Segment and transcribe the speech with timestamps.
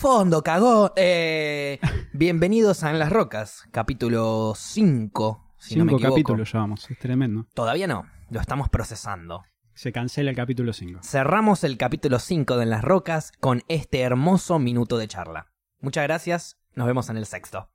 [0.00, 0.94] Fondo, cagó.
[0.96, 1.78] Eh,
[2.14, 5.54] bienvenidos a En las Rocas, capítulo 5.
[5.58, 6.14] Si no me Cinco equivoco.
[6.14, 7.46] capítulos llevamos, es tremendo.
[7.52, 9.44] Todavía no, lo estamos procesando.
[9.74, 11.00] Se cancela el capítulo 5.
[11.02, 15.48] Cerramos el capítulo 5 de En las Rocas con este hermoso minuto de charla.
[15.80, 17.68] Muchas gracias, nos vemos en el sexto.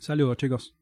[0.00, 0.74] Saludos, chicos.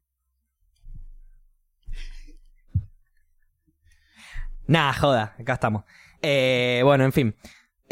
[4.67, 5.85] Nah, joda, acá estamos.
[6.23, 7.37] Eh, bueno, en fin.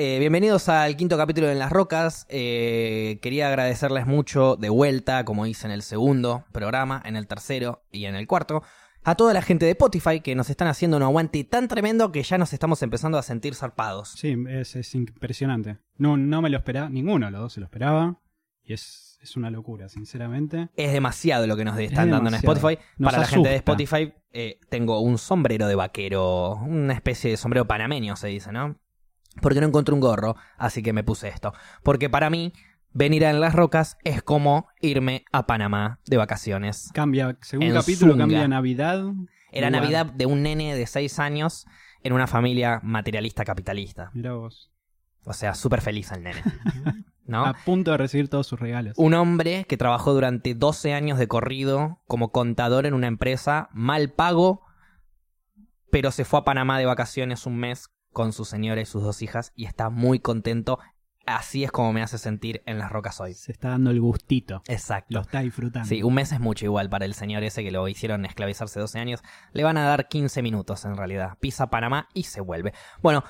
[0.01, 2.25] Eh, bienvenidos al quinto capítulo de En las Rocas.
[2.29, 7.83] Eh, quería agradecerles mucho de vuelta, como hice en el segundo programa, en el tercero
[7.91, 8.63] y en el cuarto,
[9.03, 12.23] a toda la gente de Spotify que nos están haciendo un aguante tan tremendo que
[12.23, 14.11] ya nos estamos empezando a sentir zarpados.
[14.11, 15.79] Sí, es, es impresionante.
[15.97, 18.21] No, no me lo esperaba, ninguno de los dos se lo esperaba.
[18.63, 20.69] Y es, es una locura, sinceramente.
[20.77, 22.37] Es demasiado lo que nos están Es dando en.
[22.37, 22.79] Spotify.
[22.99, 23.57] Nos Para la gente de.
[23.57, 28.79] Spotify, eh, tengo un sombrero de vaquero, una especie de sombrero panameño, se dice, ¿no?
[29.41, 31.53] Porque no encontré un gorro, así que me puse esto.
[31.83, 32.53] Porque para mí,
[32.93, 36.91] venir a En las Rocas es como irme a Panamá de vacaciones.
[36.95, 38.23] Cambia, según En capítulo, Zunga.
[38.25, 39.05] cambia Navidad.
[39.51, 39.71] Era.
[39.71, 41.67] Navidad de un nene de 6 años
[42.03, 44.11] en una familia materialista capitalista.
[44.15, 44.71] Mirá vos.
[45.25, 46.43] O sea, súper feliz el nene.
[47.27, 47.45] ¿No?
[47.45, 48.95] A punto de recibir todos sus regalos.
[48.97, 54.11] Un hombre que trabajó durante 12 años de corrido como contador en una empresa, mal
[54.11, 54.63] pago,
[55.91, 59.23] pero se fue a Panamá de vacaciones un mes con su señora y sus dos
[59.23, 60.81] hijas y está muy contento.
[61.25, 63.35] Así es como me hace sentir en las rocas hoy.
[63.35, 64.63] Se está dando el gustito.
[64.67, 65.15] Exacto.
[65.15, 65.89] Lo está disfrutando.
[65.89, 68.99] Sí, un mes es mucho igual para el señor ese que lo hicieron esclavizarse 12
[68.99, 69.23] años.
[69.53, 71.39] Le van a dar 15 minutos en realidad.
[71.39, 72.73] Pisa Panamá y se vuelve.
[73.03, 73.23] Bueno,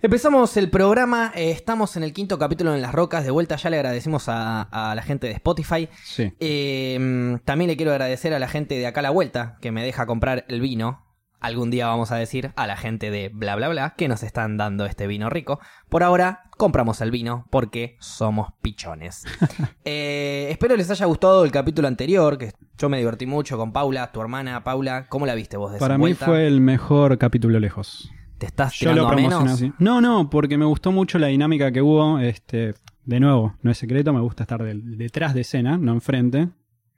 [0.00, 1.32] empezamos el programa.
[1.34, 3.24] eh, estamos en el quinto capítulo en Las Rocas.
[3.24, 5.88] De vuelta ya le agradecemos a, a la gente de Spotify.
[6.04, 6.32] Sí.
[6.38, 9.82] Eh, también le quiero agradecer a la gente de acá a la vuelta que me
[9.82, 11.09] deja comprar el vino.
[11.40, 14.56] Algún día vamos a decir a la gente de bla bla bla que nos están
[14.56, 15.58] dando este vino rico.
[15.88, 19.24] Por ahora compramos el vino porque somos pichones.
[19.84, 24.12] Eh, espero les haya gustado el capítulo anterior, que yo me divertí mucho con Paula,
[24.12, 25.06] tu hermana Paula.
[25.08, 28.10] ¿Cómo la viste vos de Para mí fue el mejor capítulo lejos.
[28.38, 29.54] ¿Te estás Yo tirando lo a promocioné menos?
[29.54, 29.72] así.
[29.78, 32.18] No, no, porque me gustó mucho la dinámica que hubo.
[32.18, 32.74] Este,
[33.04, 36.48] de nuevo, no es secreto, me gusta estar detrás de escena, no enfrente.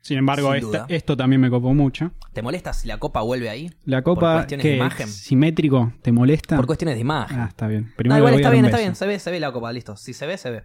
[0.02, 0.86] Sin embargo, Sin esta- duda.
[0.88, 2.10] esto también me copó mucho.
[2.32, 3.70] ¿Te molesta si la copa vuelve ahí?
[3.84, 5.08] La Por copa, cuestiones de que imagen.
[5.08, 6.56] simétrico, ¿te molesta?
[6.56, 7.38] Por cuestiones de imagen.
[7.40, 7.84] Ah, está bien.
[7.86, 9.72] No, Primero igual le voy está bien, está bien, se ve, se ve la copa,
[9.72, 9.96] listo.
[9.96, 10.64] Si se ve, se ve.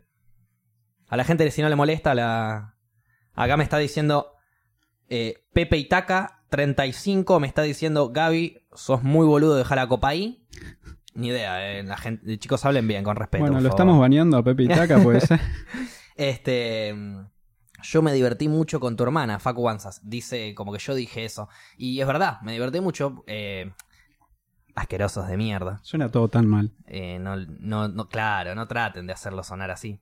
[1.07, 2.75] A la gente, si no le molesta, la.
[3.33, 4.31] Acá me está diciendo
[5.07, 10.47] eh, Pepe Itaca, 35, me está diciendo Gaby, sos muy boludo, deja la copa ahí.
[11.13, 13.43] Ni idea, eh, la gente, chicos hablen bien, con respeto.
[13.43, 13.79] Bueno, por lo favor.
[13.81, 15.39] estamos baneando a Pepe y Taca, puede ser.
[16.15, 16.95] Este.
[17.83, 20.01] Yo me divertí mucho con tu hermana, Facu Wanzas.
[20.03, 21.47] Dice como que yo dije eso.
[21.77, 23.23] Y es verdad, me divertí mucho.
[23.27, 23.71] eh,
[24.75, 25.79] asquerosos de mierda.
[25.81, 26.71] Suena todo tan mal.
[26.85, 29.99] Eh, no, no, no, claro, no traten de hacerlo sonar así.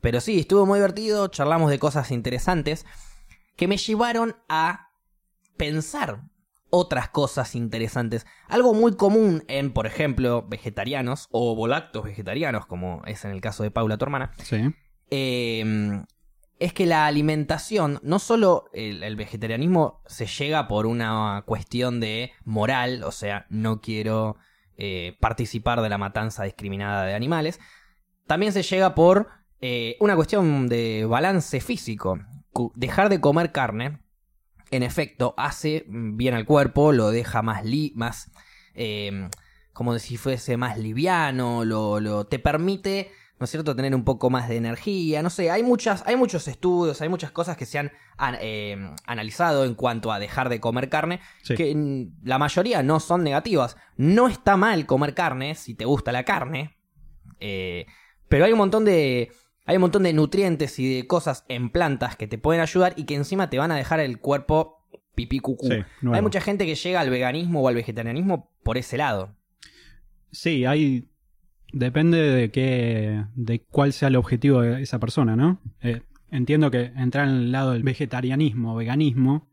[0.00, 2.86] Pero sí, estuvo muy divertido, charlamos de cosas interesantes
[3.56, 4.88] que me llevaron a
[5.58, 6.22] pensar
[6.70, 8.26] otras cosas interesantes.
[8.48, 13.62] Algo muy común en, por ejemplo, vegetarianos o volactos vegetarianos, como es en el caso
[13.62, 14.74] de Paula, tu hermana, Sí.
[15.10, 16.02] eh,
[16.64, 23.02] es que la alimentación, no solo el, vegetarianismo se llega por una cuestión de moral,
[23.04, 24.36] o sea, no quiero
[24.78, 27.60] eh, participar de la matanza discriminada de animales,
[28.26, 29.28] también se llega por
[29.60, 32.18] eh, una cuestión de balance físico.
[32.74, 33.98] Dejar de comer carne,
[34.70, 38.30] en efecto, hace bien al cuerpo, lo deja más, li más
[38.72, 39.28] eh,
[39.74, 44.30] como si fuese más liviano, lo, lo te permite, ¿no es cierto?, tener un poco
[44.30, 47.78] más de energía, no sé, hay muchas, hay muchos estudios, hay muchas cosas que se
[47.78, 51.54] han an- eh, analizado en cuanto a dejar de comer carne, Sí.
[51.54, 53.76] que la mayoría no son negativas.
[53.96, 56.76] No está mal comer carne si te gusta la carne,
[57.40, 57.86] eh,
[58.28, 59.30] pero hay un montón de
[59.66, 63.04] hay un montón de nutrientes y de cosas en plantas que te pueden ayudar y
[63.04, 64.84] que encima te van a dejar el cuerpo
[65.14, 65.68] pipí cucú.
[65.68, 65.78] Sí,
[66.12, 69.34] hay mucha gente que llega al veganismo o al vegetarianismo por ese lado.
[70.30, 71.08] Sí, hay.
[71.74, 73.24] Depende de qué.
[73.34, 75.60] de cuál sea el objetivo de esa persona, ¿no?
[75.82, 79.48] Eh, entiendo que entrar en el lado del vegetarianismo o veganismo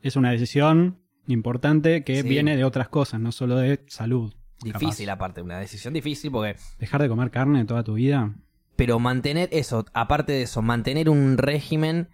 [0.00, 2.28] es una decisión importante que Sí.
[2.28, 4.32] viene de otras cosas, no solo de salud.
[4.62, 5.14] Difícil capaz.
[5.16, 6.56] aparte, una decisión difícil porque...
[6.78, 8.32] Dejar de comer carne toda tu vida.
[8.76, 12.08] Pero mantener eso, aparte de eso, mantener un régimen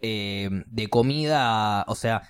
[0.00, 2.22] eh, de comida, o sea,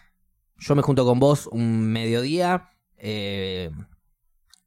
[0.59, 3.71] yo me junto con vos un mediodía, eh,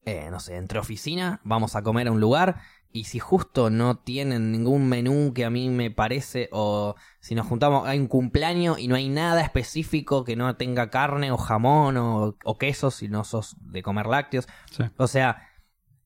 [0.10, 2.62] eh, no sé, entre oficina, vamos a comer a un lugar
[2.92, 7.46] y si justo no tienen ningún menú que a mí me parece, o si nos
[7.46, 11.98] juntamos, hay un cumpleaños y no hay nada específico que no tenga carne o jamón
[11.98, 14.84] o, o queso, si no sos de comer lácteos, Sí.
[14.98, 15.44] o sea,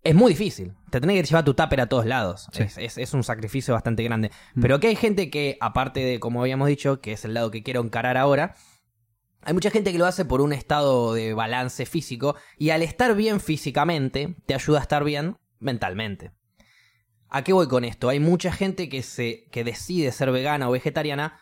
[0.04, 0.74] es muy difícil.
[0.90, 2.50] Te tenés que llevar tu tupper a todos lados.
[2.52, 2.64] Sí.
[2.64, 4.32] Es, es- es un sacrificio bastante grande.
[4.54, 4.62] Mm.
[4.62, 7.64] Pero que hay gente que, aparte de, como habíamos dicho, que es el lado que
[7.64, 8.54] quiero encarar ahora,
[9.46, 13.16] hay mucha gente que lo hace por un estado de balance físico y al estar
[13.16, 16.32] bien físicamente te ayuda a estar bien mentalmente.
[17.30, 18.10] ¿A qué voy con esto?
[18.10, 21.40] Hay mucha gente que, se, que decide ser vegana o vegetariana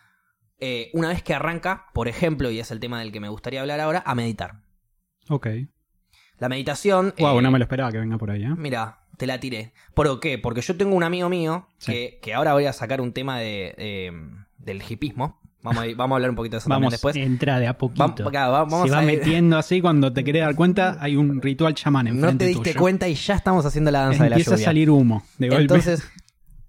[0.58, 3.60] eh, una vez que arranca, por ejemplo, y es el tema del que me gustaría
[3.60, 4.62] hablar ahora, a meditar.
[5.28, 5.48] Ok.
[6.38, 7.14] La meditación...
[7.18, 8.54] Wow, eh, no me lo esperaba que venga por ahí, ¿eh?
[8.56, 9.74] Mira, te la tiré.
[9.92, 10.38] ¿Por qué?
[10.38, 11.92] Porque yo tengo un amigo mío Sí.
[11.92, 14.12] que, que ahora voy a sacar un tema de, eh,
[14.56, 15.41] del hipismo.
[15.62, 17.16] Vamos a, vamos a hablar un poquito de eso también Vamos, después.
[17.16, 18.30] entra de a poquito.
[18.30, 21.74] Va- vamos Se va a metiendo así, cuando te querés dar cuenta, hay un ritual
[21.74, 22.80] chamán No enfrente te diste tuyo.
[22.80, 24.64] cuenta y ya estamos haciendo la danza de la Empieza a lluvia.
[24.64, 25.62] salir humo de golpe.
[25.62, 26.02] Entonces,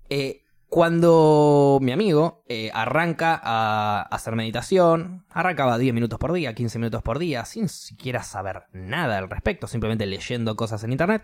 [0.10, 6.78] eh, cuando mi amigo eh, arranca a hacer meditación, arrancaba 10 minutos por día, 15
[6.80, 11.24] minutos por día, sin siquiera saber nada al respecto, simplemente leyendo cosas en internet,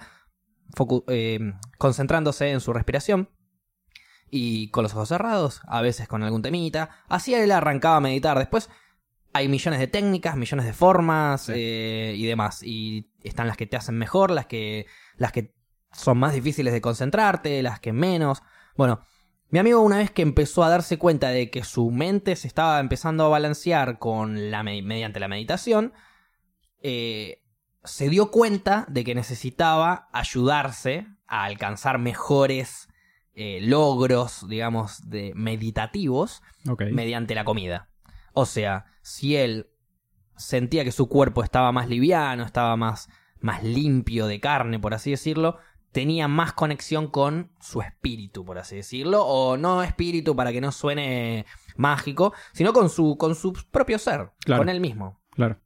[1.07, 3.29] eh, concentrándose en su respiración
[4.31, 6.89] y con los ojos cerrados, a veces con algún temita.
[7.07, 8.37] Así él arrancaba a meditar.
[8.37, 8.69] Después
[9.33, 11.53] hay millones de técnicas, millones de formas Sí.
[11.55, 12.63] eh, y demás.
[12.63, 14.87] Y están las que te hacen mejor, las que,
[15.17, 15.53] las que
[15.91, 18.41] son más difíciles de concentrarte, las que menos.
[18.75, 19.01] Bueno,
[19.49, 22.79] mi amigo una vez que empezó a darse cuenta de que su mente se estaba
[22.79, 25.93] empezando a balancear con la me- mediante la meditación,
[26.81, 27.41] eh,
[27.83, 32.88] se dio cuenta de que necesitaba ayudarse a alcanzar mejores
[33.41, 36.41] eh, logros, digamos, de meditativos
[36.91, 37.89] mediante la comida.
[38.33, 39.69] O sea, si él
[40.35, 43.07] sentía que su cuerpo estaba más liviano, estaba más,
[43.39, 45.57] más limpio de carne, por así decirlo,
[45.93, 50.73] tenía más conexión con su espíritu, por así decirlo, o no espíritu para que no
[50.73, 51.45] suene
[51.77, 54.61] mágico, sino con su, con su propio ser, Claro.
[54.61, 55.21] con él mismo.
[55.31, 55.57] Claro.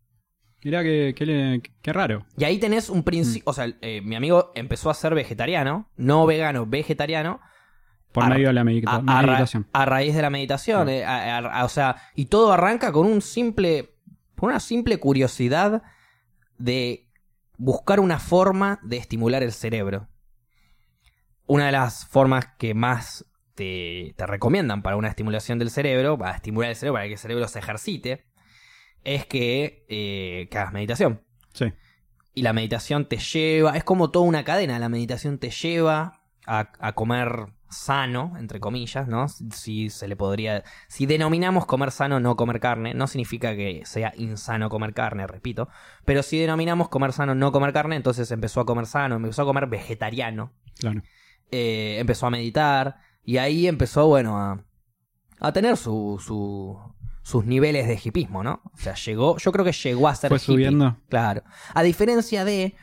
[0.63, 2.25] Mirá que, raro.
[2.37, 6.25] Y ahí tenés un principio, o sea, eh, mi amigo empezó a ser vegetariano, no
[6.25, 7.41] vegano, vegetariano,
[8.13, 9.67] Por A- medio de la medita- a, a ra- meditación.
[9.73, 10.87] a raíz de la meditación.
[10.89, 11.03] eh,
[11.63, 13.89] o sea, y todo arranca con un simple.
[14.35, 15.83] Por una simple curiosidad
[16.57, 17.09] de
[17.57, 20.07] buscar una forma de estimular el cerebro.
[21.45, 23.25] Una de las formas que más
[23.55, 27.17] te, te recomiendan para una estimulación del cerebro, para estimular el cerebro, para que el
[27.19, 28.25] cerebro se ejercite,
[29.03, 31.21] es que, eh, que hagas meditación.
[31.53, 31.65] Sí.
[32.33, 36.71] Y la meditación te lleva, es como toda una cadena, la meditación te lleva a,
[36.79, 39.27] a comer sano, entre comillas, ¿no?
[39.27, 40.63] Si se le podría...
[40.87, 45.67] Si denominamos comer sano no comer carne, no significa que sea insano comer carne, repito,
[46.05, 49.45] pero si denominamos comer sano no comer carne, entonces empezó a comer sano, empezó a
[49.45, 51.01] comer vegetariano, Claro.
[51.51, 54.63] eh, empezó a meditar y ahí empezó, bueno, a,
[55.39, 56.77] a tener su, su-
[57.21, 58.61] sus niveles de hipismo, ¿no?
[58.73, 60.45] O sea, llegó, yo creo que llegó a ser Fue hippie.
[60.55, 60.97] subiendo.
[61.09, 61.43] Claro.
[61.73, 62.75] A diferencia de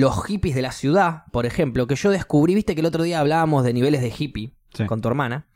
[0.00, 3.20] los hippies de la ciudad, por ejemplo, que yo descubrí, viste que el otro día
[3.20, 4.84] hablábamos de niveles de hippie Sí.
[4.86, 5.46] con tu hermana.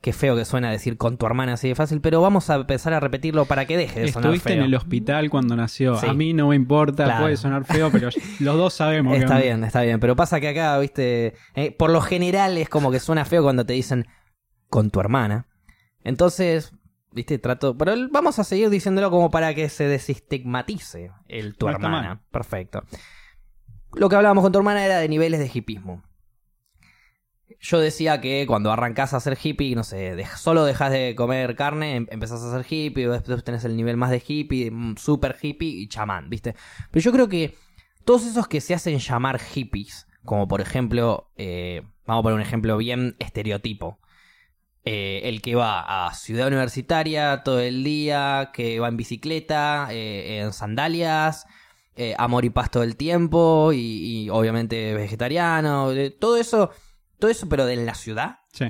[0.00, 2.92] Qué feo que suena decir con tu hermana así de fácil, pero vamos a empezar
[2.92, 4.58] a repetirlo para que deje de sonar Estuviste feo.
[4.58, 5.94] en el hospital cuando nació.
[5.96, 6.06] Sí.
[6.08, 7.20] A mí no me importa, Claro.
[7.24, 8.08] puede sonar feo, pero
[8.40, 9.14] los dos sabemos.
[9.14, 10.00] que- Está bien, está bien.
[10.00, 13.64] Pero pasa que acá, viste, eh, por lo general es como que suena feo cuando
[13.64, 14.06] te dicen
[14.68, 15.46] con tu hermana.
[16.02, 16.72] Entonces,
[17.12, 17.76] viste, trato.
[17.78, 22.22] Pero vamos a seguir diciéndolo como para que se desestigmatice el tu No hermana.
[22.32, 22.82] Perfecto.
[23.94, 26.02] Lo que hablábamos con tu hermana era de niveles de hipismo.
[27.60, 31.96] Yo decía que cuando arrancás a ser hippie, no sé, solo dejas de comer carne,
[31.96, 35.68] em- empezás a ser hippie, después tenés el nivel más de hippie, mm, super hippie
[35.68, 36.56] y chamán, ¿viste?
[36.90, 37.54] Pero yo creo que
[38.04, 42.42] todos esos que se hacen llamar hippies, como por ejemplo, eh, vamos a poner un
[42.42, 43.98] ejemplo bien estereotipo.
[44.84, 50.40] Eh, el que va a ciudad universitaria todo el día, que va en bicicleta, eh,
[50.40, 51.46] en sandalias,
[51.96, 53.78] eh, amor y paz todo el tiempo, y,
[54.24, 56.70] y obviamente vegetariano, eh, todo eso,
[57.18, 58.66] todo eso, pero de la ciudad, Sí.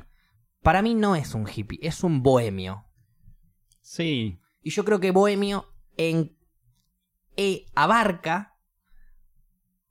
[0.63, 2.85] para mí no es un hippie, es un bohemio.
[3.81, 4.39] Sí.
[4.63, 6.37] Y yo creo que Bohemio en,
[7.37, 8.55] eh, abarca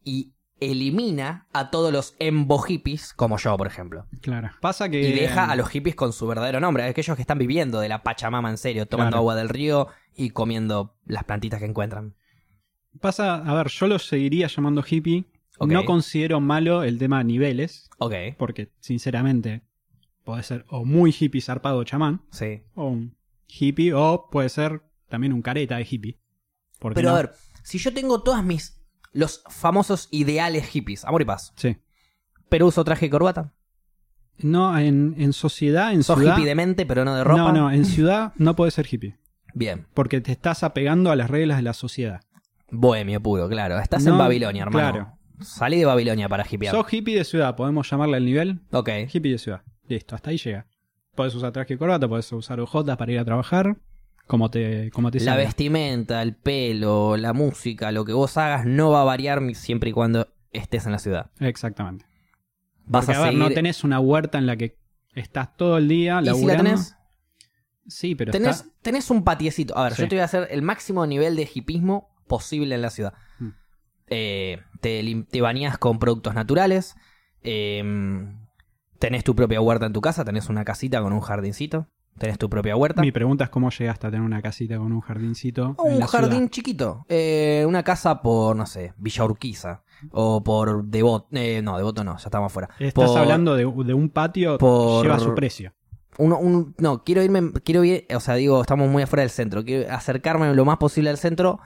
[0.04, 4.08] y elimina a todos los embo hippies, como yo, por ejemplo.
[4.22, 4.50] Claro.
[4.62, 5.02] Pasa que.
[5.02, 8.04] Y deja a los hippies con su verdadero nombre, aquellos que están viviendo de la
[8.04, 9.20] Pachamama en serio, tomando Claro.
[9.22, 12.16] agua del río y comiendo las plantitas que encuentran.
[13.00, 15.26] Pasa, a ver, yo los seguiría llamando hippie.
[15.60, 19.62] No considero malo el tema niveles, Ok, porque sinceramente
[20.24, 22.64] puede ser o muy hippie zarpado o chamán, sí.
[22.74, 23.16] o un
[23.48, 26.18] hippie, o puede ser también un careta de hippie.
[26.80, 27.16] ¿Por qué Pero no?
[27.16, 27.32] a ver,
[27.64, 28.82] si yo tengo todas mis.
[29.14, 31.78] los famosos ideales hippies, amor y paz, Sí.
[32.50, 33.54] pero uso traje y corbata.
[34.40, 36.34] No, en, en sociedad, en Sos ciudad.
[36.38, 37.52] hippie de mente, pero no de ropa.
[37.52, 39.18] No, no, en ciudad no puedes ser hippie.
[39.54, 39.86] Bien.
[39.94, 42.22] Porque te estás apegando a las reglas de la sociedad.
[42.72, 43.80] Bohemio puro, claro.
[43.80, 44.92] Estás No, en Babilonia, hermano.
[44.92, 45.18] claro.
[45.42, 46.74] Salí de Babilonia para hippiear.
[46.76, 48.90] Sos hippie de ciudad, podemos llamarle el nivel Ok.
[49.12, 49.62] hippie de ciudad.
[49.88, 50.68] Listo, hasta ahí llega.
[51.16, 53.76] Puedes usar traje y corbata, puedes usar ojotas para ir a trabajar,
[54.28, 55.44] como te, como te La salga.
[55.44, 59.94] vestimenta, el pelo, la música, lo que vos hagas no va a variar siempre y
[59.94, 61.32] cuando estés en la ciudad.
[61.40, 62.06] Exactamente.
[62.86, 63.48] Vas Porque, a a ver, seguir...
[63.50, 64.78] no tenés una huerta en la que
[65.16, 66.64] estás todo el día ¿Y si la laburando.
[66.64, 66.96] tenés?
[67.88, 68.70] Sí, pero Tenés, está...
[68.84, 69.76] tenés un patiecito.
[69.78, 70.04] A ver, Sí.
[70.04, 73.14] yo te voy a hacer el máximo nivel de hipismo posible en la ciudad.
[73.40, 73.50] Mm.
[74.08, 76.96] Eh, te, te bañás con productos naturales.
[77.44, 77.84] eh,
[79.00, 80.24] tenés tu propia huerta en tu casa.
[80.26, 81.88] Tenés una casita con un jardincito.
[82.18, 83.02] Tenés tu propia huerta.
[83.02, 85.76] Mi pregunta es cómo llegaste a tener una casita con un jardincito.
[85.78, 86.52] O en un la jardín ciudad?
[86.52, 87.06] chiquito.
[87.10, 89.82] Eh, una casa por, no sé, Villa Urquiza.
[90.12, 91.28] O por Devoto.
[91.32, 92.70] Eh, no, Devoto no, ya estamos afuera.
[92.80, 95.74] Estás Por- hablando de, de un patio, por- lleva su precio.
[96.18, 99.64] uno- un- no, quiero irme, quiero ir, o sea, digo, estamos muy afuera del centro,
[99.64, 101.60] quiero acercarme lo más posible al centro.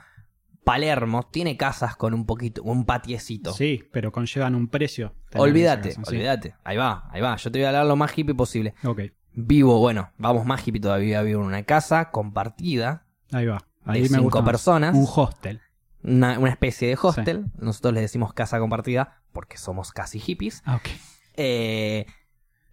[0.66, 3.52] Palermo tiene casas con un poquito, un patiecito.
[3.52, 5.14] Sí, pero conllevan un precio.
[5.36, 6.00] olvídate, sí.
[6.04, 6.56] olvídate.
[6.64, 7.36] Ahí va, ahí va.
[7.36, 8.74] Yo te voy a hablar lo más hippie posible.
[8.82, 11.22] Ok, Vivo, bueno, vamos más hippie todavía.
[11.22, 13.64] Vivo en una casa compartida ahí va.
[13.84, 14.96] Ahí de me cinco gusta personas.
[14.96, 15.60] Un hostel.
[16.02, 17.46] Una, una especie de hostel.
[17.60, 20.62] Nosotros le decimos casa compartida porque somos casi hippies.
[20.64, 20.88] Ah, ok.
[21.34, 22.06] Eh,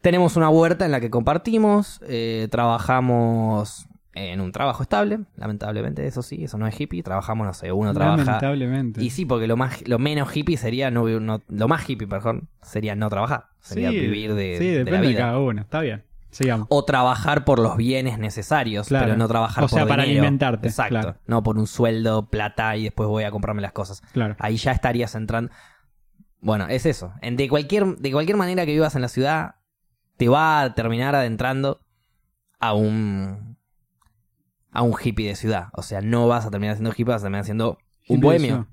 [0.02, 6.22] tenemos una huerta en la que compartimos, eh, trabajamos en un trabajo estable, lamentablemente, eso
[6.22, 8.24] sí, eso no es hippie, trabajamos, no sé, uno trabaja...
[8.24, 9.04] Lamentablemente.
[9.04, 12.48] Y sí, porque lo más lo menos hippie sería no, no- lo más hippie, perdón,
[12.62, 15.20] sería no trabajar, sería Sí, vivir de, sí, de la de vida.
[15.20, 15.62] cada uno.
[15.62, 16.04] Está bien.
[16.30, 16.68] Sigamos.
[16.72, 19.06] O trabajar por los bienes necesarios, Claro.
[19.06, 20.22] pero no trabajar O sea, por para dinero.
[20.24, 20.90] alimentarte, Exacto.
[21.00, 21.16] claro.
[21.28, 24.02] No por un sueldo, plata y después voy a comprarme las cosas.
[24.14, 24.36] Claro.
[24.40, 25.52] Ahí ya estarías entrando.
[26.40, 27.14] Bueno, es eso.
[27.22, 29.56] En- De cualquier, de cualquier manera que vivas en la ciudad,
[30.18, 31.82] te va a terminar adentrando
[32.60, 33.53] a un.
[34.74, 35.68] A un hippie de ciudad.
[35.74, 37.78] O sea, no vas a terminar siendo hippie, vas a terminar siendo
[38.10, 38.68] un bohemio.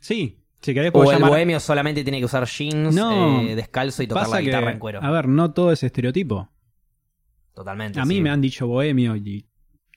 [0.00, 0.38] Sí.
[0.60, 1.30] Si querés O el llamar...
[1.30, 3.40] bohemio solamente tiene que usar jeans, No.
[3.42, 5.02] eh, descalzo y tocar la que, guitarra en cuero.
[5.02, 6.48] a ver, no todo es estereotipo.
[7.54, 8.00] Totalmente.
[8.00, 8.20] A mí sí.
[8.20, 9.46] me han dicho bohemio y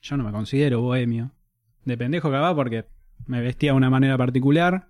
[0.02, 1.30] yo no me considero bohemio.
[1.84, 2.84] De pendejo que va porque
[3.26, 4.88] me vestía de una manera particular,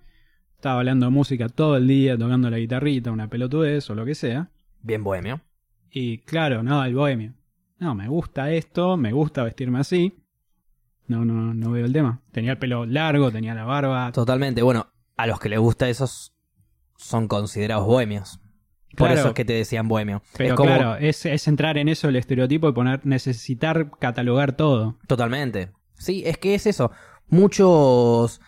[0.55, 4.15] estaba hablando de música todo el día, tocando la guitarrita, una pelotudez o lo que
[4.15, 4.51] sea.
[4.83, 5.41] Bien bohemio.
[5.91, 7.35] Y claro, no, el bohemio.
[7.79, 10.15] No, me gusta esto, me gusta vestirme así.
[11.09, 12.21] No, no, no veo el tema.
[12.33, 14.11] Tenía el pelo largo, tenía la barba.
[14.13, 14.63] Totalmente.
[14.63, 16.33] Bueno, a los que les gusta esos
[16.97, 18.41] son considerados bohemios.
[18.97, 19.21] Por Claro.
[19.21, 20.23] eso es que te decían bohemio.
[20.37, 24.57] Pero es como, claro, es, es entrar en eso el estereotipo y poner, necesitar catalogar
[24.57, 24.99] todo.
[25.07, 25.71] Totalmente.
[25.95, 26.91] Sí, es que es eso.
[27.29, 28.41] Muchos,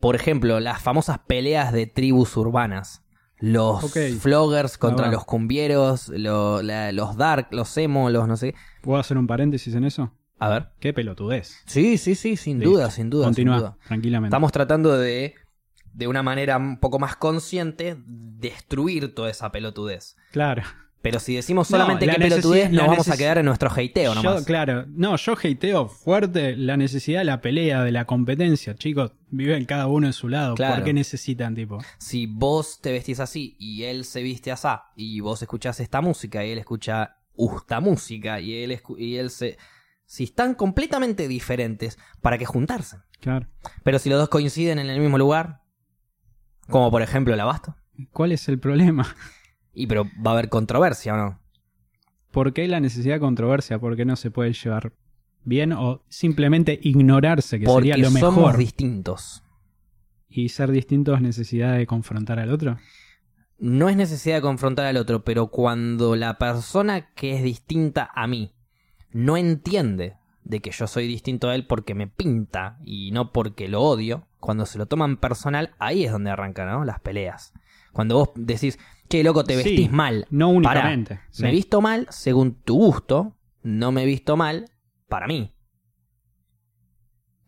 [0.00, 3.02] por ejemplo, las famosas peleas de tribus urbanas.
[3.38, 8.54] Los floggers contra los cumbieros, lo- la- los dark, los emo, los no sé.
[8.82, 10.12] ¿Puedo hacer un paréntesis en eso?
[10.38, 10.68] A ver.
[10.80, 11.62] Qué pelotudez.
[11.66, 12.72] Sí, sí, sí, sin Listo.
[12.74, 13.24] duda, sin duda.
[13.24, 13.76] sin Continúa, duda.
[13.86, 14.28] tranquilamente.
[14.28, 15.34] Estamos tratando de,
[15.94, 20.16] de una manera un poco más consciente, destruir toda esa pelotudez.
[20.32, 20.62] Claro.
[21.02, 24.12] Pero si decimos No, solamente la que pelotudez, nos vamos a quedar en nuestro hateo
[24.14, 24.44] Yo, nomás.
[24.44, 28.74] claro, no, yo hateo fuerte la necesidad de la pelea, de la competencia.
[28.74, 30.56] Chicos, viven cada uno en su lado.
[30.56, 30.74] Claro.
[30.76, 31.78] ¿Por qué necesitan, tipo?
[31.98, 36.44] Si vos te vestís así y él se viste así y vos escuchás esta música
[36.44, 39.56] y él escucha esta música y él, escu- y él se...
[40.06, 42.98] Si están completamente diferentes, ¿para qué juntarse?
[43.20, 43.48] Claro.
[43.82, 45.62] Pero si los dos coinciden en el mismo lugar,
[46.70, 47.76] como por ejemplo el abasto,
[48.12, 49.06] ¿Cuál es el problema?
[49.72, 51.40] y pero va a haber controversia o no.
[52.30, 53.78] ¿Por qué la necesidad de controversia?
[53.78, 54.92] ¿Por qué no se puede llevar
[55.42, 58.56] bien o simplemente ignorarse, que Porque sería lo somos mejor?
[58.58, 59.42] distintos.
[60.28, 62.78] ¿Y ser distinto es necesidad de confrontar al otro?
[63.58, 68.26] No es necesidad de confrontar al otro, pero cuando la persona que es distinta a
[68.26, 68.52] mí
[69.16, 73.66] no entiende de que yo soy distinto a él porque me pinta y no porque
[73.68, 76.84] lo odio, cuando se lo toman personal, ahí es donde arrancan ¿no?
[76.84, 77.52] las peleas.
[77.92, 80.26] Cuando vos decís, che, loco, te Sí, vestís mal.
[80.30, 81.20] No Pará, únicamente.
[81.30, 81.42] sí.
[81.42, 84.66] Me he visto mal según tu gusto, no me he visto mal
[85.08, 85.54] para mí.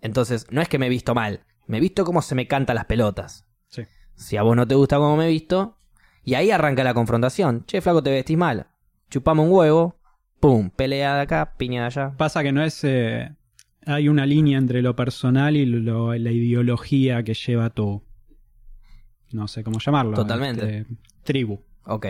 [0.01, 2.77] Entonces, no es que me he visto mal, me he visto como se me cantan
[2.77, 3.47] las pelotas.
[3.69, 3.83] Sí.
[4.15, 5.77] Si a vos no te gusta cómo me he visto,
[6.25, 7.65] y ahí arranca la confrontación.
[7.67, 8.69] Che, flaco, te vestís mal.
[9.11, 9.98] Chupamos un huevo,
[10.41, 12.15] pum, pelea de acá, piña de allá.
[12.17, 12.83] Pasa que no es...
[12.85, 13.31] eh,
[13.87, 18.03] hay una línea entre lo personal y lo- la ideología que lleva tu...
[19.33, 20.15] No sé cómo llamarlo.
[20.15, 20.79] Totalmente.
[20.81, 21.61] este, tribu.
[21.85, 22.07] Ok.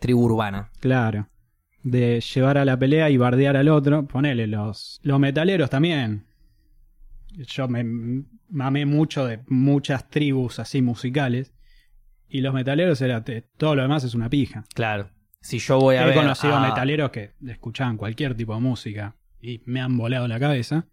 [0.00, 0.70] Tribu urbana.
[0.80, 1.28] Claro.
[1.82, 4.06] De llevar a la pelea y bardear al otro.
[4.06, 6.26] Ponele, los, los metaleros también.
[7.32, 7.84] Yo me
[8.48, 11.52] mamé mucho de muchas tribus así musicales.
[12.28, 14.64] Y los metaleros era te- todo lo demás es una pija.
[14.74, 15.10] Claro.
[15.40, 16.14] Si yo voy a He ver.
[16.14, 20.86] conocido a- metaleros que escuchaban cualquier tipo de música y me han volado la cabeza.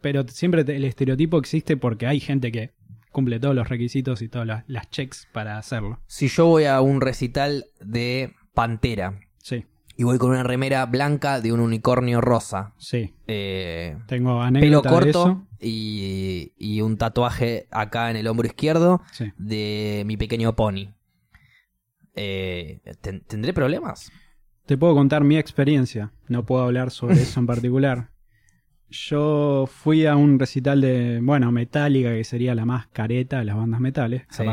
[0.00, 2.74] Pero siempre el estereotipo existe porque hay gente que
[3.12, 6.00] cumple todos los requisitos y todas las, las checks para hacerlo.
[6.06, 9.64] Si yo voy a un recital de Pantera Sí,
[9.96, 13.14] y voy con una remera blanca de un unicornio rosa, sí.
[13.28, 15.46] eh, Tengo pelo anécdota de corto eso.
[15.60, 19.32] y, y un tatuaje acá en el hombro izquierdo Sí.
[19.38, 20.92] de mi pequeño pony.
[22.14, 24.10] Eh, ¿ten- ¿Tendré problemas?
[24.66, 26.12] Te puedo contar mi experiencia.
[26.28, 28.10] No puedo hablar sobre eso en particular.
[28.88, 33.56] Yo fui a un recital de, bueno, Metallica, que sería la más careta de las
[33.56, 34.44] bandas metales, Sí.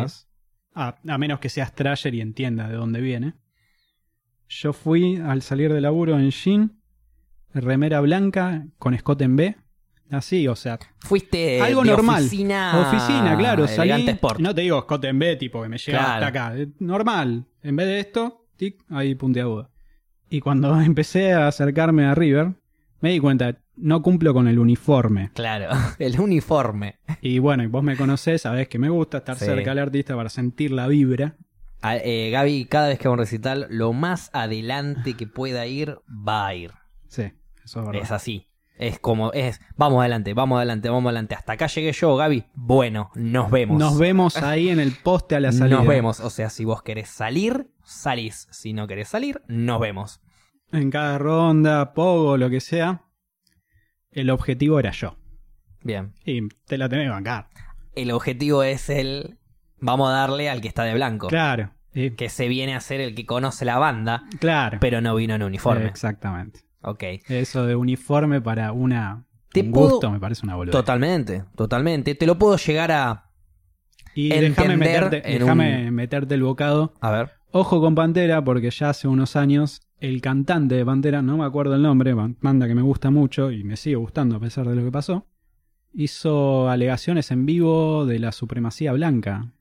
[0.73, 3.33] A, a menos que seas Trasher y entienda de dónde viene.
[4.47, 6.81] Yo fui al salir de laburo en jean,
[7.53, 9.55] remera blanca con escote en B.
[10.11, 12.21] Así, o sea, Fuiste algo de normal.
[12.25, 13.67] oficina, Oficina, claro.
[13.67, 14.39] Salí, sport.
[14.39, 16.13] no te digo escote en B, tipo que me llega Claro.
[16.13, 16.57] hasta acá.
[16.57, 17.45] Eh, Normal.
[17.63, 19.69] En vez de esto, tic, ahí puntiaguda.
[20.29, 22.53] Y cuando empecé a acercarme a River,
[22.99, 25.31] me di cuenta, no cumplo con el uniforme.
[25.33, 26.99] Claro, el uniforme.
[27.21, 29.45] Y bueno, y vos me conocés, sabés que me gusta estar Sí.
[29.45, 31.35] cerca del artista para sentir la vibra.
[31.81, 35.65] A- eh, Gaby, cada vez que va a un recital, lo más adelante que pueda
[35.67, 36.71] ir, va a ir.
[37.07, 37.23] Sí,
[37.63, 38.01] eso es verdad.
[38.03, 38.45] Es así.
[38.81, 41.35] Es como, es, vamos adelante, vamos adelante, vamos adelante.
[41.35, 42.45] Hasta acá llegué yo, Gaby.
[42.55, 43.77] Bueno, nos vemos.
[43.77, 45.77] Nos vemos ahí en el poste a la salida.
[45.77, 46.19] Nos vemos.
[46.19, 48.47] O sea, si vos querés salir, salís.
[48.49, 50.19] Si no querés salir, nos vemos.
[50.71, 53.03] En cada ronda, pogo, lo que sea.
[54.09, 55.15] El objetivo era yo.
[55.83, 56.15] Bien.
[56.25, 57.49] Y te la tenés que bancar.
[57.93, 59.37] El objetivo es el.
[59.77, 61.27] Vamos a darle al que está de blanco.
[61.27, 61.71] Claro.
[61.93, 64.79] Que se viene a ser el que conoce la banda, claro.
[64.81, 65.85] pero no vino en uniforme.
[65.85, 66.70] Exactamente.
[66.83, 67.03] Ok.
[67.27, 70.71] Eso de uniforme para una Te un puedo- gusto me parece una boludez.
[70.71, 72.15] Totalmente, totalmente.
[72.15, 73.29] Te lo puedo llegar a.
[74.15, 76.93] Y déjame meterte, déjame un- meterte el bocado.
[77.01, 77.31] A ver.
[77.51, 81.75] Ojo con Pantera, porque ya hace unos años el cantante de Pantera, no me acuerdo
[81.75, 84.75] el nombre, ban- banda que me gusta mucho y me sigue gustando a pesar de
[84.75, 85.27] lo que pasó,
[85.93, 89.51] hizo alegaciones en vivo de la supremacía blanca.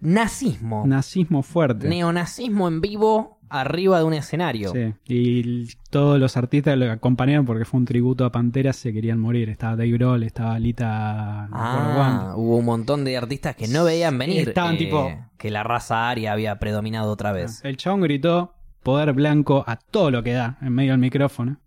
[0.00, 0.84] Nazismo.
[0.86, 1.88] Nazismo fuerte.
[1.88, 4.72] Neonazismo en vivo arriba de un escenario.
[4.72, 8.92] Sí, y todos los artistas que lo acompañaron porque fue un tributo a Pantera se
[8.92, 9.48] querían morir.
[9.48, 11.48] Estaba Dave Grohl, estaba Lita...
[11.52, 14.48] Ah, hubo un montón de artistas que no veían venir.
[14.48, 17.64] Estaban eh, tipo- Que la raza aria había predominado otra vez.
[17.64, 21.58] El chabón gritó poder blanco a todo lo que da en medio del micrófono.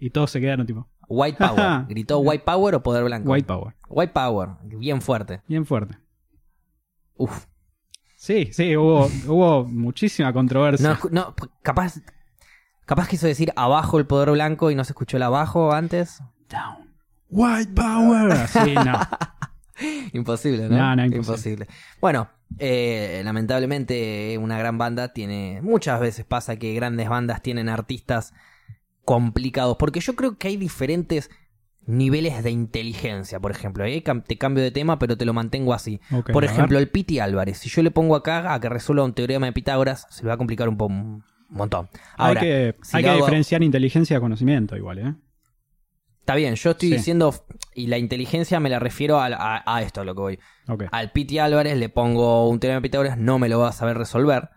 [0.00, 1.86] Y todos se quedaron tipo, White Power.
[1.88, 3.30] ¿Gritó White Power o Poder Blanco?
[3.30, 3.74] white power.
[3.88, 4.48] White Power.
[4.64, 5.40] Bien fuerte.
[5.48, 5.96] Bien fuerte.
[7.16, 7.46] Uf.
[8.18, 10.88] Sí, sí, hubo, hubo muchísima controversia.
[10.88, 12.00] No, no, capaz.
[12.84, 16.20] Capaz quiso decir abajo el poder blanco y no se escuchó el abajo antes.
[16.48, 16.92] Down.
[17.30, 18.48] White power.
[18.48, 18.98] Sí, no.
[20.14, 20.76] Imposible, ¿no?
[20.76, 21.68] No, no, imposible.
[22.00, 22.28] Bueno,
[22.58, 25.60] eh, lamentablemente una gran banda tiene...
[25.62, 28.34] Muchas veces pasa que grandes bandas tienen artistas
[29.04, 31.30] complicados, porque yo creo que hay diferentes
[31.88, 33.84] niveles de inteligencia, por ejemplo.
[34.04, 36.00] Cam- te cambio de tema, pero te lo mantengo así.
[36.32, 37.58] Por ejemplo, el Piti Álvarez.
[37.58, 40.34] Si yo le pongo acá a que resuelva un teorema de Pitágoras, se le va
[40.34, 41.88] a complicar un, po- un montón.
[42.16, 45.14] Ahora, hay que, si hay lo que hago- diferenciar inteligencia de conocimiento igual, ¿eh?
[46.20, 46.94] está bien, yo estoy Sí.
[46.96, 47.34] diciendo,
[47.74, 50.38] y la inteligencia me la refiero a, a- a esto, a lo que voy.
[50.92, 53.96] Al Piti Álvarez le pongo un teorema de Pitágoras, no me lo va a saber
[53.96, 54.50] resolver.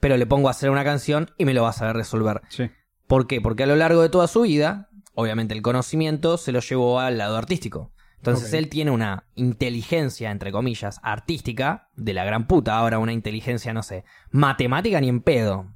[0.00, 2.40] Pero le pongo a hacer una canción y me lo va a saber resolver.
[2.48, 2.70] Sí.
[3.06, 3.42] ¿Por qué?
[3.42, 4.88] Porque a lo largo de toda su vida,
[5.20, 7.92] obviamente el conocimiento se lo llevó al lado artístico.
[8.16, 12.76] Entonces él tiene una inteligencia, entre comillas, artística de la gran puta.
[12.76, 15.66] Ahora una inteligencia, no sé, matemática ni en pedo.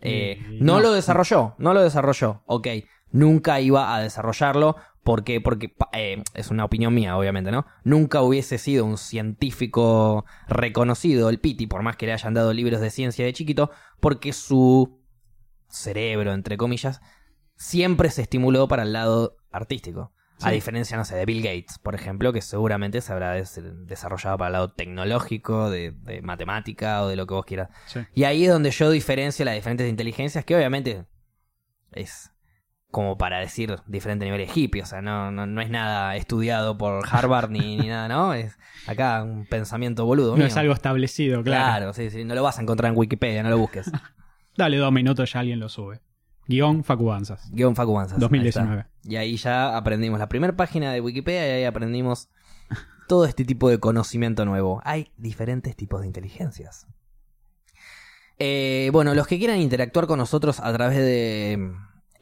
[0.00, 0.80] Eh, no, no.
[0.80, 2.42] lo desarrolló, no lo desarrolló.
[2.46, 2.66] Ok,
[3.12, 4.74] nunca iba a desarrollarlo.
[5.04, 5.40] ¿Por qué?
[5.40, 7.66] Porque pa- eh, es una opinión mía, obviamente, ¿no?
[7.84, 12.80] Nunca hubiese sido un científico reconocido el Piti, por más que le hayan dado libros
[12.80, 15.00] de ciencia de chiquito, porque su
[15.68, 17.00] cerebro, entre comillas,
[17.62, 20.12] siempre se estimuló para el lado artístico.
[20.44, 24.36] A diferencia, no sé, de Bill Gates, por ejemplo, que seguramente se habrá des- desarrollado
[24.38, 27.68] para el lado tecnológico, de, de matemática o de lo que vos quieras.
[27.86, 28.00] Sí.
[28.12, 31.06] Y ahí es donde yo diferencio las diferentes inteligencias, que obviamente
[31.92, 32.32] es
[32.90, 37.04] como para decir diferentes niveles hippie, o sea, no, no, no es nada estudiado por
[37.08, 38.34] Harvard ni, ni nada, ¿no?
[38.34, 40.32] Es acá un pensamiento boludo.
[40.32, 40.46] No mío.
[40.46, 41.64] es algo establecido, claro.
[41.64, 43.92] Claro, sí, sí, no lo vas a encontrar en Wikipedia, no lo busques.
[44.56, 46.00] Dale dos minutos ya alguien lo sube.
[46.46, 47.50] Guión Facubanzas.
[47.52, 48.80] Guión Facu Banzas, ahí 2019.
[48.80, 48.90] está.
[49.08, 52.28] Y ahí ya aprendimos la primera página de Wikipedia y ahí aprendimos
[53.08, 54.80] todo este tipo de conocimiento nuevo.
[54.84, 56.86] Hay diferentes tipos de inteligencias.
[58.38, 61.72] Eh, bueno, los que quieran interactuar con nosotros a través de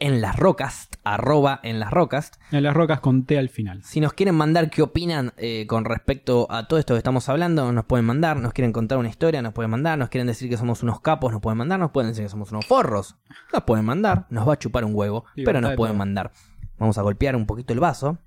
[0.01, 3.83] en las rocas, arroba en las rocas, En las rocas conté al final.
[3.85, 7.71] si nos quieren mandar qué opinan eh, con respecto a todo esto que estamos hablando,
[7.73, 10.57] nos pueden mandar, nos quieren contar una historia, nos pueden mandar, nos quieren decir que
[10.57, 13.17] somos unos capos, nos pueden mandar, nos pueden decir que somos unos forros,
[13.53, 16.33] nos pueden mandar, nos va a chupar un huevo, pero nos de pueden mandar.
[16.79, 18.19] Vamos a golpear un poquito el vaso.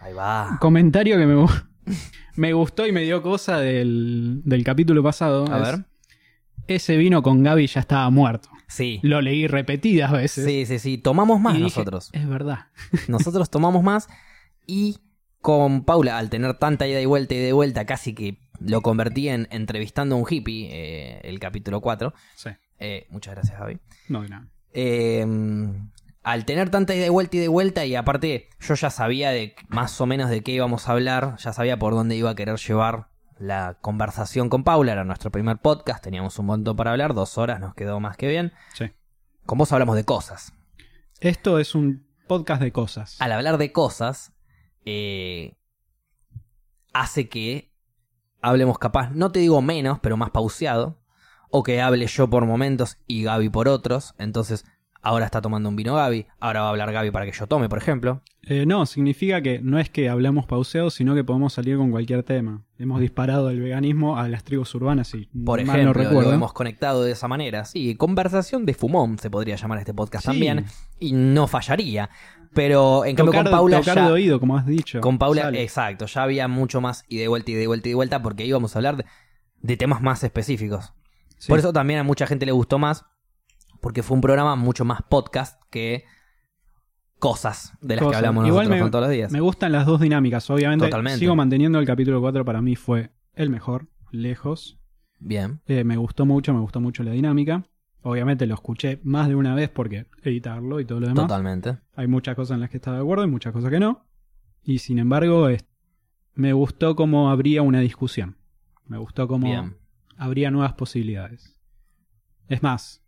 [0.00, 0.56] Ahí va.
[0.60, 1.46] Comentario que me,
[2.36, 5.52] Me gustó y me dio cosa del, del capítulo pasado.
[5.52, 5.84] A es- ver.
[6.68, 8.50] Ese vino con Gaby ya estaba muerto.
[8.68, 9.00] Sí.
[9.02, 10.44] Lo leí repetidas veces.
[10.44, 10.98] Sí, sí, sí.
[10.98, 12.10] Tomamos más y dije, nosotros.
[12.12, 12.66] Es verdad.
[13.08, 14.08] Nosotros tomamos más
[14.66, 14.98] y
[15.40, 19.28] con Paula, al tener tanta ida y vuelta y de vuelta, casi que lo convertí
[19.28, 22.12] en entrevistando a un hippie, eh, el capítulo 4.
[22.36, 22.50] Sí.
[22.78, 23.78] Eh, muchas gracias, Javi.
[24.08, 24.48] No, de nada.
[24.72, 25.24] Eh,
[26.22, 29.54] al tener tanta ida y vuelta y de vuelta, y aparte yo ya sabía de
[29.68, 32.58] más o menos de qué íbamos a hablar, ya sabía por dónde iba a querer
[32.58, 37.38] llevar la conversación con Paula, era nuestro primer podcast, teníamos un montón para hablar, dos
[37.38, 38.52] horas nos quedó más que bien.
[38.74, 38.90] Sí.
[39.46, 40.52] Con vos hablamos de cosas.
[41.20, 43.20] Esto es un podcast de cosas.
[43.20, 44.32] Al hablar de cosas,
[44.84, 45.56] eh,
[46.92, 47.72] hace que
[48.40, 51.00] hablemos capaz, no te digo menos, pero más pauseado,
[51.50, 54.64] o que hable yo por momentos y Gaby por otros, entonces
[55.02, 57.68] ahora está tomando un vino Gaby, ahora va a hablar Gaby para que yo tome,
[57.68, 58.22] por ejemplo.
[58.42, 62.22] Eh, no, significa que no es que hablamos pauseado, sino que podemos salir con cualquier
[62.22, 62.62] tema.
[62.78, 66.30] Hemos disparado el veganismo a las tribus urbanas, si Por mal ejemplo, no recuerdo.
[66.30, 67.64] lo hemos conectado de esa manera.
[67.64, 70.30] Sí, conversación de fumón se podría llamar este podcast Sí.
[70.30, 70.64] también,
[70.98, 72.08] y no fallaría.
[72.54, 74.06] Pero en cambio con Paula tocar ya...
[74.06, 75.00] de oído, como has dicho.
[75.00, 75.62] Con Paula, Sale.
[75.62, 78.46] exacto, ya había mucho más y de vuelta y de vuelta y de vuelta porque
[78.46, 79.04] íbamos a hablar de,
[79.60, 80.94] de temas más específicos.
[81.36, 81.48] Sí.
[81.50, 83.04] Por eso también a mucha gente le gustó más,
[83.80, 86.04] porque fue un programa mucho más podcast que
[87.18, 89.32] cosas de las que hablamos Igual nosotros me, todos los días.
[89.32, 90.48] me gustan las dos dinámicas.
[90.50, 91.18] Obviamente, Totalmente.
[91.18, 94.78] sigo manteniendo el capítulo 4 para mí fue el mejor, lejos.
[95.20, 97.64] Bien, Eh, me gustó mucho, me gustó mucho la dinámica.
[98.02, 101.24] Obviamente lo escuché más de una vez porque editarlo y todo lo demás.
[101.26, 101.78] totalmente.
[101.96, 104.04] Hay muchas cosas en las que estaba de acuerdo y muchas cosas que no.
[104.62, 105.66] Y sin embargo, es-
[106.34, 108.36] me gustó cómo habría una discusión.
[108.86, 109.76] Me gustó cómo Bien.
[110.16, 111.58] habría nuevas posibilidades.
[112.48, 113.02] Es más,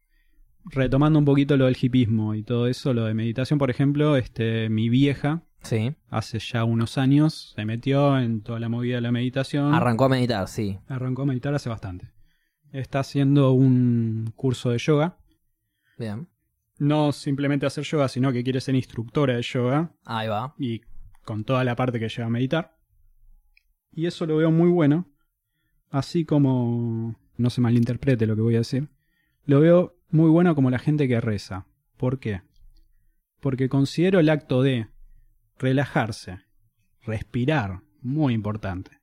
[0.70, 4.68] retomando un poquito lo del hipismo y todo eso, lo de meditación, por ejemplo, este,
[4.68, 5.94] mi vieja, Sí.
[6.08, 9.74] hace ya unos años, se metió en toda la movida de la meditación.
[9.74, 10.78] Arrancó a meditar, sí.
[10.88, 12.10] Arrancó a meditar hace bastante.
[12.72, 15.18] Está haciendo un curso de yoga.
[15.98, 16.28] Bien.
[16.78, 20.54] No simplemente hacer yoga, sino que quiere ser instructora de yoga Ahí va.
[20.58, 20.80] y
[21.24, 22.76] con toda la parte que lleva a meditar.
[23.92, 25.10] Y eso lo veo muy bueno.
[25.90, 28.88] Así como, no se malinterprete lo que voy a decir,
[29.44, 31.66] lo veo muy bueno como la gente que reza.
[31.96, 32.42] ¿Por qué?
[33.40, 34.88] Porque considero el acto de
[35.58, 36.40] relajarse,
[37.02, 38.98] respirar, muy importante,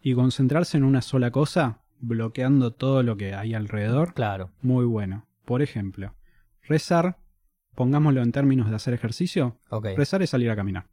[0.00, 4.50] y concentrarse en una sola cosa, bloqueando todo lo que hay alrededor, Claro.
[4.60, 5.26] muy bueno.
[5.44, 6.14] Por ejemplo,
[6.62, 7.18] rezar,
[7.74, 9.60] pongámoslo en términos de hacer ejercicio,
[9.96, 10.88] rezar es salir a caminar,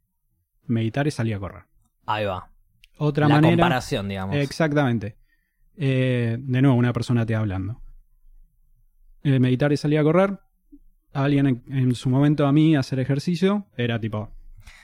[0.65, 1.63] meditar es salir a correr.
[2.05, 2.51] Ahí va.
[2.97, 3.53] Otra la manera...
[3.55, 4.35] comparación, digamos.
[4.35, 5.17] Exactamente.
[5.75, 7.80] Eh, de nuevo, una persona te hablando.
[9.23, 10.39] Eh, meditar y salir a correr.
[11.13, 14.29] Alguien en, en su momento a mí hacer ejercicio era tipo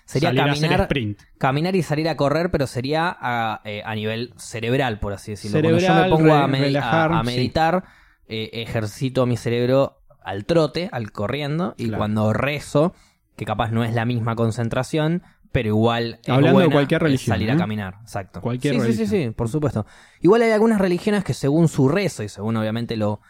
[0.05, 1.19] Sería salir a hacer caminar, sprint.
[1.37, 5.57] caminar y salir a correr, pero sería a, eh, a nivel cerebral, por así decirlo.
[5.57, 7.25] Cerebral, Cuando yo me pongo a, re- medi- relajar, a- a sí.
[7.25, 7.83] meditar,
[8.27, 11.97] eh, ejercito mi cerebro al trote, al corriendo, y Claro.
[11.99, 12.93] cuando rezo,
[13.35, 17.51] que capaz no es la misma concentración, pero igual es Hablando de cualquier religión, salir
[17.51, 18.41] a caminar, exacto.
[18.41, 19.29] Cualquier sí, sí, sí, religión.
[19.31, 19.85] sí, por supuesto.
[20.21, 23.21] Igual hay algunas religiones que según su rezo y según obviamente lo,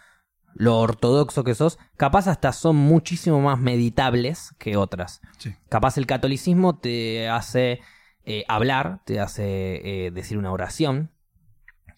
[0.59, 5.21] lo ortodoxo que sos, capaz hasta son muchísimo más meditables que otras.
[5.37, 5.53] Sí.
[5.69, 7.79] Capaz el catolicismo te hace
[8.25, 11.11] eh, hablar, te hace eh, decir una oración.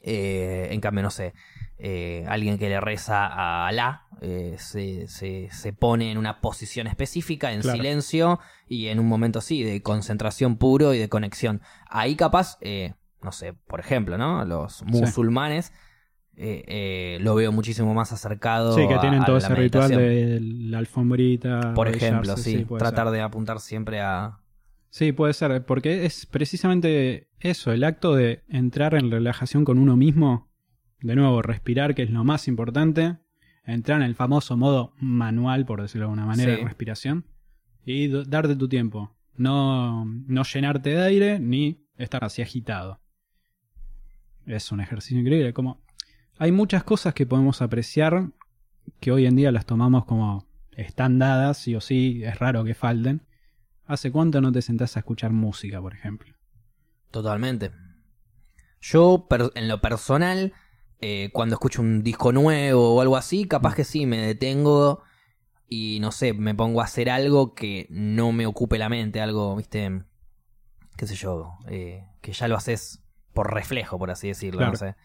[0.02, 1.34] Eh, en cambio, no sé,
[1.78, 6.88] eh, alguien que le reza a Alá eh, se, se- se pone en una posición
[6.88, 7.78] específica, en Claro.
[7.78, 11.62] silencio y en un momento sí, de concentración puro y de conexión.
[11.90, 14.44] Ahí capaz, eh, no sé, por ejemplo, ¿no?
[14.46, 15.74] Los musulmanes
[16.42, 20.40] eh, eh, lo veo muchísimo más acercado Sí, que tienen a todo ese ritual de
[20.42, 21.74] la alfombrita.
[21.74, 23.14] Por ejemplo, sí, tratar ser.
[23.14, 24.40] de apuntar siempre a...
[24.90, 29.98] Sí, puede ser, porque es precisamente eso, el acto de entrar en relajación con uno
[29.98, 30.50] mismo,
[31.02, 33.18] de nuevo, respirar, que es lo más importante,
[33.66, 36.62] entrar en el famoso modo manual, por decirlo de alguna manera, Sí.
[36.62, 37.26] de respiración,
[37.86, 43.02] y darte tu tiempo, no, no llenarte de aire ni estar así agitado.
[44.46, 45.82] Es un ejercicio increíble, como
[46.40, 48.30] hay muchas cosas que podemos apreciar
[49.00, 52.74] que hoy en día las tomamos como están dadas, sí o sí, es raro que
[52.74, 53.22] falten.
[53.86, 56.34] ¿Hace cuánto no te sentás a escuchar música, por ejemplo?
[57.12, 57.72] Totalmente.
[58.82, 60.54] Yo, en lo personal,
[61.02, 65.04] eh, cuando escucho un disco nuevo o algo así, capaz que sí, me detengo
[65.68, 69.56] y no sé, me pongo a hacer algo que no me ocupe la mente, algo,
[69.58, 70.04] viste,
[70.96, 74.72] qué sé yo, eh, que ya lo haces por reflejo, por así decirlo, Claro.
[74.72, 74.96] no sé.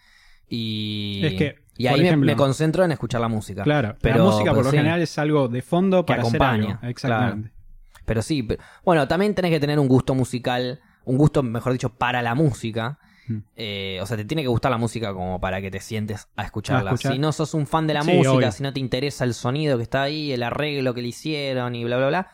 [0.48, 3.62] Y, Es que, y ahí me- ejemplo- me, concentro en escuchar la música.
[3.62, 4.76] Claro, Pero, la música por pues, lo sí.
[4.78, 6.90] general es algo de fondo Que para acompaña, hacer algo.
[6.90, 7.50] Exactamente.
[8.04, 11.90] Pero sí, pe- bueno, también tenés que tener un gusto musical un gusto, mejor dicho,
[11.90, 12.98] para la música.
[13.28, 13.37] Mm.
[13.57, 16.44] Eh, o sea, te tiene que gustar la música como para que te sientes a
[16.44, 16.92] escucharla.
[16.92, 17.12] A escuchar.
[17.12, 18.52] Si no sos un fan de la Sí, música, obvio.
[18.52, 21.85] si no te interesa el sonido que está ahí, el arreglo que le hicieron y
[21.85, 22.28] bla, bla, bla,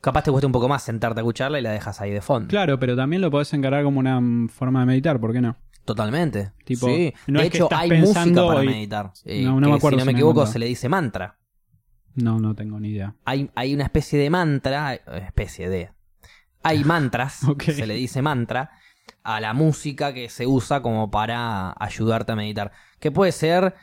[0.00, 2.46] capaz te cuesta un poco más sentarte a escucharla y la dejas ahí de fondo.
[2.48, 5.56] Claro, pero también lo podés encarar como una forma de meditar, ¿por qué no?
[5.86, 6.52] Totalmente.
[6.64, 7.14] Tipo, sí.
[7.28, 9.12] no de es hecho, hay música para y- meditar.
[9.24, 11.38] Eh, No, no me que, acuerdo Si no me equivoco, se le dice mantra.
[12.14, 13.14] No, no tengo ni idea.
[13.24, 15.90] Hay, hay una especie de mantra, eh, especie de...
[16.62, 17.62] Hay mantras, Ok.
[17.64, 18.70] se le dice mantra,
[19.22, 22.72] a la música que se usa como para ayudarte a meditar.
[23.00, 23.74] Que puede ser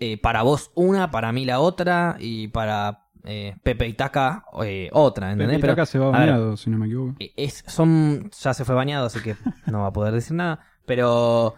[0.00, 4.88] eh, para vos una, para mí la otra, y para eh, Pepe y Taka eh,
[4.92, 5.58] otra, ¿entendés?
[5.60, 7.14] Pepe acá se va ver, bañado, si no me equivoco.
[7.20, 9.36] eh, es, son, ya se fue bañado, así que
[9.66, 10.60] no va a poder decir nada.
[10.86, 11.54] Pero,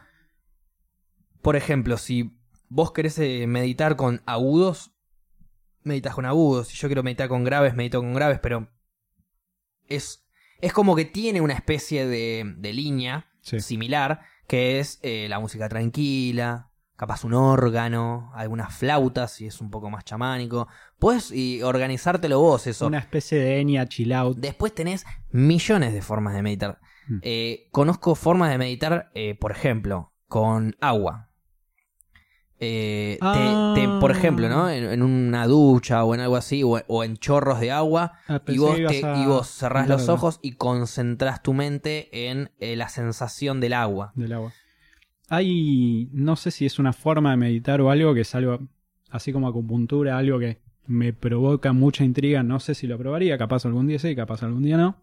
[1.43, 2.37] por ejemplo, si
[2.69, 4.93] vos querés eh, meditar con agudos,
[5.83, 6.69] meditas con agudos.
[6.69, 8.69] Si yo quiero meditar con graves, medito con graves, pero
[9.87, 10.27] es,
[10.61, 13.61] es como que tiene una especie de, de línea Sí.
[13.61, 19.71] similar, que es eh, la música tranquila, capaz un órgano, algunas flautas, si es un
[19.71, 20.67] poco más chamánico.
[20.99, 22.87] Puedes y organizártelo vos eso.
[22.87, 24.39] Una especie de Enya chill out.
[24.39, 26.81] Después tenés millones de formas de meditar.
[27.09, 27.19] Mm.
[27.23, 31.29] Eh, conozco formas de meditar, eh, por ejemplo, con agua.
[32.61, 33.73] Eh, te- Ah.
[33.75, 34.71] te- por ejemplo, ¿no?
[34.71, 38.41] En, en una ducha o en algo así, o, o en chorros de agua, Ah,
[38.47, 42.89] y vos, te- a y vos cerrás los ojos y concentrás tu mente en la
[42.89, 44.13] sensación del agua.
[44.15, 44.53] del agua.
[45.29, 48.61] Hay, no sé si es una forma de meditar o algo que es algo,
[49.11, 53.65] así como acupuntura, algo que me provoca mucha intriga, no sé si lo probaría, capaz
[53.65, 54.97] algún día sí, capaz algún día no.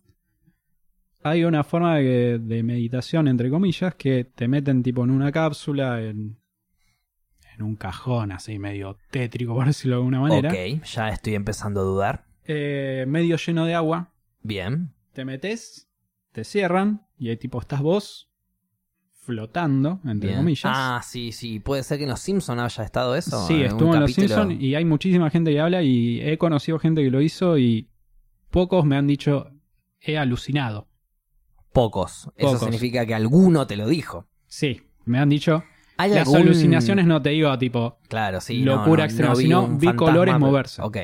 [1.24, 6.02] Hay una forma de, de meditación, entre comillas, que te meten tipo en una cápsula,
[6.02, 6.38] en,
[7.56, 11.82] en un cajón así medio tétrico, por decirlo de alguna manera, Ok, ya estoy empezando
[11.82, 12.26] a dudar.
[12.46, 14.94] eh, medio lleno de agua, Bien.
[15.14, 15.88] te metes,
[16.32, 18.30] te cierran y ahí tipo estás vos
[19.14, 20.40] flotando, entre bien.
[20.40, 20.64] comillas.
[20.66, 21.60] Ah, sí, sí.
[21.60, 23.46] Puede ser que en Los Simpsons haya estado eso.
[23.48, 24.14] Sí, estuvo en Los.
[24.14, 27.88] Simpsons y hay muchísima gente que habla y he conocido gente que lo hizo y
[28.50, 29.52] pocos me han dicho
[30.00, 30.88] he alucinado.
[31.74, 32.30] Pocos.
[32.36, 34.28] Eso significa que alguno te lo dijo.
[34.48, 35.64] Sí, me han dicho.
[35.98, 38.64] ¿Hay Las algún- alucinaciones no te digo tipo Claro, sí.
[38.64, 40.82] locura no, no, extrema, no vi sino vi fantasma, colores pero- moverse.
[40.82, 40.98] Ok.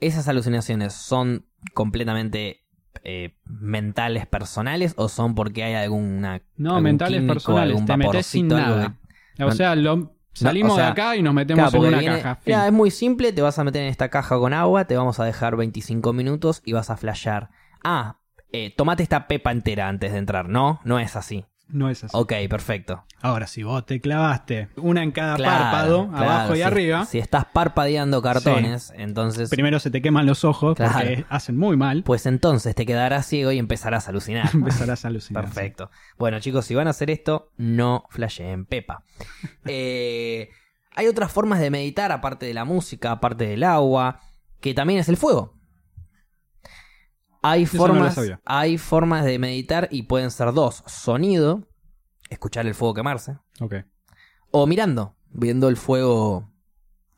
[0.00, 2.64] ¿Esas alucinaciones son completamente
[3.04, 6.42] eh, mentales, personales o son porque hay alguna.
[6.56, 8.96] no algún mentales químico, personales, te metes sin algo nada.
[9.46, 12.16] O sea, lo- salimos o sea, de acá y nos metemos Claro, en una viene-
[12.22, 12.40] caja.
[12.44, 15.20] Mira, es muy simple, te vas a meter en esta caja con agua, te vamos
[15.20, 17.50] a dejar 25 minutos y vas a flashear.
[17.84, 18.18] Ah,
[18.52, 20.48] eh, tomate esta pepa entera antes de entrar.
[20.48, 21.44] No, no es así.
[21.70, 22.16] No es así.
[22.16, 23.04] Ok, perfecto.
[23.20, 27.04] Ahora, si vos te clavaste una en cada Claro, párpado, claro, abajo y si- arriba,
[27.04, 29.50] Si estás parpadeando cartones, entonces.
[29.50, 30.92] primero se te queman los ojos Claro.
[30.94, 32.04] porque hacen muy mal.
[32.04, 34.48] Pues entonces te quedarás ciego y empezarás a alucinar.
[34.54, 35.44] Empezarás a alucinar.
[35.44, 35.90] Perfecto.
[36.16, 39.02] Bueno, chicos, si van a hacer esto, no flasheen Pepa.
[39.66, 40.48] Eh,
[40.96, 44.20] hay otras formas de meditar, aparte de la música, aparte del agua,
[44.60, 45.54] que también es el fuego.
[47.50, 51.68] Hay Eso formas, hay formas de meditar y pueden ser dos: sonido,
[52.30, 53.74] escuchar el fuego quemarse, Ok.
[54.50, 56.50] o mirando, viendo el fuego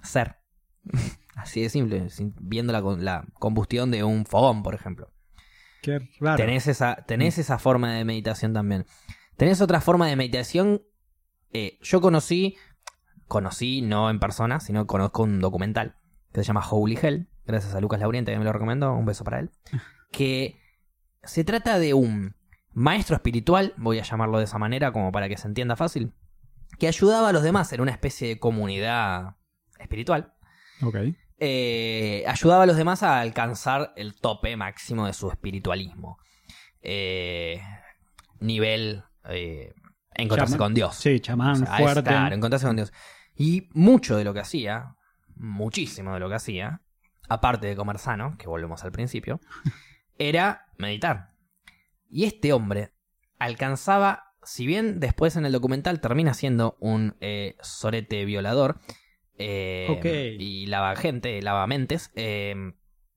[0.02, 0.36] ser.
[1.36, 2.08] Así de simple,
[2.40, 5.10] viendo la, con- la combustión de un fogón, por ejemplo.
[5.82, 6.36] Qué raro.
[6.36, 8.84] Tenés esa, tenés esa forma de meditación también.
[9.38, 10.82] Tenés otra forma de meditación.
[11.52, 12.56] eh, yo conocí,
[13.26, 15.96] conocí no en persona, sino conozco un documental
[16.32, 17.28] que se llama Holy Hell.
[17.46, 18.92] Gracias a Lucas Lauriente que me lo recomendó.
[18.92, 19.50] Un beso para él.
[20.10, 20.60] Que
[21.22, 22.34] se trata de un
[22.72, 26.12] maestro espiritual, voy a llamarlo de esa manera como para que se entienda fácil,
[26.78, 29.36] que ayudaba a los demás en una especie de comunidad
[29.78, 30.32] espiritual
[30.82, 30.96] Ok.
[31.38, 36.18] eh, ayudaba a los demás a alcanzar el tope máximo de su espiritualismo.
[36.82, 37.60] Eh,
[38.40, 39.74] nivel eh,
[40.14, 40.96] encontrarse con Dios.
[40.96, 42.02] Sí, chamán, O sea, es- fuerte.
[42.08, 42.92] claro, encontrarse con Dios.
[43.34, 44.96] Y mucho de lo que hacía,
[45.36, 46.80] muchísimo de lo que hacía,
[47.28, 49.40] aparte de comer sano, que volvemos al principio,
[50.20, 51.30] era meditar.
[52.08, 52.92] Y este hombre
[53.38, 58.78] alcanzaba, si bien después en el documental termina siendo un eh, sorete violador,
[59.38, 60.04] eh, Ok.
[60.38, 62.54] y lava gente, lava mentes, eh,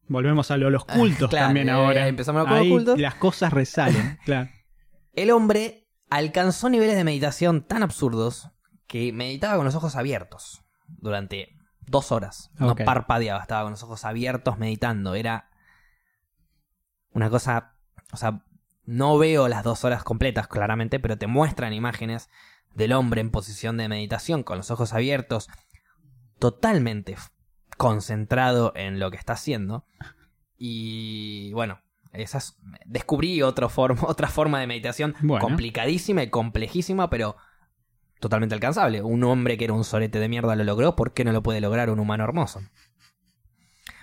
[0.08, 2.08] Volvemos a lo de los cultos Claro, también eh, ahora.
[2.08, 3.00] empezamos con los cultos.
[3.00, 4.50] las cosas resalen, claro.
[5.14, 8.50] el hombre alcanzó niveles de meditación tan absurdos
[8.88, 12.52] que meditaba con los ojos abiertos durante dos horas.
[12.60, 15.16] No parpadeaba, estaba con los ojos abiertos meditando.
[15.16, 15.50] Era
[17.14, 17.76] una cosa,
[18.12, 18.44] o sea,
[18.86, 22.30] no veo las dos horas completas claramente, pero te muestran imágenes
[22.76, 25.48] del hombre en posición de meditación con los ojos abiertos,
[26.40, 27.16] totalmente
[27.78, 29.86] concentrado en lo que está haciendo.
[30.58, 31.80] Y bueno,
[32.12, 35.44] esa es- descubrí otro forma, otra forma de meditación Bueno.
[35.46, 37.36] complicadísima y complejísima, pero
[38.20, 39.02] totalmente alcanzable.
[39.02, 41.62] Un hombre que era un sorete de mierda lo logró, ¿por qué no lo puede
[41.62, 42.62] lograr un humano hermoso?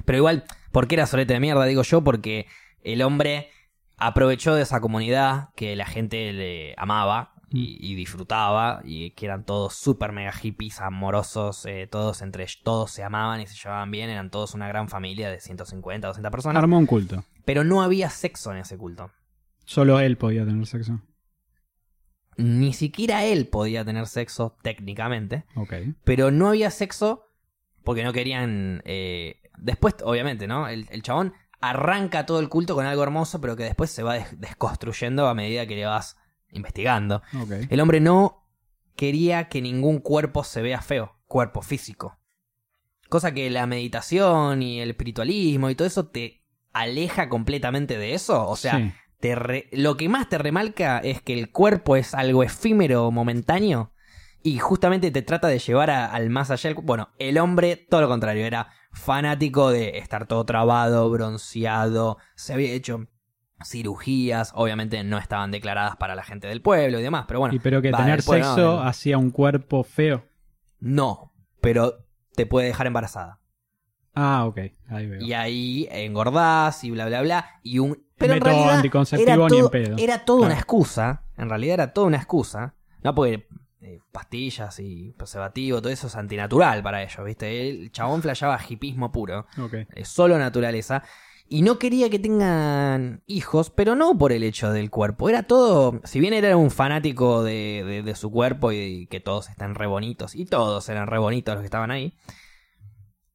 [0.05, 1.65] Pero igual, ¿por qué era sorete de mierda?
[1.65, 2.47] Digo yo, porque
[2.83, 3.51] el hombre
[3.97, 9.45] aprovechó de esa comunidad que la gente le amaba y, y disfrutaba y que eran
[9.45, 14.09] todos super mega hippies, amorosos, eh, todos entre todos se amaban y se llevaban bien,
[14.09, 17.25] eran todos una gran familia de 150, 200 personas, Armó un culto.
[17.45, 19.11] pero no había sexo en ese culto.
[19.67, 21.01] Solo él podía tener sexo.
[22.37, 25.75] Ni siquiera él podía tener sexo técnicamente, Ok.
[26.05, 27.27] pero no había sexo
[27.85, 28.83] porque no querían...
[28.85, 30.69] eh, Después, obviamente, ¿no?
[30.69, 34.15] El, el chabón arranca todo el culto con algo hermoso, pero que después se va
[34.15, 36.17] des- desconstruyendo a medida que le vas
[36.51, 37.23] investigando.
[37.69, 38.47] El hombre no
[38.97, 42.19] quería que ningún cuerpo se vea feo, cuerpo físico.
[43.09, 48.47] Cosa que la meditación y el espiritualismo y todo eso te aleja completamente de eso.
[48.49, 48.93] O sea, Sí.
[49.21, 53.93] te re- lo que más te remarca es que el cuerpo es algo efímero, momentáneo,
[54.43, 56.73] y justamente te trata de llevar a- al más allá.
[56.83, 62.73] Bueno, el hombre, todo lo contrario, era fanático de estar todo trabado, bronceado, se había
[62.73, 63.07] hecho
[63.65, 67.55] cirugías, obviamente no estaban declaradas para la gente del pueblo y demás, pero bueno.
[67.55, 70.25] y pero que tener pueblo, sexo no, hacía un cuerpo feo.
[70.79, 73.41] No, pero te puede dejar embarazada.
[74.15, 74.59] Ah, ok.
[74.89, 75.21] Ahí veo.
[75.21, 77.47] Y ahí engordás y bla, bla, bla.
[77.63, 78.03] Y un...
[78.17, 79.97] Pero en Método realidad anticonceptivo era ni en todo, pedo.
[79.99, 81.25] era toda una excusa.
[81.37, 82.75] En realidad era toda una excusa.
[83.03, 83.47] No porque
[83.83, 87.69] eh, pastillas y preservativo, todo eso es antinatural para ellos, ¿viste?
[87.71, 89.47] El chabón flasheaba hipismo puro.
[89.59, 89.75] Ok.
[89.75, 91.03] eh, solo naturaleza.
[91.53, 95.29] Y no quería que tengan hijos, pero no por el hecho del cuerpo.
[95.29, 96.01] Era todo.
[96.05, 99.89] Si bien era un fanático de, de- de su cuerpo y que todos están re
[99.89, 102.15] bonitos, y todos eran re bonitos los que estaban ahí,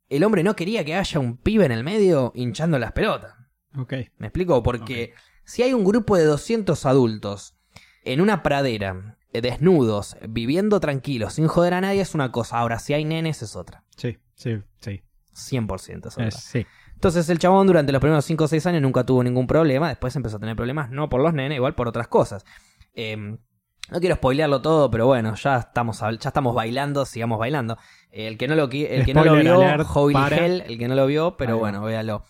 [0.08, 3.34] el hombre no quería que haya un pibe en el medio hinchando las pelotas.
[3.78, 3.94] Ok.
[4.18, 4.64] ¿Me explico?
[4.64, 7.58] Porque si hay un grupo de 200 adultos
[8.04, 12.58] en una pradera, desnudos, viviendo tranquilos, sin joder a nadie, es una cosa.
[12.60, 13.84] Ahora, si hay nenes, es otra.
[13.98, 15.02] Sí, sí, sí.
[15.34, 16.32] 100% es otra.
[16.32, 16.66] Sí.
[16.94, 20.16] Entonces el chabón durante los primeros 5 o 6 años nunca tuvo ningún problema, después
[20.16, 22.46] empezó a tener problemas, no por los nenes, igual por otras cosas.
[22.94, 27.78] Eh, no quiero spoilearlo todo, pero bueno, ya estamos, ya estamos bailando, sigamos bailando.
[28.10, 29.60] El que no lo, el que no lo vio,
[29.94, 32.24] Holy para- Hell, el que no lo vio, pero bueno, véalo.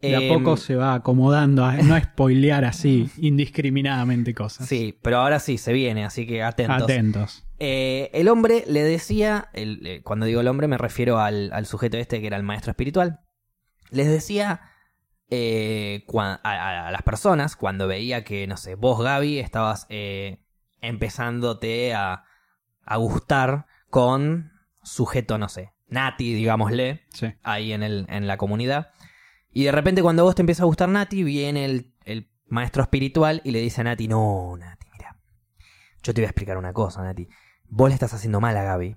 [0.00, 4.68] De a Eh, poco se va acomodando a no spoilear así indiscriminadamente cosas.
[4.68, 6.82] Sí, pero ahora sí, se viene, así que atentos.
[6.82, 7.44] Atentos.
[7.58, 11.66] Eh, el hombre le decía, el- eh, cuando digo el hombre me refiero al, al
[11.66, 13.20] sujeto este que era el maestro espiritual,
[13.90, 14.60] les decía
[15.30, 19.86] eh, cua- a, a- las personas cuando veía que, no sé, vos Gaby estabas
[20.80, 22.24] empezándote a,
[22.84, 27.28] a gustar con sujeto, no sé, Nati, digámosle, Sí.
[27.42, 28.90] ahí en, el, en la comunidad.
[29.52, 33.40] Y de repente cuando vos te empieza a gustar Nati, viene el, el maestro espiritual
[33.44, 35.16] y le dice a Nati, no, Nati, mira,
[36.02, 37.28] yo te voy a explicar una cosa, Nati.
[37.68, 38.96] Vos le estás haciendo mal a Gaby.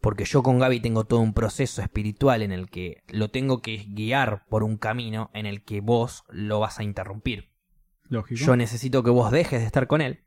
[0.00, 3.84] Porque yo con Gaby tengo todo un proceso espiritual en el que lo tengo que
[3.88, 7.50] guiar por un camino en el que vos lo vas a interrumpir.
[8.04, 8.40] Lógico.
[8.40, 10.24] Yo necesito que vos dejes de estar con él.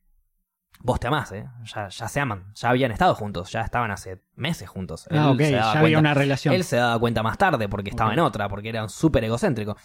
[0.84, 1.46] Vos te amás, ¿eh?
[1.74, 2.52] Ya, ya se aman.
[2.56, 3.52] Ya habían estado juntos.
[3.52, 5.08] Ya estaban hace meses juntos.
[5.12, 5.38] ah, Él ok.
[5.40, 6.54] se Ya había cuenta- una relación.
[6.54, 9.78] él se daba cuenta más tarde porque estaba en otra, porque era un súper egocéntrico.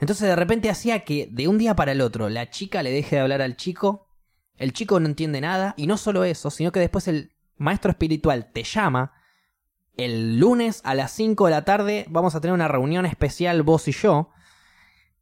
[0.00, 3.16] Entonces de repente hacía que de un día para el otro la chica le deje
[3.16, 4.06] de hablar al chico,
[4.56, 8.50] el chico no entiende nada, y no solo eso, sino que después el maestro espiritual
[8.52, 9.12] te llama,
[9.96, 13.86] el lunes a las 5 de la tarde vamos a tener una reunión especial vos
[13.88, 14.30] y yo,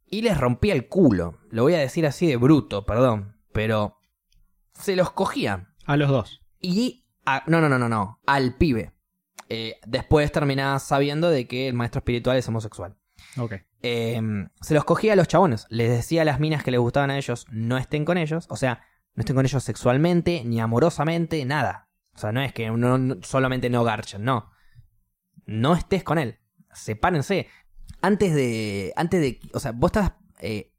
[0.07, 1.37] y les rompía el culo.
[1.49, 3.97] Lo voy a decir así de bruto, perdón, pero
[4.73, 5.73] se los cogían.
[5.85, 6.41] A los dos.
[6.59, 7.05] Y.
[7.25, 8.19] a- no, no, no, no, no.
[8.25, 8.91] Al pibe.
[9.49, 12.95] Eh, después terminás sabiendo de que el maestro espiritual es homosexual.
[13.37, 13.53] Ok.
[13.81, 14.21] Eh,
[14.61, 15.67] se los cogía a los chabones.
[15.69, 18.45] Les decía a las minas que les gustaban a ellos, no estén con ellos.
[18.49, 18.81] O sea,
[19.15, 21.89] no estén con ellos sexualmente, ni amorosamente, nada.
[22.15, 24.49] O sea, no es que uno no- solamente no garchen, no.
[25.45, 26.39] No estés con él.
[26.73, 27.47] Sepárense.
[28.01, 28.93] Antes de.
[28.95, 29.39] Antes de.
[29.53, 30.72] O sea, vos estás eh,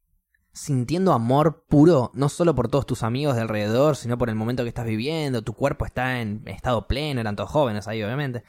[0.55, 4.63] sintiendo amor puro, no solo por todos tus amigos de alrededor, sino por el momento
[4.63, 5.43] que estás viviendo.
[5.43, 8.45] Tu cuerpo está en estado pleno, eran todos jóvenes ahí, obviamente.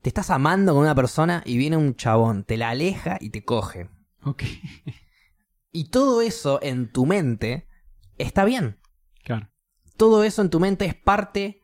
[0.00, 3.44] Te estás amando con una persona y viene un chabón, te la aleja y te
[3.44, 3.90] coge.
[4.22, 4.44] Ok.
[5.72, 7.66] Y todo eso en tu mente
[8.16, 8.78] está bien.
[9.24, 9.48] Claro.
[9.96, 11.62] Todo eso en tu mente es parte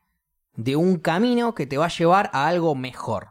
[0.57, 3.29] de un camino que te va a llevar a algo mejor.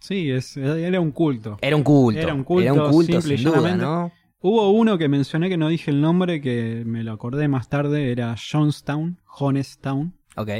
[0.00, 1.58] Sí, es, era un culto.
[1.60, 2.20] Era un culto.
[2.20, 3.76] Era un culto, Era un culto simple sin duda.
[3.76, 4.12] ¿no?
[4.48, 8.12] Hubo uno que mencioné que no dije el nombre, que me lo acordé más tarde,
[8.12, 10.50] era Jonestown, Jonestown, Ok.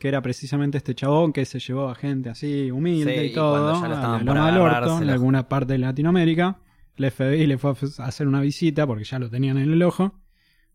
[0.00, 3.32] que era precisamente este chabón que se llevó a gente así, humilde Sí, y y
[3.32, 4.28] todo, cuando ya lo estaban
[4.58, 6.58] orto, en alguna parte de Latinoamérica,
[6.96, 10.12] El FBI le fue a hacer una visita porque ya lo tenían en el ojo.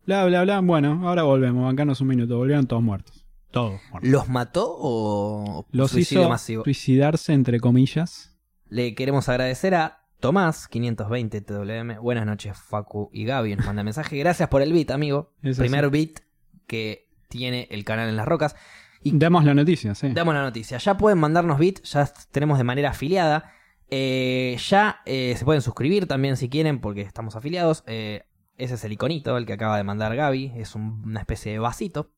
[0.06, 0.60] Bla, bla, bla.
[0.60, 1.62] Bueno, ahora volvemos.
[1.64, 2.38] Bancanos un minuto.
[2.38, 3.26] Volvieron todos muertos.
[3.50, 4.10] Todos muertos.
[4.10, 6.64] ¿Los mató o Los suicidio hizo masivo?
[6.64, 8.34] suicidarse, entre comillas.
[8.70, 12.00] Le queremos agradecer a Tomás 520 TWM.
[12.00, 13.56] Buenas noches, Facu y Gaby.
[13.56, 14.16] Nos manda mensaje.
[14.16, 15.32] Gracias por el beat, amigo.
[15.42, 15.90] Es Primer así.
[15.90, 16.20] beat
[16.66, 18.56] que tiene el canal en las rocas.
[19.02, 20.08] Y Damos la noticia, sí.
[20.12, 20.78] damos la noticia.
[20.78, 23.52] Ya pueden mandarnos beat, ya tenemos de manera afiliada.
[23.88, 27.84] Eh, ya eh, se pueden suscribir también si quieren, porque estamos afiliados.
[27.86, 28.24] Eh,
[28.56, 30.54] ese es el iconito, el que acaba de mandar Gaby.
[30.56, 32.10] Es un- una especie de vasito.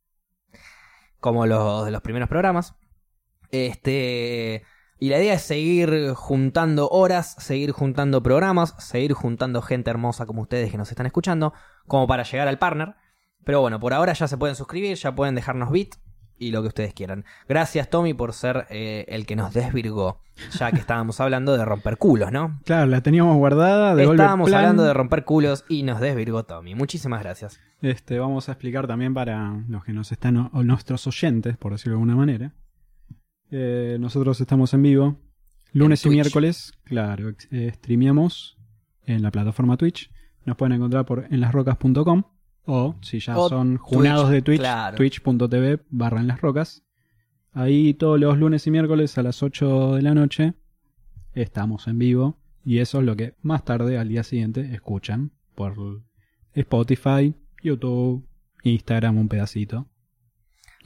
[1.20, 2.74] Como los de los primeros programas.
[3.50, 4.62] Este.
[5.00, 10.42] Y la idea es seguir juntando horas, seguir juntando programas, seguir juntando gente hermosa como
[10.42, 11.52] ustedes que nos están escuchando,
[11.86, 12.96] como para llegar al partner.
[13.44, 15.94] Pero bueno, por ahora ya se pueden suscribir, ya pueden dejarnos bit
[16.38, 17.24] y lo que ustedes quieran.
[17.48, 20.20] Gracias Tommy por ser eh, el que nos desvirgó,
[20.58, 22.60] ya que estábamos hablando de romper culos, ¿no?
[22.64, 23.94] Claro, la teníamos guardada.
[23.94, 24.60] De Estábamos Plan.
[24.60, 26.74] hablando de romper culos y nos desvirgó Tommy.
[26.74, 27.60] Muchísimas gracias.
[27.80, 31.92] Este, vamos a explicar también para los que nos están, o nuestros oyentes, por decirlo
[31.92, 32.52] de alguna manera.
[33.50, 35.16] Eh, nosotros estamos en vivo
[35.72, 38.58] lunes y miércoles, claro, eh, streameamos
[39.04, 40.10] en la plataforma Twitch.
[40.44, 42.22] Nos pueden encontrar por enlasrocas.com
[42.64, 44.96] o si ya O son junados Twitch, de Twitch, claro.
[44.96, 46.84] twitch.tv barra en las rocas.
[47.52, 50.54] Ahí todos los lunes y miércoles a las 8 de la noche
[51.34, 56.02] estamos en vivo y eso es lo que más tarde al día siguiente escuchan por
[56.52, 58.26] Spotify, YouTube,
[58.62, 59.88] Instagram un pedacito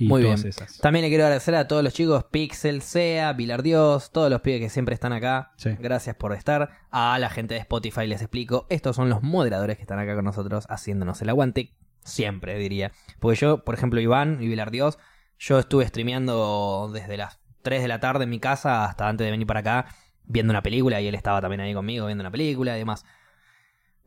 [0.03, 0.49] y Muy todas bien.
[0.51, 0.79] esas.
[0.79, 4.61] También le quiero agradecer a todos los chicos, Pixel, Sea, Vilar Dios, todos los pibes
[4.61, 5.53] que siempre están acá.
[5.57, 5.71] Sí.
[5.79, 6.71] Gracias por estar.
[6.91, 10.25] A la gente de Spotify les explico, estos son los moderadores que están acá con
[10.25, 11.73] nosotros haciéndonos el aguante.
[12.05, 12.91] Siempre, diría.
[13.21, 14.99] Porque yo, por ejemplo, Iván y Vilar Dios,
[15.39, 19.31] yo estuve streameando desde las 3 de la tarde en mi casa hasta antes de
[19.31, 19.87] venir para acá,
[20.25, 23.05] viendo una película y él estaba también ahí conmigo viendo una película y demás.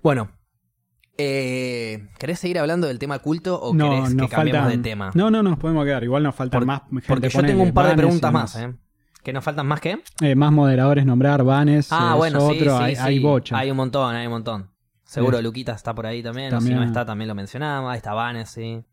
[0.03, 0.31] Bueno,
[1.17, 5.11] eh, ¿querés seguir hablando del tema culto o querés que cambiemos faltan- de tema?
[5.13, 6.03] No, no, nos podemos quedar.
[6.03, 7.03] Igual nos faltan Por- más gente.
[7.07, 8.73] Porque yo tengo un par de preguntas más, ¿eh?
[9.23, 9.99] ¿Que nos faltan más que?
[10.21, 13.01] Eh, más moderadores nombrar, Vanes, Ah, bueno, sí, otro, sí, hay, sí.
[13.03, 13.57] hay bocha.
[13.57, 14.69] Hay un montón, hay un montón.
[15.03, 15.43] Seguro Sí.
[15.43, 16.77] Luquita está por ahí también, o También.
[16.77, 18.83] si no está también lo mencionaba, ahí está Vanes, sí.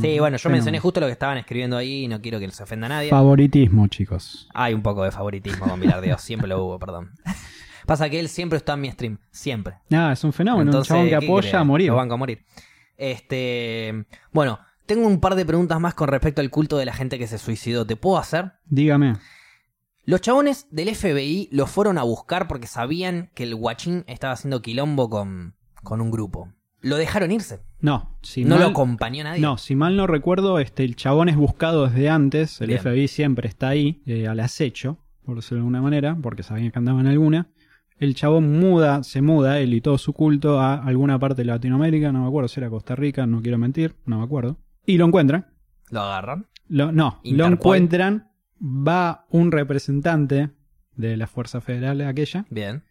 [0.00, 2.64] Sí, bueno, yo mencioné justo lo que estaban escribiendo ahí y no quiero que se
[2.64, 3.10] ofenda a nadie.
[3.10, 4.48] Favoritismo, chicos.
[4.52, 7.12] Hay un poco de favoritismo con Dios, siempre lo hubo, perdón.
[7.88, 9.76] Pasa que él siempre está en mi stream, siempre.
[9.90, 11.88] Ah, es un fenómeno, Entonces, un chabón que ¿qué apoya a morir.
[11.88, 12.44] Lo banco a morir.
[12.98, 17.18] Este, bueno, tengo un par de preguntas más con respecto al culto de la gente
[17.18, 17.86] que se suicidó.
[17.86, 18.52] ¿Te puedo hacer?
[18.66, 19.14] Dígame.
[20.04, 24.60] Los chabones del FBI lo fueron a buscar porque sabían que el guachín estaba haciendo
[24.60, 26.52] quilombo con, con un grupo.
[26.82, 27.60] Lo dejaron irse.
[27.80, 29.40] No, si no mal, lo acompañó nadie.
[29.40, 32.60] No, si mal no recuerdo, este, el chabón es buscado desde antes.
[32.60, 32.80] El Bien.
[32.80, 36.78] FBI siempre está ahí, eh, al acecho, por decirlo de alguna manera, porque sabían que
[36.78, 37.48] andaba en alguna.
[37.98, 42.12] El chabón muda, se muda, él y todo su culto, a alguna parte de Latinoamérica,
[42.12, 44.56] no me acuerdo si era Costa Rica, no quiero mentir, no me acuerdo.
[44.86, 45.46] Y lo encuentran.
[45.90, 46.46] Lo agarran.
[46.68, 48.28] Lo, no, lo encuentran.
[48.62, 50.50] Va un representante
[50.96, 52.82] de la Fuerza Federal aquella, Bien.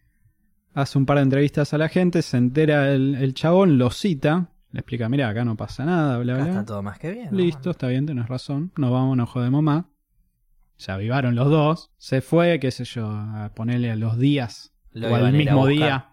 [0.73, 4.49] hace un par de entrevistas a la gente, se entera el, el chabón, lo cita,
[4.71, 6.51] le explica, mira, acá no pasa nada, bla, Acá bla.
[6.53, 7.29] está todo más que bien.
[7.31, 7.37] ¿no?
[7.37, 8.71] Listo, está bien, tenés razón.
[8.77, 9.85] Nos vamos, no jodemos más.
[10.77, 11.91] Se avivaron los dos.
[11.97, 16.09] Se fue, qué sé yo, a ponerle a los días Lo o al mismo día.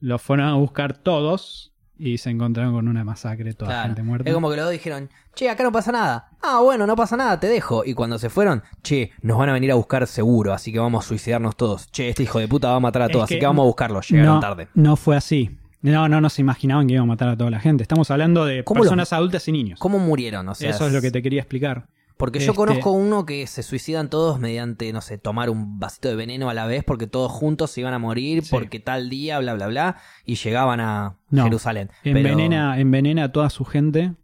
[0.00, 3.86] Los fueron a buscar todos y se encontraron con una masacre, toda Claro.
[3.88, 4.28] gente muerta.
[4.28, 6.30] Es como que los dos dijeron, che, acá no pasa nada.
[6.42, 7.84] Ah, bueno, no pasa nada, te dejo.
[7.84, 11.04] Y cuando se fueron, che, nos van a venir a buscar seguro, así que vamos
[11.04, 11.88] a suicidarnos todos.
[11.92, 13.62] Che, este hijo de puta va a matar a Es todos, que así que vamos
[13.62, 14.00] a buscarlo.
[14.00, 14.68] Llegaron no, tarde.
[14.74, 15.56] No fue así.
[15.82, 17.82] No, no nos imaginaban que iban a matar a toda la gente.
[17.82, 19.78] Estamos hablando de ¿Cómo personas adultas y niños.
[19.80, 20.48] ¿Cómo murieron?
[20.48, 21.86] O sea, Eso es lo que te quería explicar.
[22.22, 26.08] Porque yo Este- conozco uno que se suicidan todos mediante, no sé, tomar un vasito
[26.08, 28.50] de veneno a la vez porque todos juntos se iban a morir Sí.
[28.52, 31.42] porque tal día, bla, bla, bla, y llegaban a No.
[31.42, 31.90] Jerusalén.
[32.04, 34.14] Pero Envenena, a toda su gente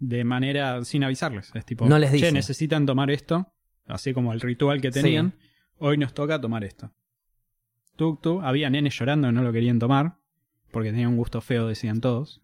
[0.00, 1.52] de manera sin avisarles.
[1.54, 2.32] Es tipo, No les che, dice.
[2.32, 3.52] necesitan tomar esto,
[3.86, 5.00] así como el ritual que Sí.
[5.00, 5.34] tenían.
[5.78, 6.90] Hoy nos toca tomar esto.
[7.94, 10.16] Tuk tuk, había nenes llorando que no lo querían tomar,
[10.72, 12.42] porque tenía un gusto feo, decían todos.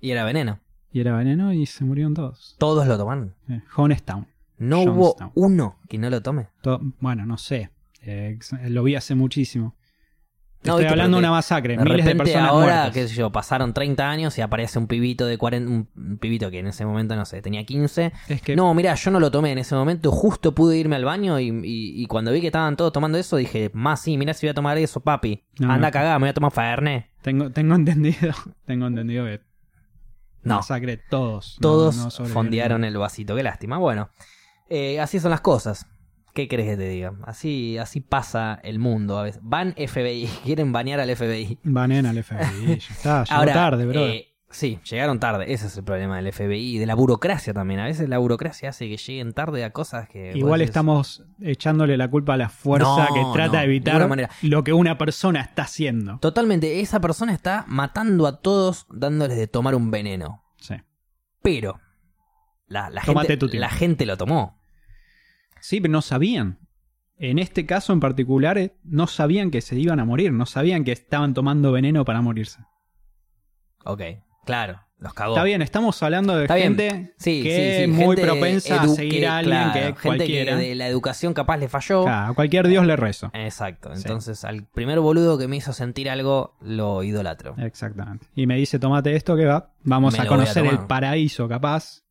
[0.00, 0.60] Y era veneno.
[0.92, 2.54] Y era veneno y se murieron todos.
[2.58, 3.34] Todos lo tomaron.
[3.48, 4.26] Eh, Jonestown.
[4.58, 6.48] No hubo uno que no lo tome.
[6.62, 7.70] To- bueno, no sé.
[8.02, 9.74] Eh, lo vi hace muchísimo.
[10.62, 12.92] Te No, Estoy hablando de una masacre, De miles de personas ahora, muertas.
[12.94, 16.58] qué sé yo, pasaron 30 años y aparece un pibito de 40, un pibito que
[16.60, 18.12] en ese momento, no sé, tenía 15.
[18.28, 21.04] Es que No, mira, yo no lo tomé en ese momento, justo pude irme al
[21.04, 24.32] baño y, y- y cuando vi que estaban todos tomando eso, dije, más sí, mira
[24.34, 25.44] si voy a tomar eso, papi.
[25.60, 25.86] No, Anda no.
[25.86, 27.10] a cagar, me voy a tomar Fernet.
[27.22, 28.32] tengo, tengo entendido,
[28.64, 29.40] tengo entendido que
[30.46, 31.58] No, masacre todos.
[31.60, 33.78] todos no fondearon el vasito, qué lástima.
[33.78, 34.10] Bueno,
[34.68, 35.86] eh, así son las cosas.
[36.34, 37.14] ¿Qué crees que te diga?
[37.24, 39.40] Así, así pasa el mundo a veces.
[39.42, 41.58] Van FBI, quieren banear al FBI.
[41.62, 44.06] Banen al FBI, ya está, llegó Ahora, tarde, bro.
[44.06, 45.52] eh, sí, llegaron tarde.
[45.52, 47.80] Ese es el problema del FBI y de la burocracia también.
[47.80, 50.32] A veces la burocracia hace que lleguen tarde a cosas que.
[50.34, 53.64] Igual decís, estamos echándole la culpa a la fuerza No, que trata no, de de
[53.64, 54.30] evitar manera.
[54.42, 56.18] lo que una persona está haciendo.
[56.18, 60.42] Totalmente, esa persona está matando a todos dándoles de tomar un veneno.
[60.56, 60.76] Sí.
[61.42, 61.80] Pero.
[62.68, 64.60] La, gente, tu la gente lo tomó.
[65.60, 66.58] Sí, pero no sabían.
[67.18, 70.82] En este caso en particular, eh, no sabían que se iban a morir, no sabían
[70.82, 72.60] que estaban tomando veneno para morirse.
[73.84, 74.02] Ok,
[74.46, 75.34] claro, los cagó.
[75.34, 78.80] Está bien, estamos hablando de Está gente Sí, que sí, sí, es muy gente propensa
[78.80, 80.56] a seguir que, a alguien claro, que gente cualquiera.
[80.56, 82.04] de la educación capaz le falló.
[82.04, 83.30] Claro, a cualquier dios le rezo.
[83.34, 87.54] Exacto, entonces al primer boludo que me hizo sentir algo, lo idolatro.
[87.58, 88.26] Exactamente.
[88.34, 92.04] Y me dice, tomate esto que va, vamos Me a conocer el paraíso capaz,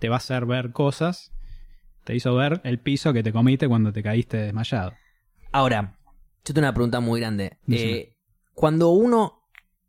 [0.00, 1.30] te va a hacer ver cosas,
[2.02, 4.92] te hizo ver el piso que te comiste cuando te caíste desmayado.
[5.52, 5.94] Ahora,
[6.44, 7.58] yo tengo una pregunta muy grande.
[7.68, 8.16] Eh,
[8.54, 9.43] cuando uno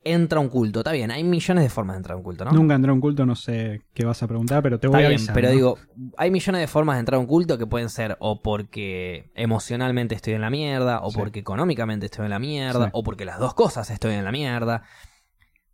[0.05, 2.45] entra a un culto, está bien, hay millones de formas de entrar a un culto,
[2.45, 2.51] ¿no?
[2.51, 5.05] Nunca entré a un culto, no sé qué vas a preguntar, pero te Está voy
[5.05, 5.33] a bien, avisar.
[5.35, 5.53] pero ¿no?
[5.55, 5.77] digo,
[6.17, 10.15] hay millones de formas de entrar a un culto que pueden ser o porque emocionalmente
[10.15, 11.17] estoy en la mierda, o Sí.
[11.17, 12.91] porque económicamente estoy en la mierda, Sí.
[12.93, 14.83] o porque las dos cosas estoy en la mierda.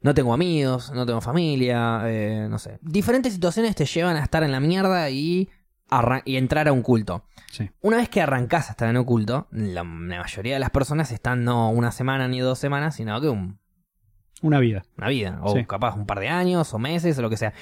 [0.02, 2.80] No tengo amigos, no tengo familia, eh, no sé.
[2.82, 5.50] Diferentes situaciones te llevan a estar en la mierda y,
[6.26, 7.26] y entrar a un culto.
[7.52, 7.70] Sí.
[7.82, 11.12] Una vez que arrancás a estar en un culto, la, la mayoría de las personas
[11.12, 13.60] están no una semana ni dos semanas, sino que un-
[14.42, 14.84] Una vida.
[14.98, 15.66] una vida, o Sí.
[15.66, 17.54] capaz un par de años, o meses, o lo que sea.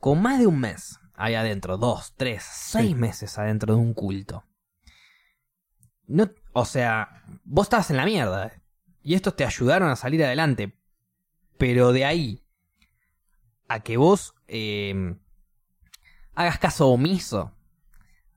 [0.00, 2.94] Con más de un mes ahí adentro, dos, tres, seis Sí.
[2.94, 4.44] meses adentro de un culto.
[6.06, 8.52] No, o sea, vos estabas en la mierda.
[9.02, 10.78] Y estos te ayudaron a salir adelante.
[11.58, 12.44] Pero de ahí
[13.68, 15.14] a que vos eh,
[16.34, 17.52] hagas caso omiso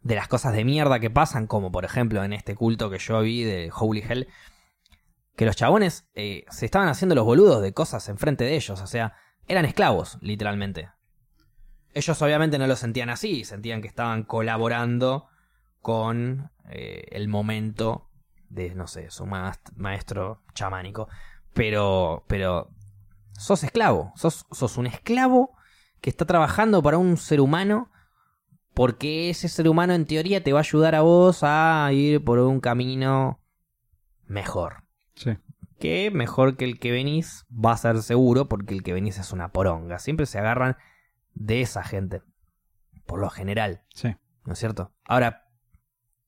[0.01, 3.20] de las cosas de mierda que pasan, como por ejemplo en este culto que yo
[3.22, 4.28] vi de Holy Hell,
[5.38, 8.88] que los chabones eh, se estaban haciendo los boludos de cosas enfrente de ellos, o
[8.88, 9.14] sea,
[9.48, 10.90] eran esclavos, literalmente.
[11.94, 15.28] Ellos obviamente no lo sentían así, sentían que estaban colaborando
[15.80, 18.10] con eh, el momento
[18.50, 21.08] de, no sé, su maest- maestro chamánico.
[21.54, 22.72] Pero, pero,
[23.34, 25.56] sos esclavo, sos, sos un esclavo
[26.02, 27.92] que está trabajando para un ser humano
[28.74, 32.40] porque ese ser humano en teoría te va a ayudar a vos a ir por
[32.40, 33.40] un camino
[34.26, 34.87] mejor.
[35.18, 35.38] Sí.
[35.80, 39.32] Que mejor que el que venís va a ser seguro porque el que venís es
[39.32, 39.99] una poronga.
[39.99, 40.78] Siempre se agarran
[41.34, 42.22] de esa gente.
[43.05, 44.15] Por lo general, Sí.
[44.45, 44.91] ¿no es cierto?
[45.05, 45.47] Ahora,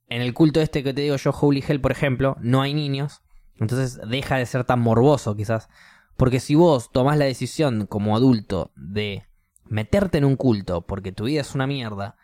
[0.08, 3.22] en el culto este que te digo yo, Holy Hell, por ejemplo, no hay niños.
[3.56, 5.70] Entonces deja de ser tan morboso quizás.
[6.16, 9.26] Porque si vos tomás la decisión como adulto de
[9.66, 12.18] meterte en un culto porque tu vida es una mierda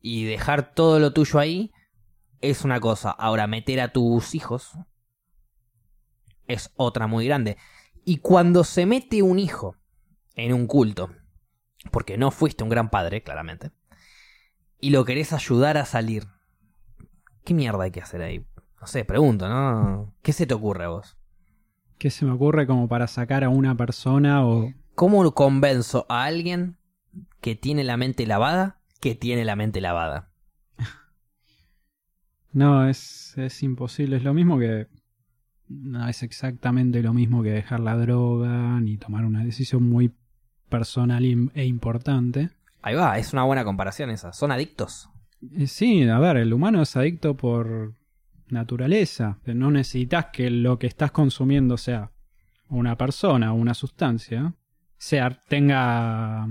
[0.00, 1.72] y dejar todo lo tuyo ahí,
[2.40, 3.10] es una cosa.
[3.10, 4.72] Ahora, meter a tus hijos
[6.48, 7.56] es otra muy grande.
[8.04, 9.76] Y cuando se mete un hijo
[10.34, 11.10] en un culto,
[11.90, 13.72] porque no fuiste un gran padre, claramente,
[14.80, 16.26] y lo querés ayudar a salir,
[17.44, 18.44] ¿qué mierda hay que hacer ahí?
[18.80, 20.14] No sé, pregunto, ¿no?
[20.22, 21.16] ¿Qué se te ocurre a vos?
[21.98, 24.72] ¿Qué se me ocurre como para sacar a una persona o...
[24.94, 26.78] ¿Cómo convenzo a alguien
[27.40, 30.30] que tiene la mente lavada que tiene la mente lavada?
[32.52, 34.16] No, es, es imposible.
[34.16, 34.88] Es lo mismo que...
[35.68, 40.12] No es exactamente lo mismo que dejar la droga ni tomar una decisión muy
[40.68, 42.50] personal e importante.
[42.82, 44.32] Ahí va, es una buena comparación esa.
[44.32, 45.08] ¿Son adictos?
[45.56, 47.94] Eh, Sí, a ver, el humano es adicto por
[48.48, 49.38] naturaleza.
[49.46, 52.10] No necesitas que lo que estás consumiendo sea
[52.68, 54.54] una persona o una sustancia,
[54.98, 56.48] sea, tenga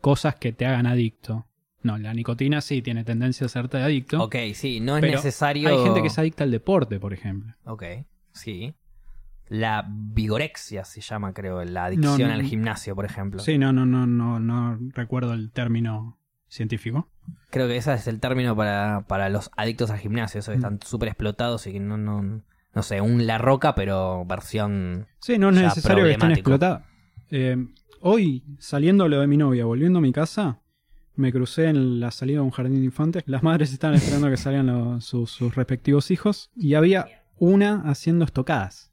[0.00, 1.46] cosas que te hagan adicto.
[1.82, 4.22] No, la nicotina sí tiene tendencia a hacerte adicto.
[4.22, 5.68] Ok, sí, no es Pero necesario...
[5.68, 7.54] Hay gente que es adicta al deporte, por ejemplo.
[7.64, 7.84] Ok,
[8.32, 8.74] sí.
[9.48, 13.40] La vigorexia se llama, creo, la adicción No, no, al gimnasio, por ejemplo.
[13.40, 16.18] Sí, no, no, no, no, no recuerdo el término
[16.48, 17.08] científico.
[17.50, 20.64] Creo que ese es el término para, para los adictos al gimnasio, esos que Mm.
[20.64, 22.42] están súper explotados y que no, no,
[22.74, 25.06] no sé, un La Roca, pero versión...
[25.20, 26.82] Sí, no es necesario que estén explotadas.
[27.30, 27.56] Eh,
[28.02, 30.60] hoy, saliendo lo de mi novia, volviendo a mi casa,
[31.16, 33.22] me crucé en la salida de un jardín de infantes.
[33.26, 38.24] Las madres estaban esperando que salgan los- sus, sus respectivos hijos y había una haciendo
[38.24, 38.92] estocadas.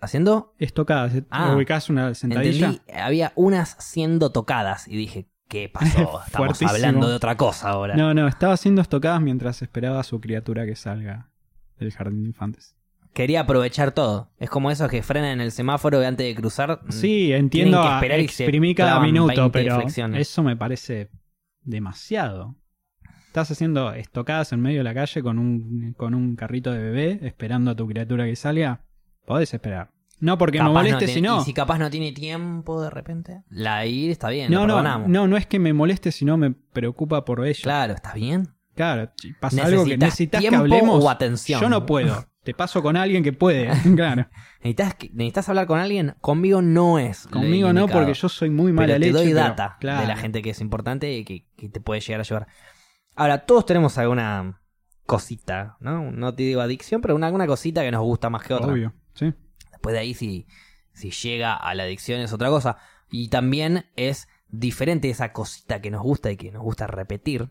[0.00, 0.54] ¿Haciendo?
[0.58, 2.66] Estocadas, ¿te Ah, ubicás una sentadilla?
[2.68, 6.20] Entendí, había unas siendo tocadas y dije, ¿qué pasó?
[6.26, 7.94] Estamos hablando de otra cosa ahora.
[7.96, 11.30] No, no, estaba haciendo estocadas mientras esperaba a su criatura que salga
[11.78, 12.74] del jardín de infantes.
[13.14, 14.30] Quería aprovechar todo.
[14.38, 16.80] Es como esos que frenan en el semáforo antes de cruzar.
[16.90, 18.00] Sí, entiendo, Mm.
[18.00, 20.20] que a y se exprimí cada minuto, 20 pero flexiones.
[20.20, 21.08] eso me parece
[21.62, 22.56] demasiado.
[23.40, 27.18] Estás haciendo estocadas en medio de la calle con un, con un carrito de bebé
[27.22, 28.80] esperando a tu criatura que salga,
[29.26, 29.90] podés esperar.
[30.20, 31.40] No porque me Capaz moleste, tiene- sino...
[31.40, 33.44] Y si capaz no tiene tiempo de repente.
[33.50, 37.24] La ir está bien, No, no, no, no es que me moleste, sino me preocupa
[37.24, 37.60] por ello.
[37.62, 38.48] Claro, está bien.
[38.74, 39.10] Claro,
[39.40, 41.04] pasa algo que ¿Necesitas necesitas que hablemos.
[41.04, 41.60] o atención?
[41.60, 42.26] Yo no puedo.
[42.42, 43.68] Te paso con alguien que puede.
[43.96, 44.28] claro.
[44.60, 46.14] ¿Necesitas, necesitas hablar con alguien?
[46.20, 47.26] Conmigo no es.
[47.28, 48.00] Conmigo no, indicado.
[48.04, 49.12] porque yo soy muy mala pero te leche.
[49.12, 50.00] doy pero- data claro.
[50.02, 52.46] de la gente que es importante y que, que te puede llegar a ayudar.
[53.18, 54.60] Ahora, todos tenemos alguna
[55.06, 56.10] cosita, ¿no?
[56.12, 58.72] No te digo adicción, pero una, alguna cosita que nos gusta más que otra.
[58.72, 59.34] Obvio, sí.
[59.72, 60.46] Después de ahí, si,
[60.92, 62.76] si llega a la adicción es otra cosa.
[63.10, 67.50] Y también es diferente esa cosita que nos gusta y que nos gusta repetir,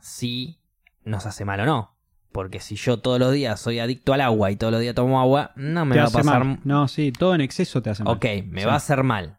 [0.00, 0.60] si
[1.04, 1.96] nos hace mal o no.
[2.32, 5.20] Porque si yo todos los días soy adicto al agua y todos los días tomo
[5.20, 6.44] agua, no me Te va a pasar.
[6.44, 6.60] mal.
[6.64, 8.14] No, sí, todo en exceso te hace mal.
[8.16, 8.66] Ok, me Sí.
[8.66, 9.38] va a hacer mal.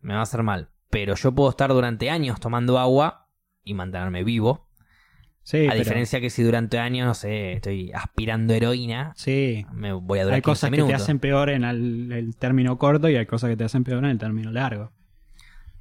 [0.00, 0.70] Me va a hacer mal.
[0.90, 3.28] Pero yo puedo estar durante años tomando agua
[3.64, 4.68] y mantenerme vivo.
[5.44, 9.66] Sí, a pero- diferencia que si durante años, no sé, estoy aspirando heroína, Sí.
[9.72, 12.78] me voy a durar Hay 15 cosas que te hacen peor en el, el término
[12.78, 14.92] corto y hay cosas que te hacen peor en el término largo.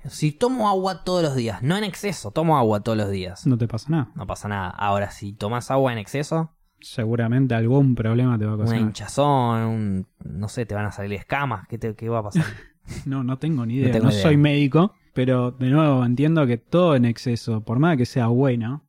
[0.08, 3.46] Si tomo agua todos los días, no en exceso, tomo agua todos los días.
[3.46, 4.12] No te pasa nada.
[4.16, 4.70] No pasa nada.
[4.72, 8.80] Ahora, si tomas agua en exceso, Seguramente algún problema te va a una causar.
[8.82, 12.44] hinchazón, un, no sé, te van a salir escamas, ¿qué, te- qué va a pasar?
[13.06, 13.90] No, no tengo ni idea.
[13.90, 14.22] No, tengo idea.
[14.24, 18.84] soy médico, pero de nuevo entiendo que todo en exceso, por más que sea bueno,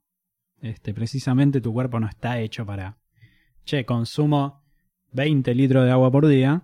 [0.62, 2.96] este, precisamente tu cuerpo no está hecho para.
[3.64, 4.62] Che, consumo
[5.12, 6.62] 20 litros de agua por día.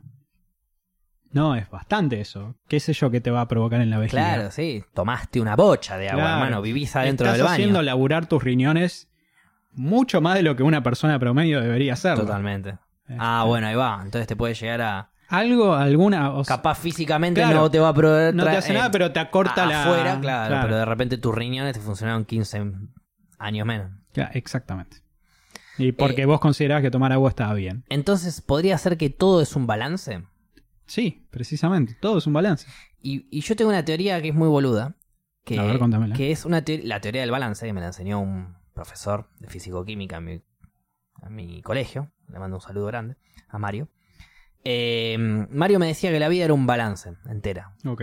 [1.31, 2.55] No, es bastante eso.
[2.69, 4.35] ¿Qué sé yo que te va a provocar en la vejiga?
[4.35, 6.39] claro, sí, tomaste una bocha de agua, Claro.
[6.45, 7.53] hermano, vivís adentro Estás del baño.
[7.55, 9.09] haciendo laburar tus riñones
[9.73, 12.25] mucho más de lo que una persona promedio debería hacerlo.
[12.25, 12.71] Totalmente.
[13.07, 14.01] Este, Ah, bueno, ahí va.
[14.03, 15.11] Entonces te puede llegar a.
[15.29, 16.31] Algo, alguna.
[16.33, 17.57] o sea, Capaz físicamente Claro.
[17.61, 18.35] no te va a proveer.
[18.35, 19.83] no te hace eh, nada, pero te acorta a- la.
[19.85, 22.65] Afuera, claro, pero de repente tus riñones te funcionaron 15
[23.39, 23.91] años menos.
[24.13, 24.99] Claro, exactamente.
[25.79, 27.85] Y porque Eh, vos considerabas que tomar agua estaba bien.
[27.89, 30.23] Entonces, ¿podría ser que todo es un balance?
[30.87, 31.97] Sí, precisamente.
[32.01, 32.67] Todo es un balance.
[33.01, 34.97] Y, y yo tengo una teoría que es muy boluda.
[35.45, 35.79] Que, A ver,
[36.15, 39.49] que es una teoría, la teoría del balance, que me la enseñó un profesor de
[39.49, 40.43] físico-química en mi,
[41.23, 42.11] en mi colegio.
[42.29, 43.17] Le mando un saludo grande
[43.49, 43.89] a Mario.
[44.65, 45.17] Eh,
[45.51, 47.75] Mario me decía que la vida era un balance entera.
[47.87, 48.03] Ok.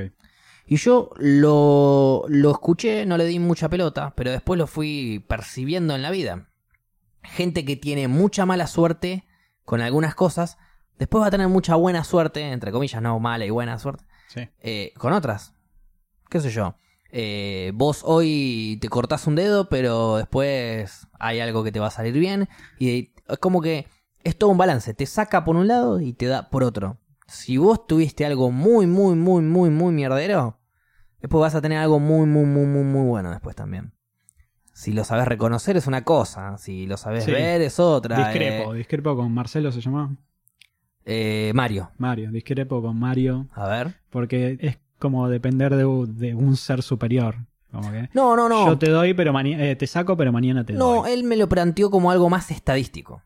[0.68, 5.94] Y yo lo, lo escuché, no le di mucha pelota, pero después lo fui percibiendo
[5.96, 6.48] en la vida.
[7.24, 9.26] Gente que tiene mucha mala suerte
[9.64, 10.58] con algunas cosas,
[10.98, 14.48] después va a tener mucha buena suerte, entre comillas, no mala y buena suerte, Sí.
[14.62, 15.54] eh, con otras.
[16.30, 16.76] ¿Qué sé yo?
[17.12, 21.92] Eh, vos hoy te cortás un dedo, pero después hay algo que te va a
[21.92, 22.50] salir bien.
[22.80, 23.88] Y es como que
[24.24, 24.94] es todo un balance.
[24.94, 26.98] Te saca por un lado y te da por otro.
[27.28, 30.60] Si vos tuviste algo muy, muy, muy, muy, muy mierdero,
[31.22, 33.94] después vas a tener algo muy, muy, muy, muy, muy bueno después también.
[34.74, 37.32] Si lo sabes reconocer es una cosa, si lo sabes Sí.
[37.32, 38.18] ver es otra.
[38.18, 38.74] Discrepo.
[38.76, 40.12] Eh, Discrepo con Marcelo se llamaba.
[41.06, 42.32] eh, Mario, Mario.
[42.32, 43.48] Discrepo con Mario.
[43.54, 43.96] a ver.
[44.10, 47.36] Porque es como depender de, un ser superior.
[47.72, 48.10] Como que.
[48.14, 48.66] No, no, no.
[48.68, 51.12] Yo te doy, pero mañana te saco, pero mañana te No, doy.
[51.12, 53.22] él me lo planteó como algo más estadístico.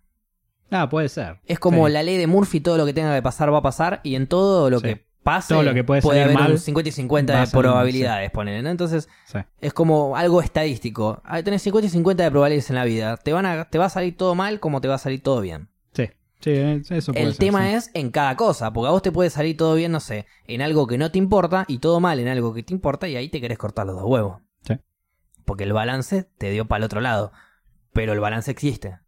[0.72, 1.40] Ah, puede ser.
[1.46, 1.94] Es como Sí.
[1.94, 4.28] la ley de Murphy, todo lo que tenga que pasar va a pasar y en
[4.28, 4.84] todo lo Sí.
[4.86, 7.52] que pase Todo lo que puede haber mal, un 50 y 50 va a de
[7.52, 8.70] probabilidades, ponele, ¿no?
[8.70, 9.10] Entonces
[9.62, 11.22] es como algo estadístico.
[11.44, 13.18] Tenés 50 y 50 de probabilidades en la vida.
[13.18, 15.42] Te, van a, te va a salir todo mal como te va a salir todo
[15.42, 15.70] bien.
[15.94, 16.10] Sí.
[16.40, 17.76] Sí, es- eso puede El ser, tema sí.
[17.76, 20.62] es en cada cosa, porque a vos te puede salir todo bien, no sé, en
[20.62, 23.28] algo que no te importa y todo mal en algo que te importa y ahí
[23.30, 24.38] te querés cortar los dos huevos.
[24.66, 24.76] Sí.
[25.46, 27.32] Porque el balance te dio para el otro lado.
[27.92, 29.00] Pero el balance existe.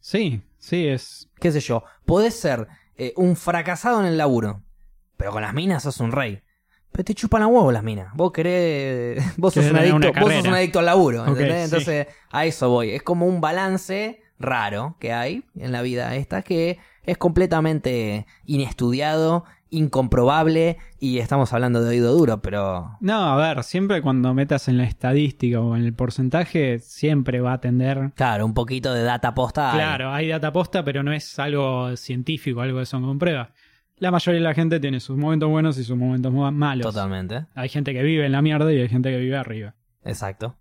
[0.00, 1.28] Sí, sí, es.
[1.38, 4.62] qué sé yo, podés ser eh, un fracasado en el laburo,
[5.16, 6.42] pero con las minas sos un rey.
[6.92, 8.08] Pero te chupan a huevo las minas.
[8.14, 9.22] Vos querés.
[9.38, 11.24] Vos sos, un adicto, vos sos un adicto al laburo.
[11.24, 11.58] ¿entendés?
[11.70, 11.76] sí.
[11.76, 12.90] Entonces, a eso voy.
[12.90, 19.44] Es como un balance raro que hay en la vida esta que es completamente inestudiado,
[19.70, 22.96] incomprobable y estamos hablando de oído duro, pero.
[23.00, 27.54] No, a ver, siempre cuando metas en la estadística o en el porcentaje, siempre va
[27.54, 28.12] a tender.
[28.14, 29.70] Claro, un poquito de data posta.
[29.72, 33.48] Claro, hay data posta, pero no es algo científico, algo que son con pruebas.
[33.98, 36.86] La mayoría de la gente tiene sus momentos buenos y sus momentos malos.
[36.86, 37.46] Totalmente.
[37.54, 39.74] Hay gente que vive en la mierda y hay gente que vive arriba.
[40.04, 40.56] Exacto.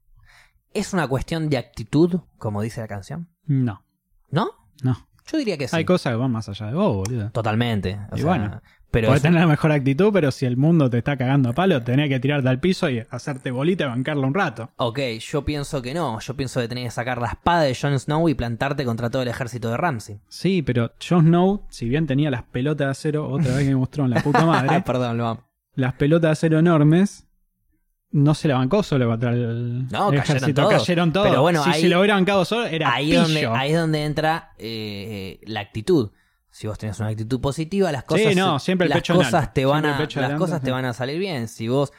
[0.73, 3.29] ¿Es una cuestión de actitud, como dice la canción?
[3.45, 3.83] No,
[4.29, 4.49] ¿No?
[4.83, 5.07] no.
[5.31, 5.75] Yo diría que sí.
[5.75, 7.29] Hay cosas que van más allá de vos, boludo.
[7.29, 7.99] Totalmente.
[8.11, 8.61] O Y sea, bueno,
[8.91, 11.81] pero Podés tener la mejor actitud, pero si el mundo te está cagando a palo,
[11.83, 14.71] tenés que tirarte al piso y hacerte bolita y bancarla un rato.
[14.77, 16.19] Ok, yo pienso que no.
[16.19, 19.21] Yo pienso que tenés que sacar la espada de Jon Snow y plantarte contra todo
[19.21, 20.19] el ejército de Ramsey.
[20.27, 23.75] Sí, pero Jon Snow, si bien tenía las pelotas de acero, otra vez que me
[23.75, 25.43] mostró en la puta madre, Perdón, lo amo.
[25.75, 27.27] las pelotas de acero enormes,
[28.11, 30.61] no se la bancó solo contra el, No, el cayeron ejército.
[30.63, 30.73] todos.
[30.81, 31.27] Cayeron todos.
[31.29, 33.21] Pero bueno, si ahí- se lo hubiera bancado solo, era ahí, pillo.
[33.21, 36.09] donde, ahí es donde entra eh, la actitud.
[36.51, 39.33] Si vos tenés una actitud positiva, las cosas, Sí, no, siempre el las pecho cosas
[39.33, 39.51] alto.
[39.53, 41.47] te van Siempre a, las cosas te van a salir bien.
[41.47, 41.93] Si vos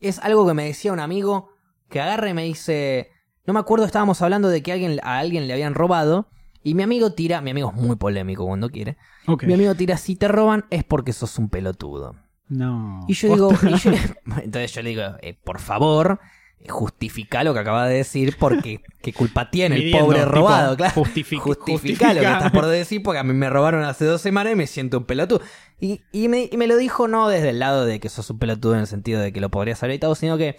[0.00, 1.50] es algo que me decía un amigo
[1.88, 3.10] que agarre y me dice,
[3.46, 6.28] no me acuerdo, estábamos hablando de que alguien, a alguien le habían robado
[6.62, 8.96] y mi amigo tira, mi amigo es muy polémico cuando quiere.
[9.42, 12.16] Mi amigo tira, si te roban es porque sos un pelotudo.
[12.48, 13.04] No.
[13.06, 13.92] Y yo digo, y yo-
[14.42, 16.20] entonces yo le digo, eh, por favor,
[16.68, 20.76] justifica lo que acaba de decir porque qué culpa tiene el Midiendo, pobre tipo, robado,
[20.76, 20.94] claro.
[20.94, 22.32] justific- Justifica lo que justifica.
[22.36, 25.04] estás por decir porque a mí me robaron hace dos semanas y me siento un
[25.04, 25.40] pelotudo.
[25.80, 28.38] Y, y me, y me lo dijo no desde el lado de que sos un
[28.38, 30.58] pelotudo en el sentido de que lo podrías haber evitado, sino que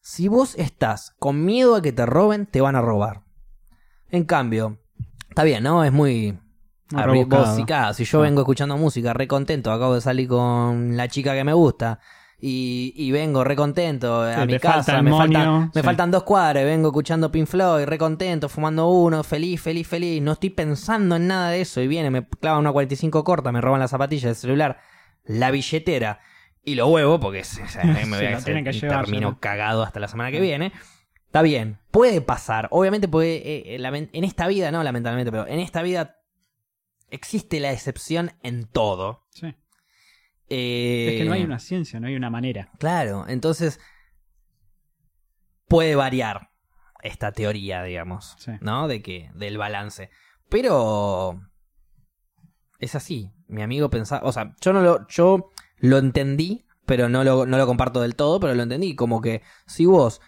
[0.00, 3.22] si vos estás con miedo a que te roben, te van a robar.
[4.10, 4.78] En cambio,
[5.30, 5.84] está bien, ¿no?
[5.84, 6.38] Es muy...
[6.90, 7.64] Vos, si,
[7.94, 8.22] si yo Ah.
[8.22, 12.00] vengo escuchando música re contento, acabo de salir con la chica que me gusta
[12.44, 15.82] y, y vengo re contento a Sí, mi falta casa, me, faltan, me sí.
[15.82, 20.32] faltan dos cuadras, vengo escuchando Pink Floyd, re contento, fumando uno, feliz, feliz, feliz, no
[20.32, 23.78] estoy pensando en nada de eso y viene, me clavan una 45 corta, me roban
[23.78, 24.80] las zapatillas, el celular,
[25.24, 26.18] la billetera
[26.64, 30.00] y lo huevo porque o sea, me voy a hacer- que llevar, termino cagado hasta
[30.00, 30.72] la semana que viene.
[31.26, 32.68] Está bien, puede pasar.
[32.72, 36.16] Obviamente puede, eh, eh, en esta vida, no lamentablemente, pero en esta vida
[37.08, 39.26] existe la excepción en todo.
[39.30, 39.54] Sí.
[40.54, 42.70] Eh, Es que no hay una ciencia, no hay una manera.
[42.78, 43.80] Claro, entonces
[45.66, 46.50] puede variar
[47.02, 48.52] esta teoría, digamos, Sí.
[48.60, 48.86] ¿no?
[48.88, 50.10] De que del balance.
[50.48, 51.40] Pero
[52.78, 53.32] es así.
[53.48, 57.56] Mi amigo pensaba, o sea, yo no lo yo lo entendí, pero no lo, no
[57.58, 60.20] lo comparto del todo, pero lo entendí como que si vos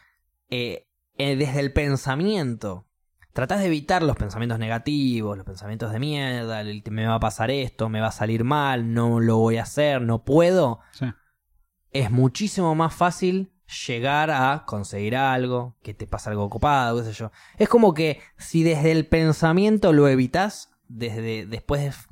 [0.50, 2.86] eh, eh, desde el pensamiento
[3.34, 7.50] tratás de evitar los pensamientos negativos, los pensamientos de mierda, el me va a pasar
[7.50, 11.06] esto, me va a salir mal, no lo voy a hacer, no puedo, Sí.
[11.90, 13.52] es muchísimo más fácil
[13.86, 17.32] llegar a conseguir algo, que te pasa algo ocupado, qué sé yo.
[17.58, 22.06] Es como que si desde el pensamiento lo evitas, desde después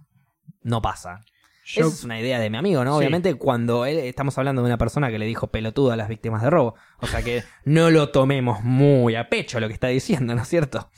[0.63, 1.25] no pasa.
[1.73, 2.93] Yo, Esa es una idea de mi amigo, ¿no?
[2.93, 2.99] Sí.
[2.99, 6.43] Obviamente cuando él, estamos hablando de una persona que le dijo pelotudo a las víctimas
[6.43, 6.75] de robo.
[6.99, 10.49] O sea que no lo tomemos muy a pecho lo que está diciendo, ¿no es
[10.49, 10.91] cierto?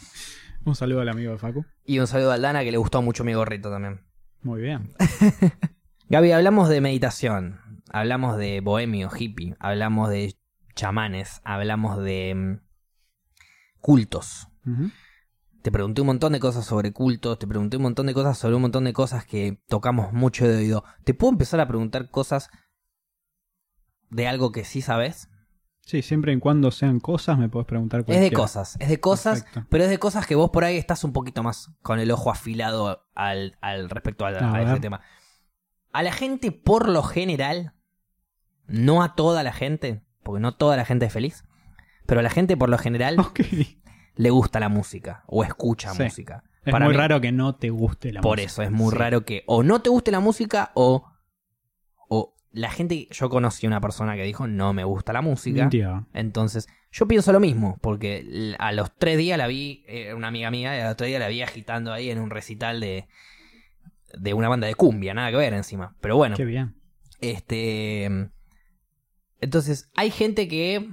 [0.64, 1.64] un saludo al amigo de Facu.
[1.84, 4.00] Y un saludo a Aldana que le gustó mucho mi gorrito también.
[4.42, 4.94] Muy bien.
[6.08, 7.60] Gaby, hablamos de meditación,
[7.90, 10.34] hablamos de bohemio, hippie, hablamos de
[10.74, 12.60] chamanes, hablamos de mm,
[13.80, 14.48] cultos.
[14.66, 14.90] Ujú.
[15.64, 18.54] Te pregunté un montón de cosas sobre cultos, te pregunté un montón de cosas sobre
[18.54, 20.84] un montón de cosas que tocamos mucho de oído.
[21.04, 22.50] ¿Te puedo empezar a preguntar cosas
[24.10, 25.30] de algo que sí sabes?
[25.80, 28.28] Sí, siempre y cuando sean cosas, me puedes preguntar Es cualquiera.
[28.28, 29.66] de cosas, es de cosas, Perfecto.
[29.70, 32.30] pero es de cosas que vos por ahí estás un poquito más con el ojo
[32.30, 35.00] afilado al, al respecto al- A a, ese tema.
[35.94, 37.72] A la gente, por lo general,
[38.66, 41.44] no a toda la gente, porque no toda la gente es feliz,
[42.04, 43.16] pero a la gente, por lo general.
[44.16, 46.02] le gusta la música o escucha Sí.
[46.02, 46.44] música.
[46.64, 48.46] Es Para muy mí- raro que no te guste la Por música.
[48.50, 48.96] eso es muy Sí.
[48.96, 51.04] raro que o no te guste la música o,
[52.08, 53.08] o la gente.
[53.10, 55.62] Yo conocí una persona que dijo no me gusta la música.
[55.62, 56.06] Mentira.
[56.14, 60.50] Entonces, yo pienso lo mismo, porque a los tres días la vi, eh, una amiga
[60.50, 63.08] mía, y a los tres días la vi agitando ahí en un recital de,
[64.16, 65.96] de una banda de cumbia, nada que ver encima.
[66.00, 66.76] Pero bueno, Qué bien.
[67.20, 68.30] este.
[69.40, 70.88] Entonces, hay gente que,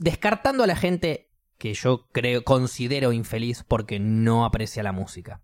[0.00, 1.29] descartando a la gente
[1.60, 5.42] que yo creo, considero infeliz porque no aprecia la música.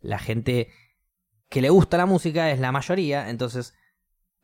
[0.00, 0.68] La gente
[1.50, 3.74] que le gusta la música es la mayoría, entonces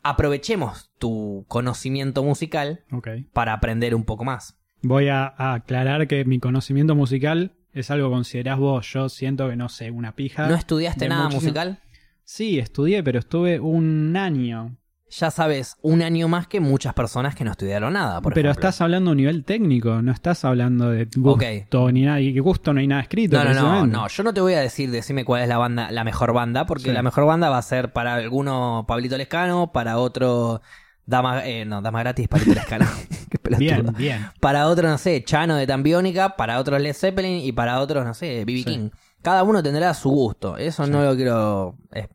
[0.03, 2.85] aprovechemos tu conocimiento musical
[3.33, 4.59] para aprender un poco más.
[4.83, 8.87] Voy a, a aclarar que mi conocimiento musical es algo que considerás vos.
[8.93, 10.47] Yo siento que no sé, una pija.
[10.47, 11.81] ¿No estudiaste nada muchísimo- musical?
[12.25, 14.77] Sí, estudié, pero estuve un año.
[15.11, 18.69] Ya sabes, un año más que muchas personas que no estudiaron nada, por pero ejemplo.
[18.69, 22.21] estás hablando a un nivel técnico, no estás hablando de gusto ni nada.
[22.21, 23.43] Y que gusto no hay nada escrito.
[23.43, 25.91] No, no, no, no, yo no te voy a decir, decime cuál es la banda,
[25.91, 26.93] la mejor banda, porque Sí.
[26.93, 30.61] la mejor banda va a ser para alguno Pablito Lescano, para otro
[31.07, 32.85] Dama, eh, no, Dama Gratis, Pablito Lescano.
[33.59, 34.27] Bien, bien.
[34.41, 38.13] Para otro, no sé, Chano de Tambiónica, para otros Led Zeppelin y para otros, no
[38.13, 38.59] sé, B.B.
[38.59, 38.65] Sí.
[38.65, 38.91] King.
[39.23, 40.91] Cada uno tendrá su gusto, eso Sí.
[40.91, 41.77] no lo quiero...
[41.93, 42.09] eh.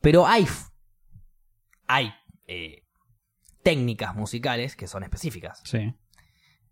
[0.00, 0.46] Pero hay,
[1.86, 2.12] hay
[2.46, 2.82] eh,
[3.62, 5.60] técnicas musicales que son específicas.
[5.64, 5.94] Sí.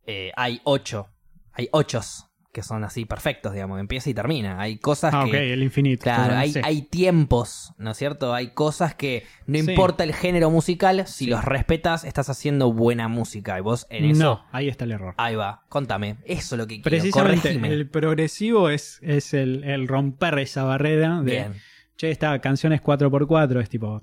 [0.06, 1.08] Eh, hay ocho,
[1.52, 4.60] hay ochos que son así perfectos, digamos, empieza y termina.
[4.60, 5.30] Hay cosas Ah, que...
[5.30, 6.02] ok, el infinito.
[6.02, 6.60] Claro, hay, sí.
[6.62, 8.34] hay tiempos, ¿no es cierto?
[8.34, 9.70] Hay cosas que no Sí.
[9.70, 11.30] importa el género musical, si Sí.
[11.30, 13.56] los respetas, estás haciendo buena música.
[13.58, 15.14] Y vos en eso, No, ahí está el error.
[15.16, 16.18] ahí va, contame.
[16.26, 21.22] Eso es lo que quiero, Precisamente, el progresivo es, es el, el romper esa barrera
[21.22, 21.54] de, Bien,
[21.96, 24.02] che, esta canción es 4x4, es tipo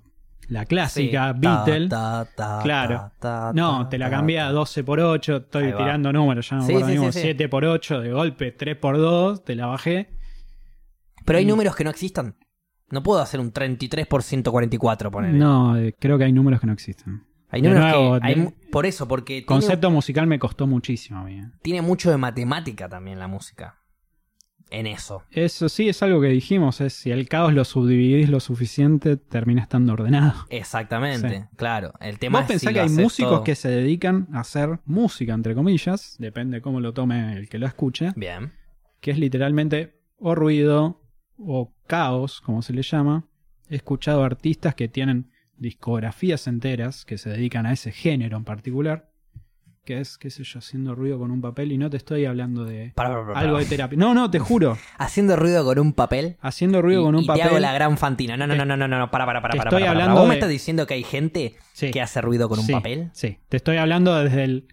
[0.50, 1.40] la clásica Sí.
[1.40, 1.88] Beatle.
[1.90, 3.12] Ta, ta, ta, Claro.
[3.54, 4.52] No, te la cambié a ta.
[4.54, 7.22] 12 por 8, estoy tirando números, ya no me Sí, acuerdo sí, mismo, sí, sí.
[7.26, 10.10] 7 por 8, de golpe 3 por 2, te la bajé.
[11.26, 12.36] Pero hay números que no existan.
[12.92, 15.34] No puedo hacer un 33 por 144, poner.
[15.36, 17.24] No, eh, creo que hay números que no existen.
[17.52, 18.28] Hay números nuevo, que.
[18.28, 21.40] hay de- por eso, porque tiene, Concepto musical me costó muchísimo a mí.
[21.40, 21.52] eh.
[21.62, 23.76] tiene mucho de matemática también la música.
[24.72, 25.24] En eso.
[25.32, 29.64] Eso sí es algo que dijimos, es si el caos lo subdividís lo suficiente, termina
[29.64, 30.46] estando ordenado.
[30.50, 31.46] Exactamente, Sí.
[31.56, 31.94] claro.
[32.00, 34.80] El tema Vos es pensás si que hay músicos todo- que se dedican a hacer
[34.86, 38.54] música, entre comillas, depende cómo lo tome el que lo escuche, Bien.
[39.02, 41.02] que es literalmente o ruido
[41.38, 43.26] o caos, como se le llama.
[43.70, 49.09] He escuchado artistas que tienen discografías enteras que se dedican a ese género en particular,
[49.90, 52.64] que es, qué sé yo, haciendo ruido con un papel y no te estoy hablando
[52.64, 53.98] de Para, para, para, algo de terapia.
[53.98, 56.38] No, no, te juro, Haciendo ruido con un papel.
[56.42, 57.42] haciendo ruido y, con un y papel.
[57.42, 58.38] te hago la gran fantina.
[58.38, 60.86] No, no, no, no, no, no, para, para, para, estoy hablando ¿Vos me estás diciendo
[60.86, 61.90] que hay gente Sí.
[61.90, 63.10] que hace ruido con un Sí, papel?
[63.14, 64.68] Sí, te estoy hablando desde el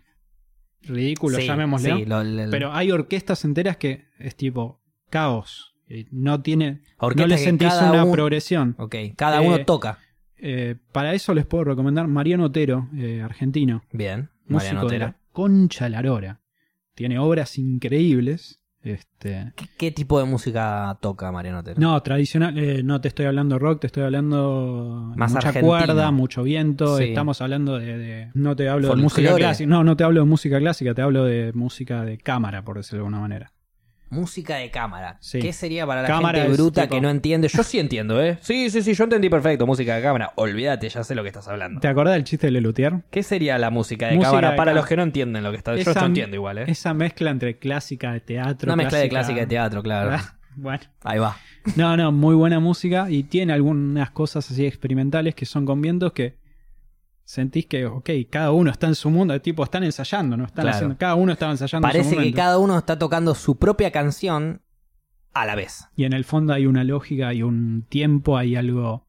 [0.82, 1.96] ridículo, Sí, llamémosle.
[1.96, 5.74] sí, lo- lo- Pero hay orquestas enteras que es tipo caos.
[6.10, 6.82] No tiene.
[6.98, 8.74] Orquestas no le sentís una progresión.
[8.78, 9.98] Ok, cada Eh, uno toca.
[10.38, 13.82] Eh, para eso les puedo recomendar Mariano Otero, eh, argentino.
[13.92, 14.28] Bien.
[14.48, 15.06] Músico Mariano de Otero.
[15.06, 16.40] la concha la lora.
[16.94, 18.60] Tiene obras increíbles.
[18.82, 21.80] Este, ¿Qué, qué tipo de música toca Mariano Otero?
[21.80, 26.44] no, tradicional, eh, no te estoy hablando rock, te estoy hablando Más mucha cuerda, mucho
[26.44, 26.96] viento.
[26.98, 27.04] Sí.
[27.04, 30.26] Estamos hablando de, de- no te hablo de música clásica, no, no te hablo de
[30.26, 33.52] música clásica, te hablo de música de cámara, por decirlo de alguna manera.
[34.08, 35.16] Música de cámara.
[35.20, 35.40] Sí.
[35.40, 37.48] ¿Qué sería para la Cámara gente bruta tipo- que no entiende?
[37.48, 38.38] Yo sí entiendo, ¿eh?
[38.42, 39.66] Sí, sí, sí, yo entendí perfecto.
[39.66, 40.32] Música de cámara.
[40.36, 41.80] Olvídate, ya sé lo que estás hablando.
[41.80, 43.02] ¿Te acordás del chiste de Lelutier?
[43.10, 44.80] ¿Qué sería la música de Música cámara de para cámara.
[44.80, 46.64] los que no entienden lo que está Yo Esa- esto entiendo igual, ¿eh?
[46.68, 48.68] Esa mezcla entre clásica de teatro.
[48.72, 50.10] Una mezcla de clásica de teatro, claro.
[50.14, 50.80] Ah, Bueno.
[51.04, 51.36] Ahí va.
[51.74, 56.12] No, no, muy buena música y tiene algunas cosas así experimentales que son con vientos
[56.12, 56.36] que
[57.26, 60.44] sentís que, ok, cada uno está en su mundo, tipo, están ensayando, ¿no?
[60.44, 60.76] Están Claro.
[60.76, 64.62] haciendo, cada uno estaba ensayando su Parece que cada uno está tocando su propia canción
[65.34, 65.86] a la vez.
[65.96, 69.06] Y en el fondo hay una lógica, hay un tiempo, hay algo...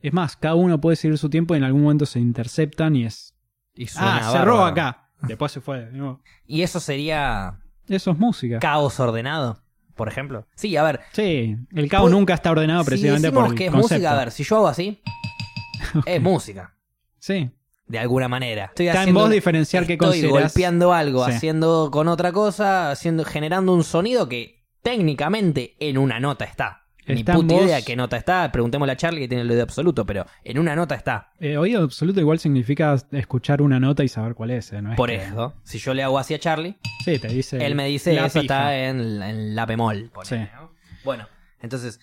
[0.00, 3.04] Es más, cada uno puede seguir su tiempo y en algún momento se interceptan y
[3.04, 3.34] es...
[3.74, 5.10] Y suena Ah, cerró acá.
[5.22, 5.90] Después se fue.
[5.90, 6.22] nuevo.
[6.46, 7.58] Y eso sería
[7.88, 8.60] Eso es música.
[8.60, 9.60] caos ordenado,
[9.96, 10.46] por ejemplo.
[10.54, 11.00] Sí, a ver.
[11.12, 13.94] Sí, el caos nunca está ordenado si precisamente decimos por el que es concepto.
[13.94, 15.02] música, a ver, si yo hago así,
[16.06, 16.74] es música.
[17.18, 17.50] Sí,
[17.86, 18.64] De alguna manera.
[18.66, 20.52] Estoy Está en vos diferenciar qué Estoy consideras.
[20.52, 21.30] golpeando algo, Sí.
[21.32, 26.82] haciendo con otra cosa, haciendo, generando un sonido que técnicamente en una nota está.
[27.08, 28.50] Ni Está puta vos- idea qué nota está.
[28.50, 31.30] Preguntémosle a Charlie que tiene el oído absoluto, pero en una nota está.
[31.38, 34.72] Eh, oído absoluto igual significa escuchar una nota y saber cuál es.
[34.72, 34.90] eh, ¿no?
[34.90, 37.64] Es Por que- eso, si yo le hago así a Charlie, Sí, te dice.
[37.64, 38.72] él me dice la eso pija.
[38.74, 40.10] está en, en la bemol.
[40.12, 40.50] ponele, Sí.
[40.56, 40.72] ¿no?
[41.04, 41.28] Bueno,
[41.60, 42.00] entonces,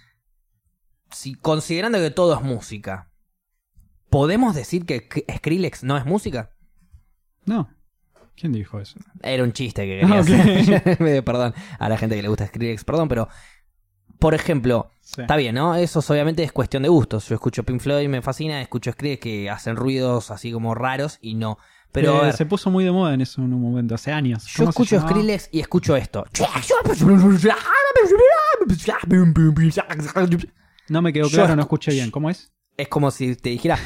[1.11, 3.09] si considerando que todo es música,
[4.13, 6.51] ¿podemos decir que Skrillex no es música?
[7.45, 7.69] No.
[8.35, 8.99] ¿Quién dijo eso?
[9.21, 10.29] Era un chiste que quería ok.
[10.79, 11.23] hacer.
[11.25, 13.27] perdón, a la gente que le gusta Skrillex, perdón, pero,
[14.19, 15.21] por ejemplo, Sí.
[15.21, 15.75] está bien, ¿no?
[15.75, 17.27] Eso obviamente es cuestión de gustos.
[17.27, 21.35] Yo escucho Pink Floyd, me fascina, escucho Skrillex que hacen ruidos así como raros y
[21.35, 21.57] no.
[21.91, 24.45] Pero, Eh, ver, se puso muy de moda en eso en un momento, hace años.
[24.47, 25.07] yo ¿Cómo se escucho?
[25.07, 26.25] Skrillex y escucho esto.
[30.89, 32.11] No me quedó Yo claro, no escu- escuché bien.
[32.11, 32.51] ¿Cómo es?
[32.77, 33.77] Es como si te dijera.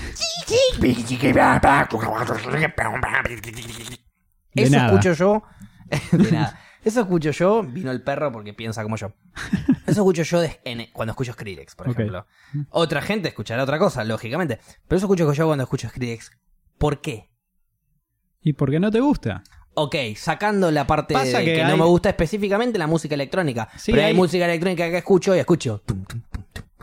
[4.53, 4.87] De Eso nada.
[4.87, 5.43] escucho yo.
[6.11, 6.59] de nada.
[6.83, 7.63] Eso escucho yo.
[7.63, 9.11] Vino el perro porque piensa como yo.
[9.87, 12.25] Eso escucho yo de- en- cuando escucho Skrillex, por ejemplo.
[12.69, 14.59] Otra gente escuchará otra cosa, lógicamente.
[14.87, 16.31] Pero eso escucho yo cuando escucho Skrillex.
[16.77, 17.29] ¿Por qué?
[18.41, 19.43] ¿Y por qué no te gusta?
[19.75, 23.69] Ok, sacando la parte Pasa de que que, no me gusta específicamente la música electrónica.
[23.77, 25.81] Sí, pero hay, hay- música electrónica que escucho y escucho.
[25.85, 26.36] tum, tum, tum, tum.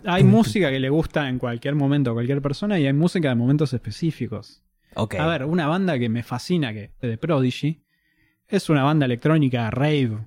[0.05, 3.35] Hay música que le gusta en cualquier momento a cualquier persona y hay música de
[3.35, 4.63] momentos específicos.
[4.95, 7.83] A ver, una banda que me fascina, que de Prodigy,
[8.47, 10.19] es una banda electrónica rave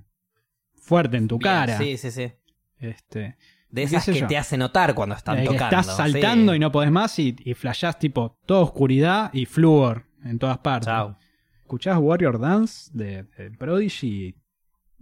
[0.76, 1.78] fuerte en tu Bien, cara.
[1.78, 2.32] Sí, sí, sí.
[2.80, 3.38] Este,
[3.70, 4.28] De ¿Qué esas que yo?
[4.28, 5.66] te hace notar cuando están eh, tocando.
[5.80, 6.58] estás saltando sí.
[6.58, 10.88] y no podés más y, y flashás tipo toda oscuridad y flúor en todas partes.
[10.88, 11.18] Chao.
[11.62, 14.36] Escuchás Warrior Dance de, de Prodigy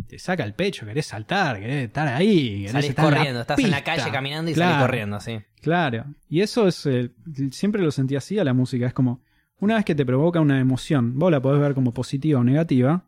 [0.07, 2.57] te saca el pecho, querés saltar, querés estar ahí.
[2.59, 4.71] Querés Salís estar corriendo, estás en la calle caminando y Claro.
[4.73, 5.39] salís corriendo, sí.
[5.61, 6.05] Claro.
[6.29, 6.85] Y eso es.
[6.85, 7.11] eh,
[7.51, 8.85] siempre lo sentí así a la música.
[8.87, 9.21] Es como.
[9.57, 13.05] Una vez que te provoca una emoción, vos la podés ver como positiva o negativa,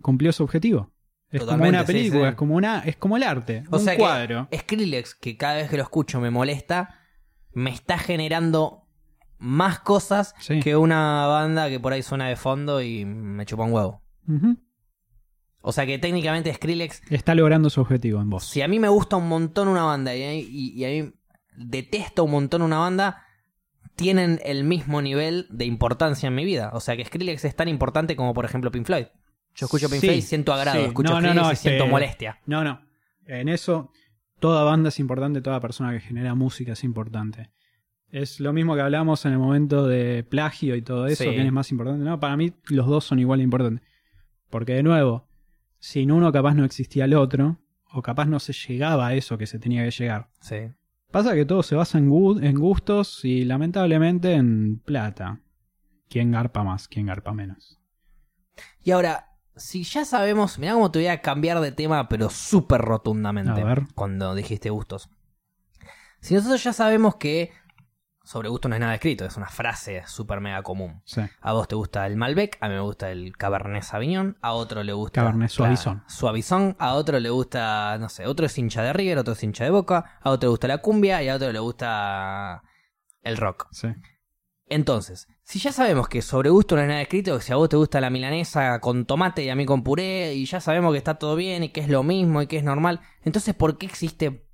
[0.00, 0.92] cumplió su objetivo.
[1.28, 2.28] Es como una película, sí.
[2.28, 4.48] es como una, es como el arte, O un sea cuadro.
[4.48, 7.00] que Skrillex, que cada vez que lo escucho me molesta,
[7.52, 8.84] me está generando
[9.38, 10.60] más cosas Sí.
[10.60, 14.02] que una banda que por ahí suena de fondo y me chupa un huevo.
[15.68, 18.44] O sea que técnicamente Skrillex, Está logrando su objetivo en vos.
[18.44, 21.12] si a mí me gusta un montón una banda y, y- y a mí
[21.56, 23.24] detesto un montón una banda,
[23.96, 26.70] tienen el mismo nivel de importancia en mi vida.
[26.74, 29.06] O sea que Skrillex es tan importante como, por ejemplo, Pink Floyd.
[29.54, 30.86] Yo escucho Pink Sí, Floyd y siento agrado, sí.
[30.86, 32.38] escucho No, no, Skrillex no, y siento este- molestia.
[32.46, 32.80] No, no.
[33.26, 33.90] En eso,
[34.38, 37.50] toda banda es importante, toda persona que genera música es importante.
[38.10, 41.30] Es lo mismo que hablamos en el momento de plagio y todo eso, Sí.
[41.30, 42.04] quién es más importante.
[42.04, 43.82] No, para mí los dos son igual de importantes.
[44.48, 45.25] Porque de nuevo,
[45.86, 47.58] sin uno capaz no existía el otro,
[47.92, 50.30] o capaz no se llegaba a eso que se tenía que llegar.
[50.40, 50.56] Sí.
[51.12, 55.40] Pasa que todo se basa en, gu- en gustos y lamentablemente en plata.
[56.08, 56.88] ¿Quién garpa más?
[56.88, 57.78] ¿Quién garpa menos?
[58.82, 62.80] Y ahora, si ya sabemos, mirá cómo te voy a cambiar de tema, pero súper
[62.80, 63.60] rotundamente.
[63.60, 63.82] A ver.
[63.94, 65.08] Cuando dijiste gustos.
[66.20, 67.52] Si nosotros ya sabemos que
[68.26, 71.00] sobre gusto no hay nada escrito, es una frase súper mega común.
[71.04, 71.20] Sí.
[71.40, 74.82] A vos te gusta el Malbec, a mí me gusta el Cabernet Sauvignon, a otro
[74.82, 75.20] le gusta...
[75.20, 76.02] Cabernet Suavizón.
[76.08, 79.62] Suavizón, a otro le gusta, no sé, otro es hincha de River, otro es hincha
[79.62, 82.64] de Boca, a otro le gusta la cumbia y a otro le gusta
[83.22, 83.68] el rock.
[83.70, 83.88] Sí.
[84.68, 87.68] Entonces, si ya sabemos que sobre gusto no hay nada escrito, que si a vos
[87.68, 90.98] te gusta la milanesa con tomate y a mí con puré, y ya sabemos que
[90.98, 93.86] está todo bien y que es lo mismo y que es normal, entonces ¿por qué
[93.86, 94.48] existe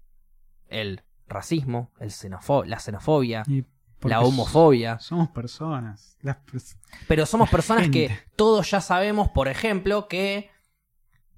[0.68, 3.42] el racismo, el xenofo- la xenofobia,
[4.02, 4.98] la homofobia?
[4.98, 6.16] Somos personas.
[6.22, 6.76] Las pers-
[7.08, 10.50] Pero somos personas que todos ya sabemos, por ejemplo, que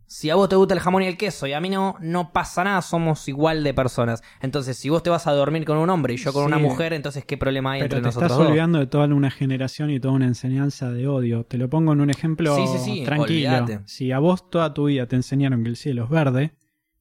[0.07, 2.33] si a vos te gusta el jamón y el queso y a mí no, no
[2.33, 4.23] pasa nada, somos igual de personas.
[4.43, 6.47] Entonces, si vos te vas a dormir con un hombre y yo con Sí.
[6.49, 8.49] una mujer, entonces ¿qué problema hay Pero entre te nosotros estás dos?
[8.49, 11.45] olvidando de toda una generación y toda una enseñanza de odio.
[11.45, 13.67] Te lo pongo en un ejemplo Sí, sí, sí, tranquilo.
[13.87, 16.55] Si a vos toda tu vida te enseñaron que el cielo es verde,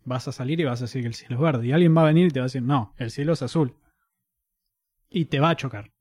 [0.05, 1.67] vas a salir y vas a decir que el cielo es verde.
[1.67, 3.75] Y alguien va a venir y te va a decir, no, el cielo es azul.
[5.09, 5.91] Y te va a chocar.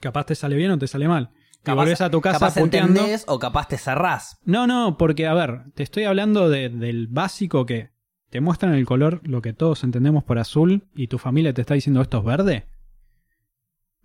[0.00, 1.30] Capaz te sale bien o te sale mal.
[1.62, 3.00] Te volvés a tu casa capaz puteando.
[3.00, 4.38] entendés o capaz te cerrás.
[4.44, 7.90] No, no, porque a ver, te estoy hablando de- del básico que
[8.30, 11.74] te muestran el color, lo que todos entendemos por azul, y tu familia te está
[11.74, 12.66] diciendo esto es verde.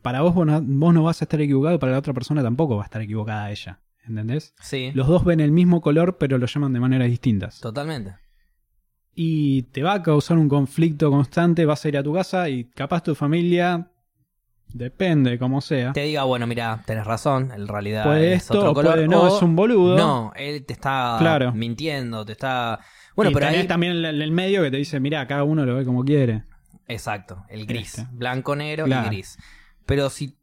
[0.01, 2.75] Para vos, vos no, vos no vas a estar equivocado, para la otra persona tampoco
[2.75, 3.79] va a estar equivocada ella.
[4.05, 4.53] ¿Entendés?
[4.59, 7.61] Sí, Los dos ven el mismo color, pero lo llaman de maneras distintas.
[7.61, 8.15] totalmente.
[9.15, 12.63] Y te va a causar un conflicto constante, vas a ir a tu casa y
[12.65, 13.91] capaz tu familia,
[14.69, 18.73] depende como sea, Te diga, bueno, mira, tenés razón, en realidad puede es esto otro
[18.73, 18.93] color.
[18.95, 19.95] puede no, o- es un boludo.
[19.97, 21.51] No, él te está Claro.
[21.53, 22.79] mintiendo, te está...
[23.15, 23.67] Bueno, y pero tenés ahí...
[23.67, 26.43] también el, el medio que te dice, mira, cada uno lo ve como quiere.
[26.87, 27.99] Exacto, el gris.
[27.99, 28.09] Este.
[28.15, 29.05] Blanco, negro Claro.
[29.07, 29.37] y gris.
[29.85, 30.35] Pero si...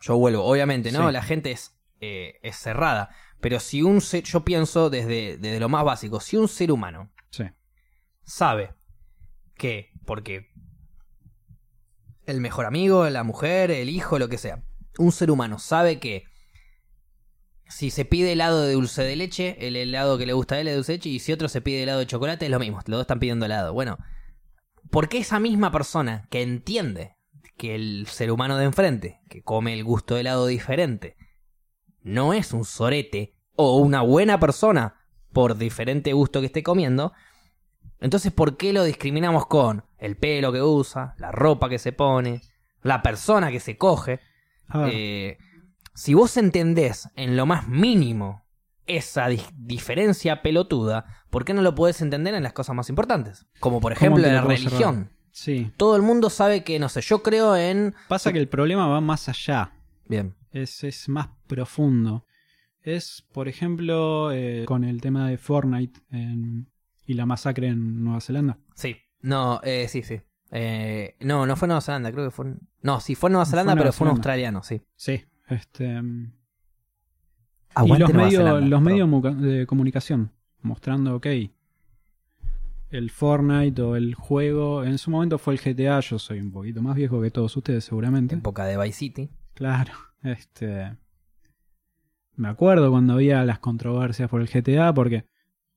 [0.00, 1.06] Yo vuelvo, obviamente, ¿no?
[1.06, 1.12] Sí.
[1.12, 3.10] La gente es, eh, es cerrada.
[3.40, 4.22] Pero si un ser...
[4.24, 6.20] Yo pienso desde, desde lo más básico.
[6.20, 7.44] Si un ser humano Sí.
[8.26, 8.74] Sabe
[9.54, 10.50] que, porque
[12.26, 14.62] el mejor amigo, la mujer, el hijo, lo que sea,
[14.98, 16.24] un ser humano sabe que
[17.68, 20.68] si se pide helado de dulce de leche, el helado que le gusta a él
[20.68, 22.58] es de dulce de leche, y si otro se pide helado de chocolate, es lo
[22.58, 23.72] mismo, los dos están pidiendo helado.
[23.72, 23.98] Bueno,
[24.90, 27.16] ¿por qué esa misma persona que entiende
[27.56, 31.16] que el ser humano de enfrente, que come el gusto de helado diferente,
[32.02, 35.00] no es un sorete o una buena persona
[35.32, 37.12] por diferente gusto que esté comiendo,
[38.00, 42.40] entonces, ¿por qué lo discriminamos con el pelo que usa, la ropa que se pone,
[42.82, 44.20] la persona que se coge?
[44.74, 45.38] Eh,
[45.94, 48.44] si vos entendés en lo más mínimo
[48.86, 53.46] esa di- diferencia pelotuda, ¿por qué no lo podés entender en las cosas más importantes?
[53.60, 55.10] Como por ¿cómo ejemplo la religión.
[55.32, 55.70] Sí.
[55.76, 57.94] Todo el mundo sabe que, no sé, yo creo en...
[58.08, 59.72] Pasa que el problema va más allá.
[60.08, 60.34] Bien.
[60.50, 62.24] Es, es más profundo.
[62.80, 66.68] Es, por ejemplo, eh, con el tema de Fortnite en-
[67.06, 68.58] y la masacre en Nueva Zelanda.
[68.74, 68.96] Sí.
[69.22, 70.20] No, eh, sí, sí.
[70.50, 72.54] Eh, no, no fue Nueva Zelanda, creo que fue...
[72.82, 74.82] No, sí fue Nueva Fue Zelanda, Nueva pero fue un australiano, sí.
[74.94, 75.24] Sí.
[75.48, 76.32] Este, mm, y
[77.74, 80.32] Aguante los Nueva medios, los muca- de comunicación
[80.62, 81.26] mostrando, ok,
[82.90, 86.82] el Fortnite o el juego, en su momento fue el GTA, yo soy un poquito
[86.82, 88.36] más viejo que todos ustedes seguramente.
[88.36, 89.30] Época de Vice City.
[89.54, 89.92] Claro,
[90.22, 90.96] este.
[92.36, 95.26] Me acuerdo cuando había las controversias por el GTA, porque,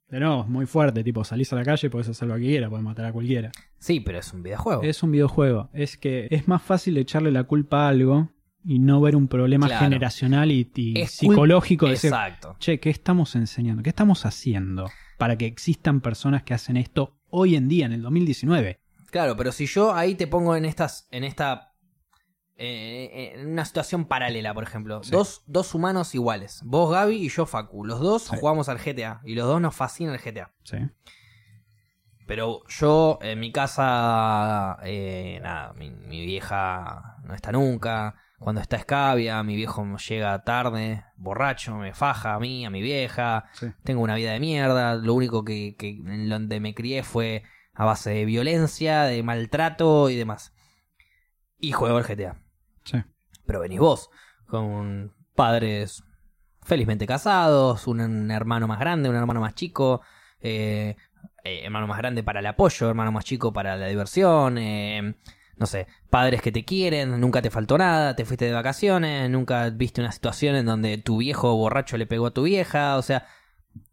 [0.09, 2.69] de nuevo, es muy fuerte, tipo, salís a la calle, podés hacer lo que quieras,
[2.69, 3.51] podés matar a cualquiera.
[3.77, 4.81] Sí, pero es un videojuego.
[4.83, 8.29] Es un videojuego, es que es más fácil echarle la culpa a algo
[8.63, 9.85] y no ver un problema Claro.
[9.85, 10.69] generacional y,
[11.07, 12.55] psicológico de decir, Exacto.
[12.59, 13.83] che, ¿qué estamos enseñando?
[13.83, 18.01] ¿Qué estamos haciendo para que existan personas que hacen esto hoy en día, en el
[18.01, 18.79] 2019?
[19.11, 21.68] Claro, pero si yo ahí te pongo en estas, en esta,
[22.59, 25.11] eh, en una situación paralela, por ejemplo, Sí.
[25.11, 28.35] dos, dos humanos iguales, vos Gaby y yo Facu, los dos Sí.
[28.39, 30.51] jugamos al GTA y los dos nos fascina el GTA.
[30.63, 30.77] Sí.
[32.27, 38.15] Pero yo en mi casa, eh, nada, mi, mi vieja no está nunca.
[38.37, 42.81] Cuando está escabia, mi viejo me llega tarde, borracho, me faja a mí, a mi
[42.81, 43.45] vieja.
[43.53, 43.67] Sí.
[43.83, 44.95] Tengo una vida de mierda.
[44.95, 47.43] Lo único que, que en donde me crié fue
[47.73, 50.53] a base de violencia, de maltrato y demás.
[51.57, 52.37] Y juego al GTA.
[52.89, 53.03] Sí.
[53.45, 54.09] pero venís vos,
[54.47, 56.03] con padres
[56.63, 60.01] felizmente casados, un hermano más grande, un hermano más chico,
[60.39, 60.95] eh,
[61.43, 65.15] eh, hermano más grande para el apoyo, hermano más chico para la diversión, eh,
[65.57, 69.69] no sé, padres que te quieren, nunca te faltó nada, te fuiste de vacaciones, nunca
[69.69, 73.27] viste una situación en donde tu viejo borracho le pegó a tu vieja, o sea,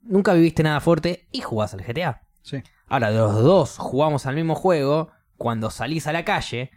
[0.02, 2.22] nunca viviste nada fuerte y jugás al GTA.
[2.42, 2.62] Sí.
[2.88, 6.70] Ahora, los dos jugamos al mismo juego, cuando salís a la calle,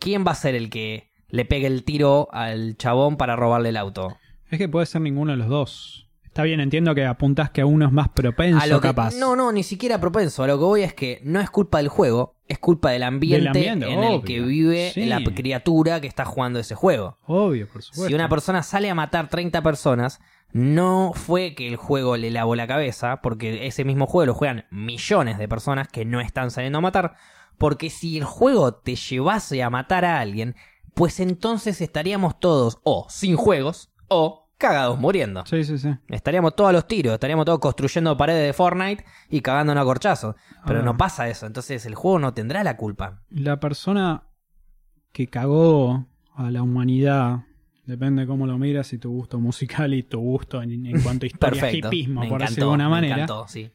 [0.00, 3.76] ¿quién va a ser el que le pegue el tiro al chabón para robarle el
[3.76, 4.16] auto?
[4.50, 6.02] Es que puede ser ninguno de los dos.
[6.24, 9.14] Está bien, entiendo que apuntas que uno es más propenso, A lo que- capaz.
[9.16, 10.42] No, no, ni siquiera propenso.
[10.42, 13.48] A lo que voy es que no es culpa del juego, es culpa del ambiente,
[13.48, 14.22] ambiente, en el obvio.
[14.22, 15.06] que vive Sí.
[15.06, 17.16] la criatura que está jugando ese juego.
[17.26, 18.08] Obvio, por supuesto.
[18.08, 20.20] Si una persona sale a matar 30 personas,
[20.52, 24.66] no fue que el juego le lavó la cabeza, porque ese mismo juego lo juegan
[24.70, 27.14] millones de personas que no están saliendo a matar,
[27.56, 30.54] porque si el juego te llevase a matar a alguien,
[30.96, 35.44] pues entonces estaríamos todos o sin juegos o cagados muriendo.
[35.44, 35.90] Sí, sí, sí.
[36.08, 40.34] Estaríamos todos a los tiros, estaríamos todos construyendo paredes de Fortnite y cagándonos a corchazos.
[40.66, 40.82] Pero Ah.
[40.82, 43.22] no pasa eso, entonces el juego no tendrá la culpa.
[43.28, 44.22] La persona
[45.12, 47.40] que cagó a la humanidad,
[47.84, 51.26] depende cómo lo miras, y tu gusto musical y tu gusto en, en cuanto a
[51.32, 51.88] historia Perfecto.
[51.88, 53.14] hipismo, me por encantó, decirlo de alguna me manera.
[53.16, 53.70] encantó, sí.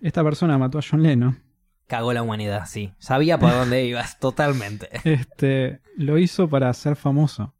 [0.00, 1.42] Esta persona mató a John Lennon.
[1.86, 2.92] Cagó la humanidad, sí.
[2.98, 4.88] Sabía por dónde ibas, totalmente.
[5.04, 7.54] Este, lo hizo para ser famoso.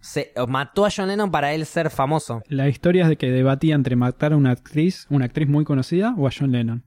[0.00, 2.42] Se, mató a John Lennon para él ser famoso.
[2.48, 6.14] La historia es de que debatía entre matar a una actriz, una actriz muy conocida,
[6.18, 6.84] o a John Lennon.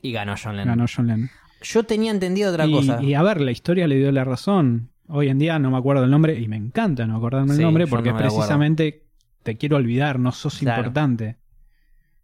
[0.00, 0.68] Y ganó John Lennon.
[0.78, 1.30] Ganó John Lennon.
[1.62, 3.02] Yo tenía entendido otra y, cosa.
[3.02, 4.90] y a ver, la historia le dio la razón.
[5.08, 7.86] Hoy en día no me acuerdo el nombre y me encanta no acordarme el nombre
[7.86, 9.06] porque no precisamente
[9.42, 10.80] te quiero olvidar, no sos Claro.
[10.80, 11.36] importante.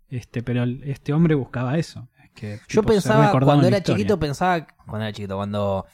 [0.08, 2.08] Este, pero este hombre buscaba eso.
[2.34, 3.96] Que, Yo tipo, pensaba, cuando era historia.
[3.98, 4.66] chiquito, pensaba.
[4.86, 5.86] Cuando era chiquito, cuando.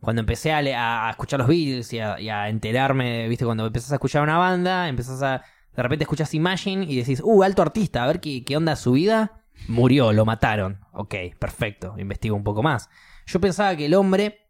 [0.00, 3.92] Cuando empecé a, a- escuchar los Beatles y a, y a enterarme, viste, cuando empezás
[3.92, 5.42] a escuchar una banda, empezás a.
[5.76, 8.92] De repente escuchas Imagine y decís, uh, alto artista, a ver qué, qué onda su
[8.92, 9.42] vida.
[9.68, 10.80] Murió, lo mataron.
[10.92, 12.90] Ok, perfecto, investigo un poco más.
[13.26, 14.48] Yo pensaba que el hombre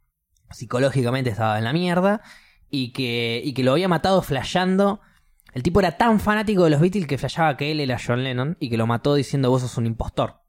[0.50, 2.22] psicológicamente estaba en la mierda
[2.70, 5.00] y que, y que lo había matado flasheando.
[5.52, 8.56] El tipo era tan fanático de los Beatles que flasheaba que él era John Lennon
[8.58, 10.40] y que lo mató diciendo vos sos un impostor.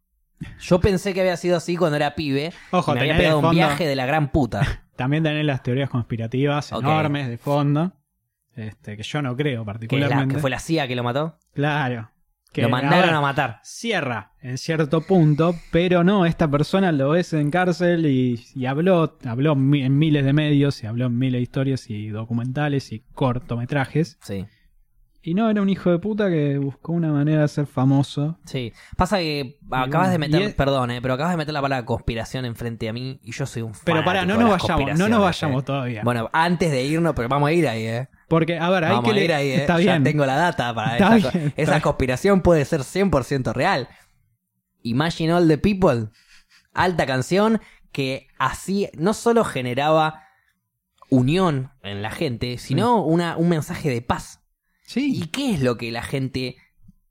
[0.60, 2.52] Yo pensé que había sido así cuando era pibe.
[2.72, 4.82] Ojo, y me había pegado un viaje de la gran puta.
[4.96, 7.94] También tenés las teorías conspirativas enormes de fondo.
[8.56, 10.36] Este, que yo no creo Que, es la- particularmente.
[10.36, 11.39] que fue la CIA que lo mató.
[11.54, 12.12] Claro.
[12.52, 13.60] Que, lo mandaron a matar.
[13.64, 19.18] Cierra en cierto punto, pero no, esta persona lo ves en cárcel y, y habló,
[19.26, 24.20] habló en miles de medios y habló en miles de historias y documentales y cortometrajes.
[24.22, 24.46] Sí.
[25.26, 28.38] Y no, era un hijo de puta que buscó una manera de ser famoso.
[28.44, 28.74] Sí.
[28.98, 32.44] Pasa que acabas de meter, es- perdón, eh, pero acabas de meter la palabra conspiración
[32.44, 35.64] enfrente a mí y yo soy un Pero para, no nos vayamos, no nos vayamos
[35.64, 35.66] eh.
[35.66, 36.02] todavía.
[36.04, 38.10] Bueno, antes de irnos, pero vamos a ir ahí, eh.
[38.28, 39.56] Porque, a ver, hay Vamos que a ir le- ahí, eh.
[39.62, 40.04] Está Ya bien.
[40.04, 43.88] tengo la data para Está esa, bien, esa conspiración puede ser 100% real.
[44.82, 46.10] Imagine All the People,
[46.74, 47.62] alta canción
[47.94, 50.24] que así no solo generaba
[51.10, 54.42] unión en la gente, sino una, un mensaje de paz.
[54.84, 55.14] Sí.
[55.16, 56.58] ¿Y qué es lo que la gente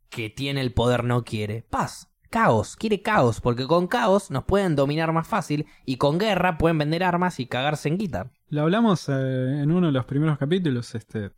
[0.09, 1.63] que tiene el poder no quiere?
[1.71, 2.09] Paz.
[2.31, 6.79] Caos, quiere caos, porque con caos nos pueden dominar más fácil y con guerra pueden
[6.79, 8.31] vender armas y cagarse en guita.
[8.49, 10.95] Lo hablamos eh, en uno de los primeros capítulos.
[10.95, 11.33] Este,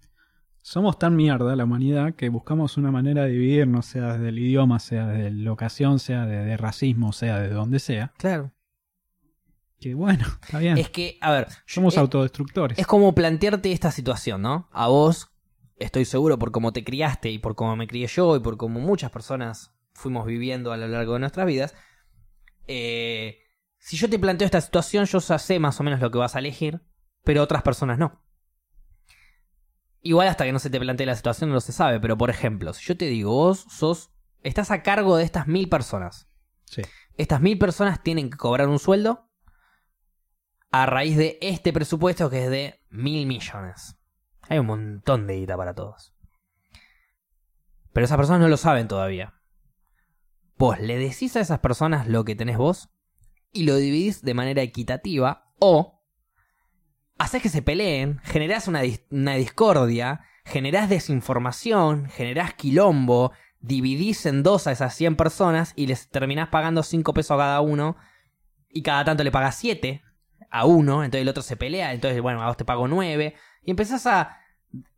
[0.63, 4.79] somos tan mierda la humanidad que buscamos una manera de dividirnos, sea desde el idioma,
[4.79, 8.13] sea desde la locación, sea desde racismo, sea de donde sea.
[8.17, 8.53] Claro.
[9.79, 10.79] Que bueno, está bien.
[10.79, 12.79] Es que, a ver, Somos eh, autodestructores.
[12.79, 14.69] Es como plantearte esta situación, ¿no?
[14.73, 15.34] A vos,
[15.77, 18.81] estoy seguro por cómo te criaste y por cómo me crié yo y por cómo
[18.81, 21.75] muchas personas fuimos viviendo a lo largo de nuestras vidas.
[22.67, 23.41] eh,
[23.79, 26.35] si yo te planteo esta situación, yo ya sé más o menos lo que vas
[26.35, 26.81] a elegir,
[27.23, 28.25] pero otras personas no.
[30.01, 32.73] Igual hasta que no se te plantee la situación no se sabe, pero por ejemplo,
[32.73, 34.11] si yo te digo, vos sos,
[34.43, 36.31] estás a cargo de estas mil personas.
[36.65, 36.81] Sí.
[37.19, 39.31] Estas mil personas tienen que cobrar un sueldo
[40.71, 43.99] a raíz de este presupuesto que es de mil millones.
[44.49, 46.15] Hay un montón de guita para todos.
[47.93, 49.35] Pero esas personas no lo saben todavía.
[50.59, 52.91] Vos le decís a esas personas lo que tenés vos
[53.53, 56.03] y lo dividís de manera equitativa o
[57.19, 64.67] haces que se peleen, generás una, una discordia, generás desinformación, generás quilombo, dividís en dos
[64.67, 67.97] a esas 100 personas y les terminás pagando 5 pesos a cada uno
[68.69, 70.03] y cada tanto le pagas 7
[70.51, 73.35] a uno, entonces el otro se pelea, entonces bueno, a vos te pago 9
[73.65, 74.39] y empezás a,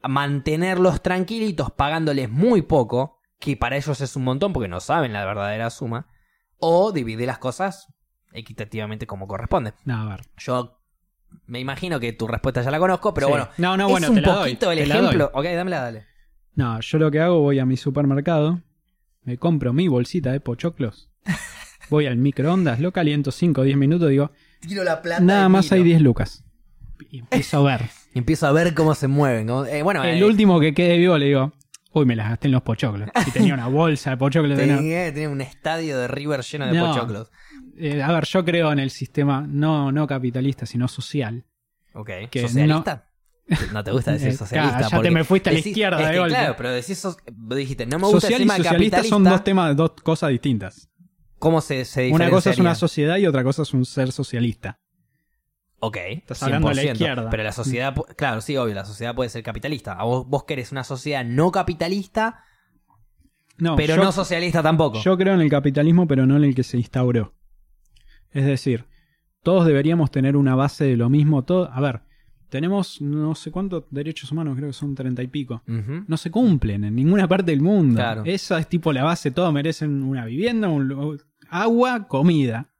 [0.02, 5.12] a mantenerlos tranquilitos pagándoles muy poco, que para ellos es un montón porque no saben
[5.12, 6.06] la verdadera suma,
[6.58, 7.92] o dividir las cosas
[8.32, 9.72] equitativamente como corresponde.
[9.84, 10.22] No, a ver.
[10.38, 10.78] Yo
[11.46, 13.30] me imagino que tu respuesta ya la conozco, pero Sí.
[13.32, 13.48] bueno.
[13.58, 15.30] No, no, es bueno, un te la doy, poquito el te la ejemplo.
[15.34, 16.06] Ok, dámela, dale.
[16.54, 18.60] No, yo lo que hago, voy a mi supermercado,
[19.22, 21.10] me compro mi bolsita de pochoclos,
[21.90, 24.30] voy al microondas, lo caliento 5 o 10 minutos, digo,
[24.60, 25.20] Tiro la plata.
[25.22, 26.42] nada más hay 10 lucas.
[27.10, 27.90] Y empiezo a ver.
[28.16, 29.46] Y empiezo a ver cómo se mueven.
[29.68, 31.52] eh, bueno, El eh, último que quede vivo le digo,
[31.92, 33.10] uy, me las gasté en los pochoclos.
[33.26, 34.56] Y tenía una bolsa de pochoclos.
[34.58, 36.86] tenía- tenía, tenía un estadio de River lleno de No.
[36.86, 37.30] pochoclos.
[37.76, 41.44] Eh, a ver, yo creo en el sistema no, no capitalista, sino social.
[41.92, 42.08] Ok.
[42.30, 43.10] Que ¿Socialista?
[43.74, 44.78] No te gusta decir socialista.
[44.78, 46.34] claro, ya te me fuiste a la decís- izquierda es de golpe.
[46.36, 47.06] Claro, pero decís,
[47.54, 49.14] dijiste, no me gusta Social y socialista capitalista.
[49.14, 50.88] son dos temas, dos cosas distintas.
[51.38, 54.80] ¿Cómo se, se Una cosa es una sociedad y otra cosa es un ser socialista.
[55.78, 57.30] Ok, Estás hablando de la 100%, izquierda.
[57.30, 59.92] Pero la sociedad, claro, sí, obvio, la sociedad puede ser capitalista.
[59.92, 62.44] A vos, vos querés una sociedad no capitalista,
[63.58, 65.00] No, pero yo, no socialista tampoco.
[65.00, 67.34] yo creo en el capitalismo, pero no en el que se instauró.
[68.30, 68.86] Es decir,
[69.42, 71.44] todos deberíamos tener una base de lo mismo.
[71.44, 72.02] Todo, a ver,
[72.48, 75.62] tenemos no sé cuántos derechos humanos, creo que son treinta y pico.
[75.66, 77.96] No se cumplen en ninguna parte del mundo.
[77.96, 78.22] Claro.
[78.24, 79.30] Esa es tipo la base.
[79.30, 81.18] Todos merecen una vivienda, un
[81.50, 82.70] agua, comida.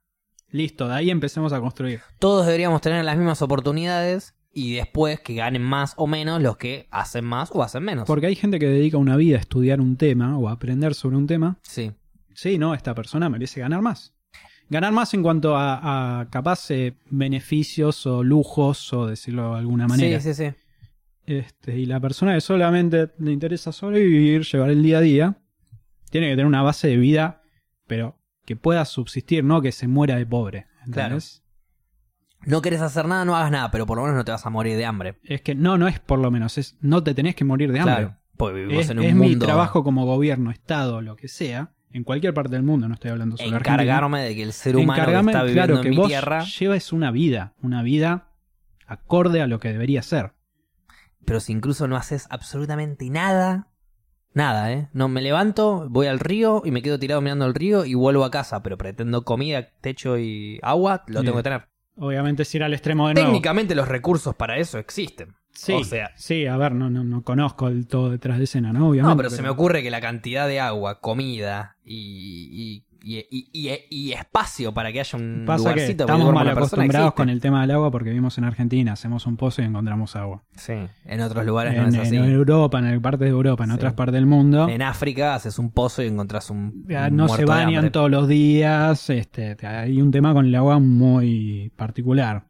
[0.57, 2.01] Listo, de ahí empecemos a construir.
[2.19, 6.87] Todos deberíamos tener las mismas oportunidades y después que ganen más o menos los que
[6.89, 8.05] hacen más o hacen menos.
[8.07, 11.15] Porque hay gente que dedica una vida a estudiar un tema o a aprender sobre
[11.15, 11.59] un tema.
[11.61, 11.91] Sí,
[12.37, 14.13] Sí, no, esta persona merece ganar más.
[14.69, 19.87] Ganar más en cuanto a, a capaz eh, beneficios o lujos, o decirlo de alguna
[19.87, 20.19] manera.
[20.19, 20.55] sí, sí, sí.
[21.25, 25.37] Este, y la persona que solamente le interesa sobrevivir, llevar el día a día,
[26.11, 27.41] tiene que tener una base de vida,
[27.87, 30.67] pero que pueda subsistir, no que se muera de pobre.
[30.85, 31.43] ¿entendés?
[32.45, 34.49] No querés hacer nada, no hagas nada, pero por lo menos no te vas a
[34.49, 35.19] morir de hambre.
[35.23, 37.81] Es que no, no es por lo menos, es no te tenés que morir de
[37.81, 37.95] hambre.
[37.95, 41.27] Claro, porque vivimos Es, en un es mundo mi trabajo como gobierno, Estado, lo que
[41.27, 43.57] sea, en cualquier parte del mundo, no estoy hablando Argentina.
[43.57, 46.43] encargarme de que el ser humano que está viviendo claro, que en mi vos tierra,
[46.45, 48.29] lleves una vida, una vida
[48.85, 50.31] acorde a lo que debería ser.
[51.25, 53.67] pero si incluso no haces absolutamente nada,
[54.33, 54.89] nada, ¿eh?
[54.93, 58.23] No me levanto, voy al río y me quedo tirado mirando el río y vuelvo
[58.23, 61.25] a casa, pero pretendo comida, techo y agua, lo Bien.
[61.25, 61.67] tengo que tener.
[61.99, 63.27] Obviamente es ir al extremo de nuevo.
[63.27, 65.35] Técnicamente los recursos para eso existen.
[65.51, 68.71] Sí, O sea, sí, a ver, no, no, no conozco el todo detrás de escena,
[68.71, 68.89] ¿no?
[68.89, 69.09] Obviamente.
[69.09, 73.49] no, pero, se me ocurre que la cantidad de agua, comida y, y, y, y-
[73.53, 77.61] y- y espacio para que haya un Pasa lugarcito estamos mal acostumbrados con el tema
[77.61, 80.43] del agua porque vivimos en Argentina, hacemos un pozo y encontramos agua.
[80.55, 80.73] Sí,
[81.05, 82.15] en otros lugares no En, es así.
[82.17, 83.75] en Europa, en partes de Europa, en Sí.
[83.75, 86.85] otras partes del mundo, En África haces un pozo y encontrás un.
[86.87, 89.09] ya no se bañan todos los días.
[89.09, 92.47] Este, hay un tema con el agua muy particular.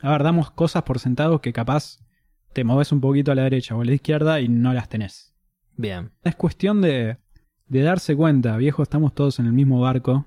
[0.00, 1.98] A ver, damos cosas por sentados que capaz
[2.52, 5.34] te moves un poquito a la derecha o a la izquierda y no las tenés.
[5.76, 6.12] Bien.
[6.22, 7.16] Es cuestión de,
[7.66, 10.26] de darse cuenta, viejo, estamos todos en el mismo barco.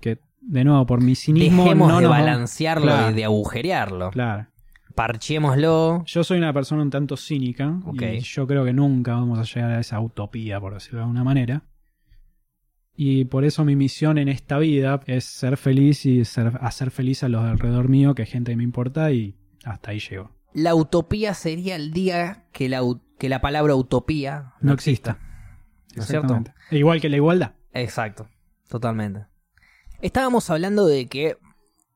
[0.00, 1.62] Que, de nuevo, por mi cinismo.
[1.64, 3.10] Dejemos no de nos- balancearlo Claro.
[3.10, 4.10] y de agujerearlo.
[4.10, 4.46] Claro.
[4.94, 6.04] Parchémoslo.
[6.06, 8.02] Yo soy una persona un tanto cínica Ok.
[8.02, 11.24] y yo creo que nunca vamos a llegar a esa utopía, por decirlo de alguna
[11.24, 11.62] manera.
[12.96, 17.24] Y por eso mi misión en esta vida es ser feliz y ser- hacer feliz
[17.24, 19.34] a los de alrededor mío, que es gente que me importa y
[19.64, 20.30] hasta ahí llego.
[20.52, 22.82] La utopía sería el día que la,
[23.18, 25.18] que la palabra utopía No, exista.
[25.96, 26.42] ¿No es cierto?
[26.70, 27.52] E Igual que la igualdad.
[27.72, 28.28] Exacto,
[28.68, 29.26] totalmente.
[30.00, 31.38] Estábamos hablando de que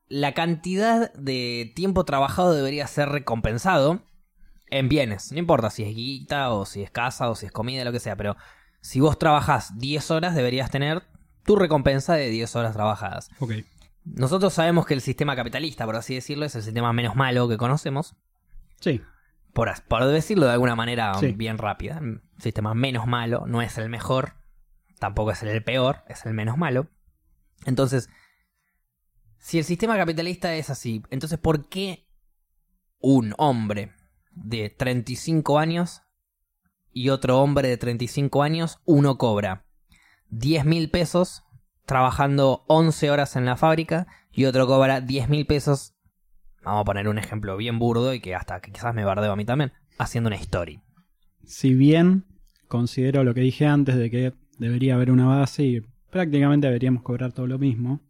[0.07, 4.01] la cantidad de tiempo trabajado debería ser recompensado
[4.69, 5.31] en bienes.
[5.31, 7.99] No importa si es guita o si es casa o si es comida, lo que
[7.99, 8.35] sea, pero
[8.81, 11.03] si vos trabajás 10 horas deberías tener
[11.45, 13.29] tu recompensa de 10 horas trabajadas.
[13.39, 13.53] Ok.
[14.05, 17.57] Nosotros sabemos que el sistema capitalista, por así decirlo, es el sistema menos malo que
[17.57, 18.15] conocemos.
[18.79, 19.01] Sí.
[19.53, 21.31] Por, por decirlo de alguna manera Sí.
[21.33, 21.97] bien rápida.
[21.99, 24.35] Un sistema menos malo, no es el mejor,
[24.99, 26.87] tampoco es el peor, es el menos malo.
[27.65, 28.09] Entonces,
[29.37, 32.07] si el sistema capitalista es así, entonces ¿por qué
[32.99, 33.93] un hombre
[34.31, 36.03] de 35 años
[36.91, 39.65] y otro hombre de 35 años, uno cobra
[40.29, 41.43] 10 mil pesos
[41.85, 45.95] trabajando 11 horas en la fábrica y otro cobra 10 mil pesos,
[46.69, 49.35] vamos a poner un ejemplo bien burdo y que hasta que quizás me bardeo a
[49.35, 50.79] mí también, haciendo una story.
[51.43, 52.25] Si bien
[52.67, 55.81] considero lo que dije antes de que debería haber una base y
[56.11, 58.01] prácticamente deberíamos cobrar todo lo mismo,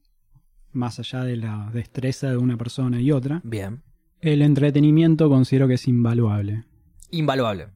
[0.72, 3.82] más allá de la destreza de una persona y otra, Bien.
[4.20, 6.66] el entretenimiento considero que es invaluable.
[7.12, 7.70] Invaluable.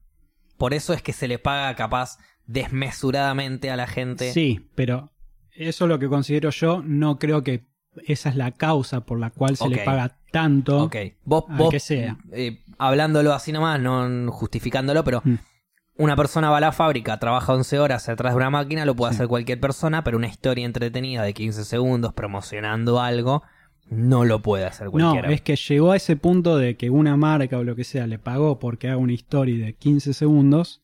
[0.58, 4.34] Por eso es que se le paga capaz desmesuradamente a la gente.
[4.34, 5.14] Sí, pero
[5.52, 7.66] eso es lo que considero yo, no creo que
[8.06, 10.84] esa es la causa por la cual se le paga tanto.
[10.84, 10.96] Ok.
[11.24, 12.18] Vos, vos que sea.
[12.34, 15.36] eh, hablándolo así nomás, no justificándolo, pero Mm.
[16.00, 19.12] una persona va a la fábrica, trabaja 11 horas atrás de una máquina, lo puede
[19.14, 19.18] Sí.
[19.18, 23.44] hacer cualquier persona, pero una historia entretenida de 15 segundos promocionando algo
[23.90, 25.32] no lo puede hacer No, cualquiera.
[25.32, 28.18] es que llegó a ese punto de que una marca o lo que sea le
[28.18, 30.82] pagó porque haga una historia de 15 segundos,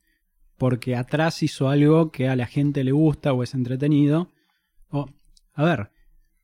[0.58, 4.28] porque atrás hizo algo que a la gente le gusta o es entretenido.
[4.90, 5.08] O,
[5.56, 5.90] a ver,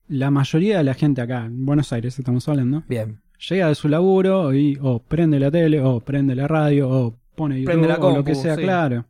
[0.08, 3.22] la mayoría de la gente acá, en Buenos Aires estamos hablando, Bien.
[3.50, 7.56] llega de su laburo y o prende la tele, o prende la radio, o pone
[7.60, 8.62] YouTube, Prende la o lo compu, que sea, sí.
[8.62, 9.06] claro.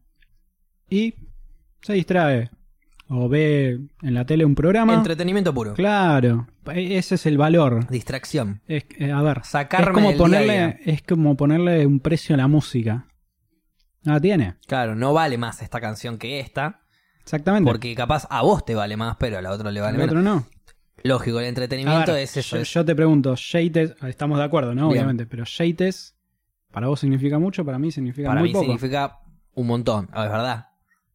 [0.89, 1.13] Y
[1.81, 2.49] se distrae.
[3.07, 4.95] O ve en la tele un programa.
[4.95, 5.75] Entretenimiento puro.
[5.75, 7.87] Claro, e- ese es el valor.
[7.87, 8.61] Distracción.
[8.67, 10.79] Es, eh, a ver, Sacarme es como del a ponerle, día.
[10.85, 13.05] es como ponerle un precio a la música.
[14.03, 16.81] No la tiene, Claro, no vale más esta canción que esta.
[17.21, 17.69] exactamente.
[17.69, 20.11] Porque capaz a vos te vale más, pero a la otra le vale el menos.
[20.15, 20.47] otro no.
[21.03, 22.55] Lógico, el entretenimiento ver, es eso.
[22.57, 24.87] yo, es- yo te pregunto, Yates, estamos de acuerdo, ¿no?
[24.89, 25.03] Bien.
[25.03, 26.15] Obviamente, pero Yates,
[26.71, 28.65] para vos significa mucho, para mí significa para muy mí poco.
[28.65, 29.19] significa
[29.53, 30.67] un montón, ah, es verdad.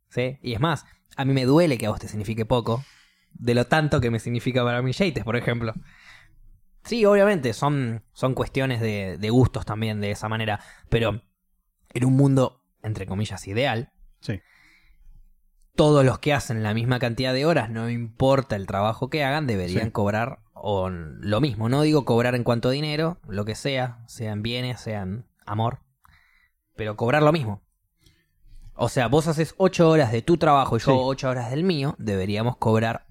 [0.08, 0.38] ¿Sí?
[0.42, 0.84] Y es más,
[1.16, 2.84] a mí me duele que a vos te signifique poco,
[3.32, 5.74] de lo tanto que me significa para mí Yates, por ejemplo.
[6.84, 11.22] Sí, obviamente, son, son cuestiones de, de gustos también de esa manera, pero
[11.92, 14.40] en un mundo, entre comillas, ideal, Sí.
[15.80, 19.46] Todos los que hacen la misma cantidad de horas, no importa el trabajo que hagan,
[19.46, 19.90] deberían Sí.
[19.92, 21.70] cobrar o lo mismo.
[21.70, 25.78] No digo cobrar en cuanto a dinero, lo que sea, sean bienes, sean amor,
[26.76, 27.62] pero cobrar lo mismo.
[28.74, 30.98] O sea, vos haces 8 horas de tu trabajo y yo Sí.
[31.00, 33.06] 8 horas del mío, deberíamos cobrar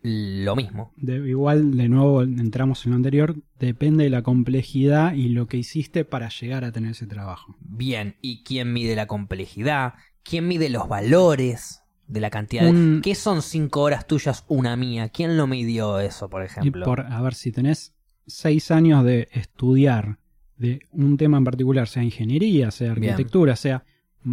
[0.00, 0.94] lo mismo.
[0.96, 5.58] De- igual, de nuevo, entramos en lo anterior, depende de la complejidad y lo que
[5.58, 7.54] hiciste para llegar a tener ese trabajo.
[7.60, 9.92] Bien, ¿y quién mide la complejidad?
[10.22, 13.00] ¿Quién mide los valores de la cantidad de...
[13.02, 15.08] ¿Qué son 5 horas tuyas, una mía?
[15.10, 16.84] ¿Quién lo midió eso, por Y ejemplo?
[16.84, 17.94] por, a ver, si tenés
[18.26, 20.18] seis años de estudiar
[20.56, 23.12] de un tema en particular, sea ingeniería, sea Bien.
[23.12, 23.84] arquitectura, sea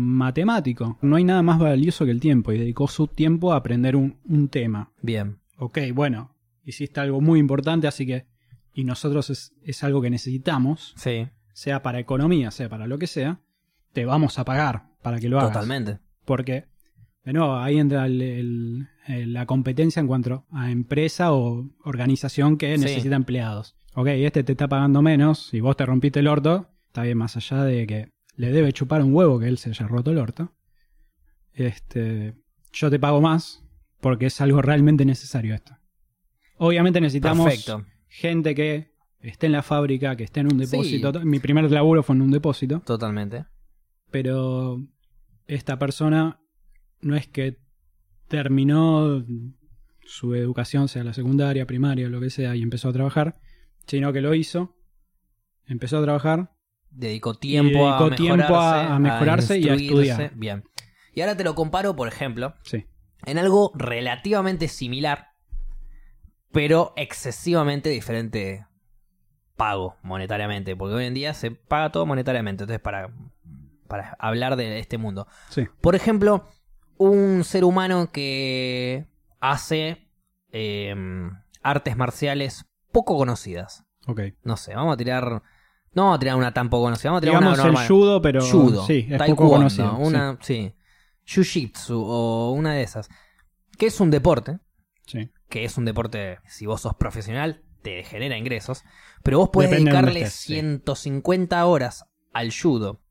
[0.10, 3.96] matemático, no hay nada más valioso que el tiempo y dedicó su tiempo a aprender
[3.96, 4.92] un, un tema.
[5.02, 6.36] Bien, Ok, bueno,
[6.66, 8.26] hiciste algo muy importante, así que,
[8.74, 13.08] y nosotros es, es algo que necesitamos, sí, sea para economía, sea para lo que
[13.08, 13.40] sea,
[13.94, 15.54] te vamos a pagar para que lo hagas.
[15.54, 16.00] totalmente.
[16.26, 16.66] Porque,
[17.26, 22.58] de nuevo, ahí entra el- el- el- la competencia en cuanto a empresa o organización
[22.58, 22.84] que Sí.
[22.84, 23.76] necesita empleados.
[23.96, 27.36] Ok, este te está pagando menos y vos te rompiste el orto, está bien, más
[27.38, 30.54] allá de que le debe chupar un huevo que él se haya roto el orto.
[31.54, 32.36] Este,
[32.74, 33.64] yo te pago más
[34.02, 35.76] porque es algo realmente necesario esto.
[36.58, 40.72] Obviamente necesitamos Perfecto, gente que esté en la fábrica, que esté en un Sí.
[40.72, 41.14] depósito.
[41.26, 43.46] Mi primer laburo fue en un depósito totalmente.
[44.12, 44.82] pero
[45.48, 46.40] esta persona
[47.02, 47.58] no es que
[48.28, 49.24] terminó
[50.06, 53.36] su educación, sea la secundaria, primaria, lo que sea, y empezó a trabajar,
[53.88, 54.76] sino que lo hizo,
[55.68, 56.52] empezó a trabajar,
[56.92, 60.32] Dedicó tiempo, dedicó a, tiempo mejorarse, a- a mejorarse y a estudiar.
[60.36, 60.64] Bien.
[61.14, 62.86] Y ahora te lo comparo, por ejemplo, sí,
[63.26, 65.28] en algo relativamente similar,
[66.52, 68.66] pero excesivamente diferente
[69.58, 73.14] pago monetariamente, porque hoy en día se paga todo monetariamente, entonces para,
[73.88, 75.28] para hablar de este mundo.
[75.50, 76.48] sí, Por ejemplo,
[76.98, 79.08] un ser humano que
[79.40, 80.08] hace
[80.52, 80.96] eh,
[81.62, 83.84] artes marciales poco conocidas.
[84.08, 84.22] ok.
[84.44, 85.44] No sé, vamos a tirar...
[85.94, 87.88] No vamos a tirar una tan poco conocida, vamos a tirar Digamos una el normal.
[87.88, 89.96] judo, pero Judo, sí, es taekwondo, poco conocido.
[89.98, 90.76] una, sí.
[91.26, 93.08] Jiu-jitsu o una de esas.
[93.78, 94.60] Que es un deporte,
[95.08, 98.84] sí, que es un deporte, si vos sos profesional, te genera ingresos,
[99.24, 100.54] pero vos podés Depende de dedicarle estés, sí.
[100.56, 103.02] 150 horas al judo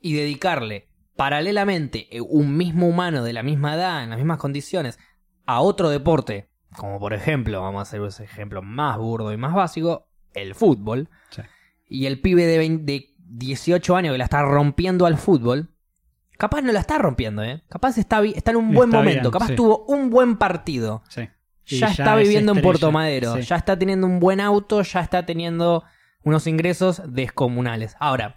[0.00, 0.87] y dedicarle
[1.18, 5.00] paralelamente eh, un mismo humano de la misma edad, en las mismas condiciones,
[5.46, 9.52] a otro deporte, como por ejemplo, vamos a hacer ese ejemplo más burdo y más
[9.52, 11.42] básico, el fútbol, Sí.
[11.88, 15.74] y el pibe de, 20 de 18 años que la está rompiendo al fútbol,
[16.38, 17.64] capaz no la está rompiendo, ¿eh?
[17.68, 19.56] Capaz está, está en un buen Está momento, bien, capaz sí.
[19.56, 21.02] tuvo un buen partido.
[21.08, 21.28] sí.
[21.70, 23.42] Ya, está es viviendo en Puerto Madero, sí.
[23.42, 25.82] ya está teniendo un buen auto, ya está teniendo
[26.22, 27.94] unos ingresos descomunales.
[27.98, 28.36] Ahora,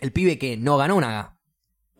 [0.00, 1.36] el pibe que no ganó una,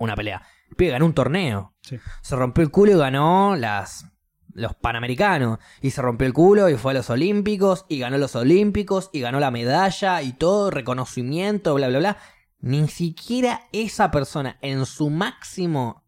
[0.04, 1.74] una pelea, el pibe ganó un torneo.
[1.82, 1.98] Sí.
[2.22, 4.06] Se rompió el culo y ganó las
[4.54, 5.58] los Panamericanos.
[5.80, 9.20] Y se rompió el culo y fue a los Olímpicos y ganó los Olímpicos y
[9.20, 12.16] ganó la medalla y todo, reconocimiento, bla, bla, bla.
[12.60, 16.04] Ni siquiera esa persona en su máximo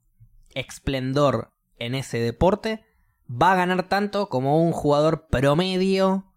[0.55, 2.85] esplendor en ese deporte
[3.31, 6.33] va a ganar tanto como un jugador promedio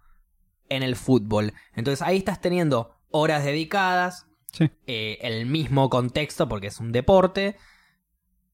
[0.70, 1.54] en el fútbol.
[1.74, 4.70] Entonces ahí estás teniendo horas dedicadas, Sí.
[4.88, 7.56] eh, el mismo contexto porque es un deporte.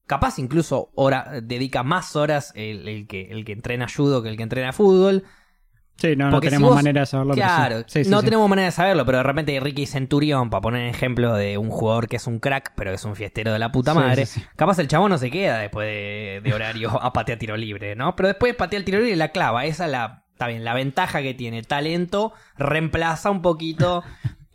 [0.06, 4.36] Capaz incluso hora, dedica más horas el, el que, el que entrena judo que el
[4.36, 5.24] que entrena fútbol.
[5.96, 7.34] Sí, no, no si tenemos vos- manera de saberlo.
[7.34, 7.40] sí.
[7.40, 10.88] Claro, Sí, sí, no tenemos manera de saberlo, pero de repente Ricky Centurión, para poner
[10.88, 13.94] ejemplo de un jugador que es un crack, pero es un fiestero de la puta
[13.94, 14.26] madre,
[14.56, 18.16] capaz el chabón no se queda después de, de horario a patear tiro libre, ¿no?
[18.16, 19.64] Pero después patea el tiro libre y la clava.
[19.66, 24.02] Esa es la, Está bien, la ventaja que tiene talento reemplaza un poquito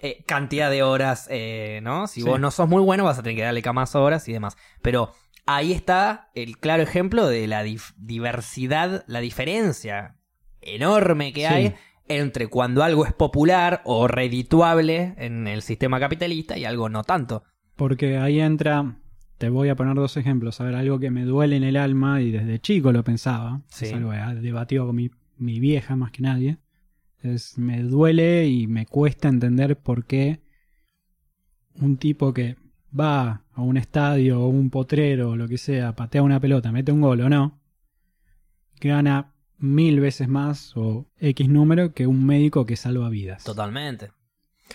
[0.01, 2.07] eh, cantidad de horas, eh, ¿no?
[2.07, 2.27] Si Sí.
[2.27, 4.57] vos no sos muy bueno, vas a tener que darle más horas y demás.
[4.81, 5.11] Pero
[5.45, 7.63] ahí está el claro ejemplo de la
[7.97, 10.15] diversidad, la diferencia
[10.61, 11.45] enorme que Sí.
[11.47, 11.75] hay
[12.07, 17.43] entre cuando algo es popular o redituable en el sistema capitalista y algo no tanto.
[17.75, 18.95] Porque ahí entra,
[19.37, 20.59] te voy a poner dos ejemplos.
[20.59, 23.61] A ver, algo que me duele en el alma y desde chico lo pensaba.
[23.67, 23.85] Sí.
[23.85, 26.57] Es algo que he debatido con mi, mi vieja más que nadie.
[27.21, 30.39] Es, me duele y me cuesta entender por qué
[31.75, 32.55] un tipo que
[32.97, 36.91] va a un estadio o un potrero o lo que sea, patea una pelota, mete
[36.91, 37.59] un gol o no,
[38.79, 43.43] gana mil veces más o X número que un médico que salva vidas.
[43.43, 44.11] Totalmente.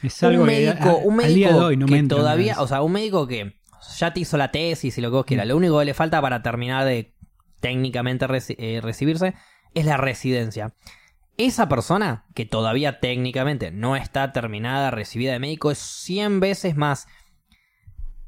[0.03, 2.03] Es algo un que médico, a- un al médico día de hoy no me que
[2.03, 3.55] la todavía, o sea, un médico que
[3.99, 5.49] ya te hizo la tesis y lo que vos quieras, Mm.
[5.51, 7.15] lo único que le falta para terminar de
[7.61, 9.35] técnicamente reci- eh, recibirse
[9.73, 10.75] es la residencia.
[11.37, 17.09] Esa persona que todavía técnicamente no está terminada, recibida de médico, es 100 veces más,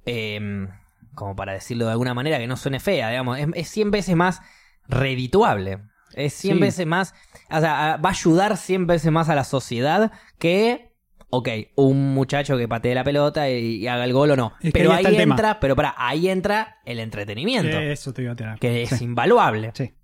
[0.04, 0.68] em,
[1.14, 4.16] como para decirlo de alguna manera que no suene fea, digamos, es, es 100 veces
[4.16, 4.40] más
[4.88, 5.78] redituable.
[6.14, 6.60] Es 100 Sí.
[6.60, 7.14] veces más,
[7.50, 10.92] o sea, va a ayudar 100 veces más a la sociedad que,
[11.30, 14.52] ok, un muchacho que patee la pelota y, y haga el gol o no.
[14.60, 15.34] Es pero ahí tema.
[15.34, 18.58] entra, pero para, ahí entra el entretenimiento, Eso te iba a tirar.
[18.58, 19.72] que es invaluable.
[19.74, 19.94] Sí.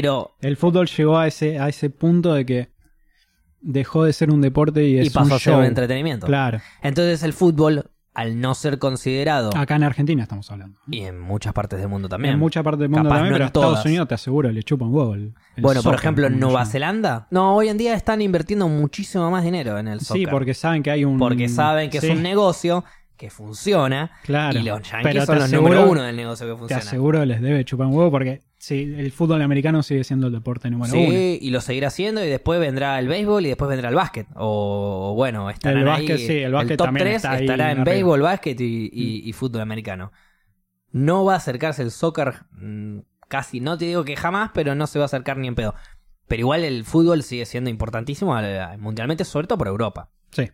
[0.00, 2.68] Pero, El fútbol llegó a ese, a ese punto de que
[3.60, 5.60] dejó de ser un deporte y es y pasó un a ser show.
[5.60, 6.26] un entretenimiento.
[6.26, 6.60] Claro.
[6.82, 10.78] Entonces el fútbol, al no ser considerado, Acá en Argentina estamos hablando.
[10.90, 12.34] y en muchas partes del mundo también.
[12.34, 13.86] En mucha parte del mundo Capaz también, no pero en Estados todas.
[13.86, 15.14] Unidos te aseguro le chupa un huevo.
[15.14, 16.64] el- el bueno, por ejemplo, en Nueva.
[16.66, 20.20] Zelanda, no, hoy en día están invirtiendo muchísimo más dinero en el soccer.
[20.22, 21.18] Sí, porque saben que hay un.
[21.18, 22.84] Porque saben que Sí, es un negocio
[23.16, 24.58] que funciona Claro.
[24.58, 26.82] y los yankees Pero son te los aseguro- número uno del negocio que Te funciona.
[26.82, 30.68] aseguro les debe chupar un huevo porque sí, el fútbol americano sigue siendo el deporte
[30.70, 31.16] número Sí, uno.
[31.40, 34.26] y lo seguirá haciendo y después vendrá el béisbol y después vendrá el básquet.
[34.34, 35.94] O bueno, estarán El ahí.
[36.08, 39.28] básquet, sí, el básquet top también 3 está ahí estará en béisbol, básquet y, y-
[39.28, 40.12] y fútbol americano.
[40.92, 42.98] No va a acercarse el soccer mm,
[43.28, 45.74] casi, no te digo que jamás, pero no se va a acercar ni en pedo.
[46.28, 50.10] Pero igual el fútbol sigue siendo importantísimo eh, mundialmente, sobre todo por Europa.
[50.32, 50.50] Sí.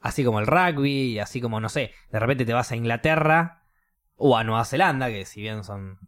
[0.00, 3.62] Así como el rugby, así como, no sé, de repente te vas a Inglaterra
[4.16, 5.98] o a Nueva Zelanda, que si bien son...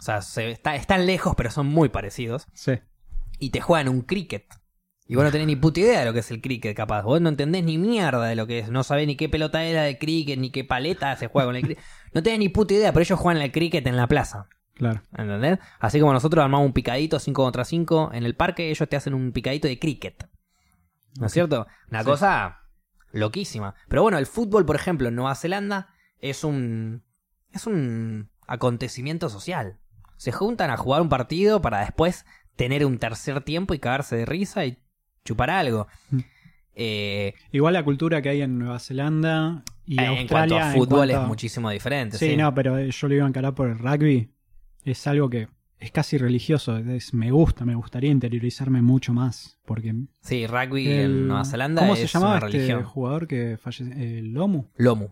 [0.00, 2.48] O sea, se- está- están lejos, pero son muy parecidos.
[2.54, 2.72] Sí.
[3.38, 4.46] Y te juegan un cricket.
[5.06, 7.02] Y vos no tenés ni puta idea de lo que es el cricket, capaz.
[7.02, 8.70] Vos no entendés ni mierda de lo que es.
[8.70, 11.62] No sabés ni qué pelota era de cricket, ni qué paleta se juega con el
[11.62, 11.84] cricket.
[12.14, 14.48] No tenés ni puta idea, pero ellos juegan el cricket en la plaza.
[14.74, 15.02] Claro.
[15.16, 15.58] ¿Entendés?
[15.78, 19.14] Así como nosotros armamos un picadito 5 contra 5 en el parque, ellos te hacen
[19.14, 20.28] un picadito de cricket.
[21.18, 21.66] ¿No es cierto?
[21.90, 22.06] Una Sí.
[22.06, 22.60] cosa
[23.12, 23.74] loquísima.
[23.88, 25.88] Pero bueno, el fútbol, por ejemplo, en Nueva Zelanda
[26.20, 27.02] es un
[27.52, 29.78] es un acontecimiento social.
[30.20, 34.26] Se juntan a jugar un partido para después tener un tercer tiempo y cagarse de
[34.26, 34.76] risa y
[35.24, 35.86] chupar algo.
[36.10, 36.18] Mm.
[36.74, 41.22] Eh, Igual la cultura que hay en Nueva Zelanda y en cuanto a fútbol cuanto
[41.22, 42.18] es muchísimo diferente.
[42.18, 44.28] Sí, Sí, no, pero eh, yo lo iba a encarar por el rugby.
[44.84, 45.48] Es algo que
[45.78, 46.76] es casi religioso.
[46.76, 49.58] Es, me gusta, me gustaría interiorizarme mucho más.
[49.64, 49.94] Porque.
[50.20, 52.84] Sí, rugby el- en Nueva Zelanda ¿Cómo es se llamaba una este religión.
[52.84, 53.94] jugador que falleció?
[53.94, 54.64] El Lomu.
[54.76, 55.08] Lomu.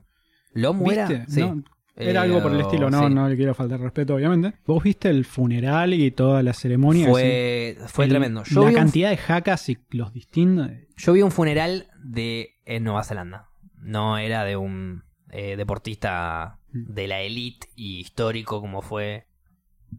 [0.53, 1.07] ¿Lomu era?
[1.09, 1.25] ¿Viste?
[1.33, 1.41] Sí.
[1.41, 1.63] No,
[1.99, 3.15] Era algo por el estilo, no, sí.
[3.15, 4.55] no le quiero faltar respeto, obviamente.
[4.67, 7.05] ¿Vos viste el funeral y toda la ceremonia?
[7.05, 8.43] Así, Fue, fue el- tremendo.
[8.45, 10.71] Yo la un, cantidad de jacas y los distintos.
[10.97, 13.49] yo vi un funeral de en Nueva Zelanda.
[13.81, 16.93] No era de un eh, deportista Mm.
[16.93, 19.27] de la elite y histórico como fue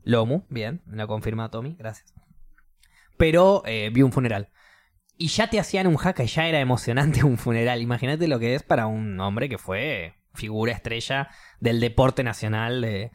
[0.04, 0.44] Lomu.
[0.50, 2.14] Bien, me lo confirma Tommy, gracias.
[3.18, 4.50] Pero eh, vi un funeral.
[5.18, 7.82] Y ya te hacían un jaca y ya era emocionante un funeral.
[7.82, 11.30] Imagínate lo que es para un hombre que fue figura estrella
[11.60, 13.12] del deporte nacional de-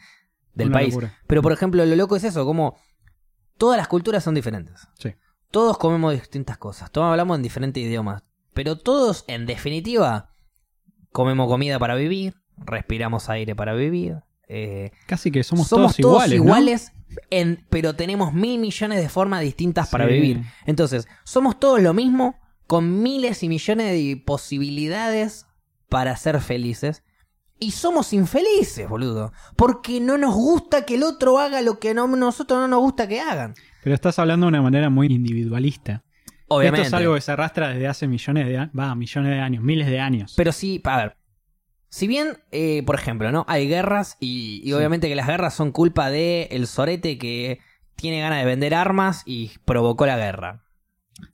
[0.54, 0.94] del Una país.
[0.94, 1.18] locura.
[1.26, 2.76] Pero por ejemplo, lo loco es eso, como
[3.58, 4.86] todas las culturas son diferentes.
[4.98, 5.14] Sí.
[5.50, 8.22] Todos comemos distintas cosas, todos hablamos en diferentes idiomas,
[8.52, 10.34] pero todos, en definitiva,
[11.12, 14.18] comemos comida para vivir, respiramos aire para vivir.
[14.46, 16.92] eh, Casi que somos, somos, todos, iguales.
[17.30, 20.42] en- pero tenemos mil millones de formas distintas para vivir.
[20.66, 25.46] Entonces, somos todos lo mismo, con miles y millones de posibilidades
[25.88, 27.02] para ser felices.
[27.58, 29.32] Y somos infelices, boludo.
[29.56, 33.06] Porque no nos gusta que el otro haga lo que no, nosotros no nos gusta
[33.08, 33.54] que hagan.
[33.82, 36.02] Pero estás hablando de una manera muy individualista.
[36.48, 36.86] Obviamente.
[36.86, 38.72] Esto es algo que se arrastra desde hace millones de años.
[38.78, 40.34] Va, millones de años, miles de años.
[40.36, 41.16] Pero sí, a ver.
[41.88, 43.44] Si bien, eh, por ejemplo, ¿no?
[43.48, 44.72] Hay guerras y, y Sí.
[44.72, 47.60] obviamente que las guerras son culpa de el sorete que
[47.94, 50.63] tiene ganas de vender armas y provocó la guerra.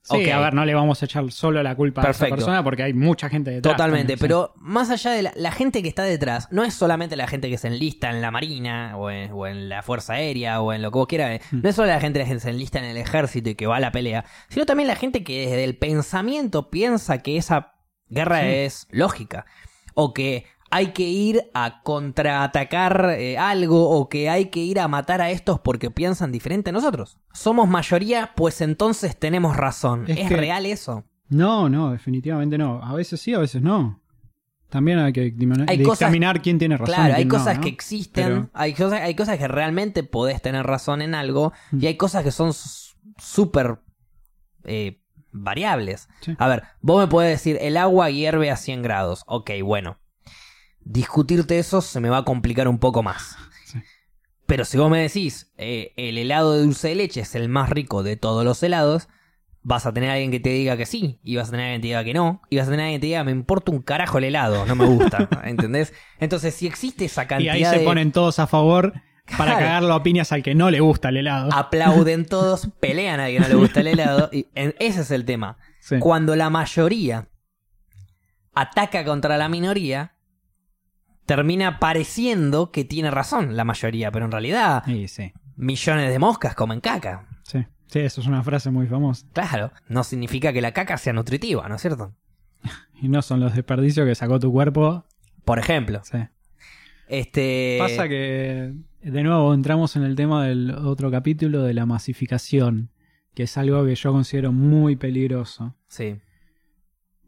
[0.03, 0.29] Sí, Ok.
[0.33, 2.93] a ver, no le vamos a echar solo la culpa a esa persona porque hay
[2.93, 3.75] mucha gente detrás.
[3.75, 4.23] Totalmente, también, sí.
[4.23, 7.49] pero más allá de la, la gente que está detrás, no es solamente la gente
[7.49, 10.83] que se enlista en la marina o en, o en la fuerza aérea o en
[10.83, 11.61] lo que vos quieras, eh, Mm.
[11.63, 13.81] no es solo la gente que se enlista en el ejército y que va a
[13.81, 17.75] la pelea, sino también la gente que desde el pensamiento piensa que esa
[18.09, 18.47] guerra Sí.
[18.49, 19.47] es lógica
[19.95, 24.89] o que hay que ir a contraatacar eh, algo o que hay que ir a
[24.89, 27.19] matar a estos porque piensan diferente a nosotros.
[27.33, 30.05] Somos mayoría, pues entonces tenemos razón.
[30.09, 31.05] Es ¿Es, que- real eso?
[31.29, 32.83] No, no, definitivamente no.
[32.83, 34.01] A veces sí, a veces no.
[34.69, 36.95] También hay que dictaminar, Hay cosas- dictaminar quién tiene razón.
[36.95, 37.63] Claro, hay quién cosas ¿no?
[37.63, 41.83] que existen, Pero- hay, cosas, hay cosas que realmente podés tener razón en algo Mm.
[41.83, 42.53] y hay cosas que son
[43.19, 43.79] súper
[44.65, 45.01] eh,
[45.33, 46.09] variables.
[46.21, 46.35] Sí.
[46.39, 49.23] A ver, vos me podés decir, el agua hierve a 100 grados.
[49.27, 49.99] Ok, bueno.
[50.85, 53.37] Discutirte eso se me va a complicar un poco más.
[53.67, 53.79] Sí.
[54.47, 57.71] Pero si vos me decís, eh, el helado de dulce de leche es el más
[57.71, 59.09] rico de todos los helados,
[59.63, 61.69] vas a tener a alguien que te diga que sí, y vas a tener a
[61.69, 63.25] alguien que te diga que no, y vas a tener a alguien que te diga,
[63.25, 65.93] me importa un carajo el helado, no me gusta, ¿entendés?
[66.19, 67.85] Entonces, si existe esa Y cantidad ahí se de...
[67.85, 68.95] ponen todos a favor
[69.37, 69.59] para Claro.
[69.67, 71.53] cagarlo a piñas al que no le gusta el helado.
[71.53, 75.25] Aplauden todos, pelean a alguien que no le gusta el helado, y ese es el
[75.27, 75.59] tema.
[75.79, 75.99] Sí.
[76.01, 77.29] Cuando la mayoría
[78.55, 80.15] ataca contra la minoría,
[81.37, 86.57] termina pareciendo que tiene razón la mayoría, pero en realidad Sí, sí, millones de moscas
[86.57, 87.29] comen caca.
[87.45, 87.65] sí.
[87.87, 89.27] Sí, eso es una frase muy famosa.
[89.33, 92.15] Claro, no significa que la caca sea nutritiva, ¿no es cierto?
[93.03, 95.05] Y no son los desperdicios que sacó tu cuerpo.
[95.45, 96.19] Por ejemplo, Sí.
[97.09, 102.91] este Pasa que, de nuevo, entramos en el tema del otro capítulo de la masificación,
[103.35, 105.77] que es algo que yo considero muy peligroso.
[105.87, 106.17] sí,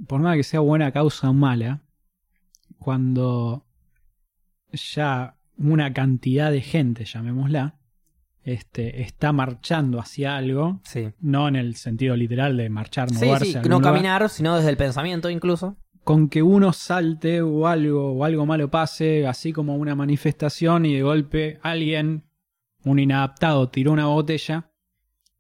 [0.09, 1.83] Por nada que sea buena causa o mala,
[2.79, 3.65] cuando
[4.73, 7.77] ya una cantidad de gente, llamémosla,
[8.45, 11.11] este, está marchando hacia algo, sí.
[11.21, 14.77] no en el sentido literal de marchar, moverse, sí, no lugar, caminar, sino desde el
[14.77, 15.77] pensamiento incluso.
[16.03, 20.95] con que uno salte o algo, o algo malo pase, así como una manifestación y
[20.95, 22.25] de golpe alguien,
[22.85, 24.71] un inadaptado, tiró una botella,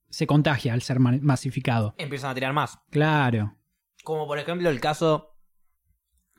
[0.09, 1.95] se contagia al ser ma- masificado.
[1.99, 2.79] Empiezan a tirar más.
[2.91, 3.57] Claro.
[4.05, 5.32] Como por ejemplo el caso,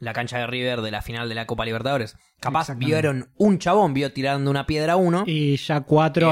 [0.03, 2.17] la cancha de River de la final de la Copa Libertadores.
[2.39, 5.23] Capaz vieron un chabón, vio tirando una piedra a uno.
[5.25, 6.29] Y Y ya cuatro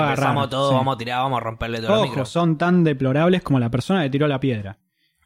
[0.50, 0.76] todos, Sí.
[0.76, 2.26] vamos a tirar, vamos a romperle todo el micro.
[2.26, 4.80] son tan deplorables como la persona que tiró la piedra.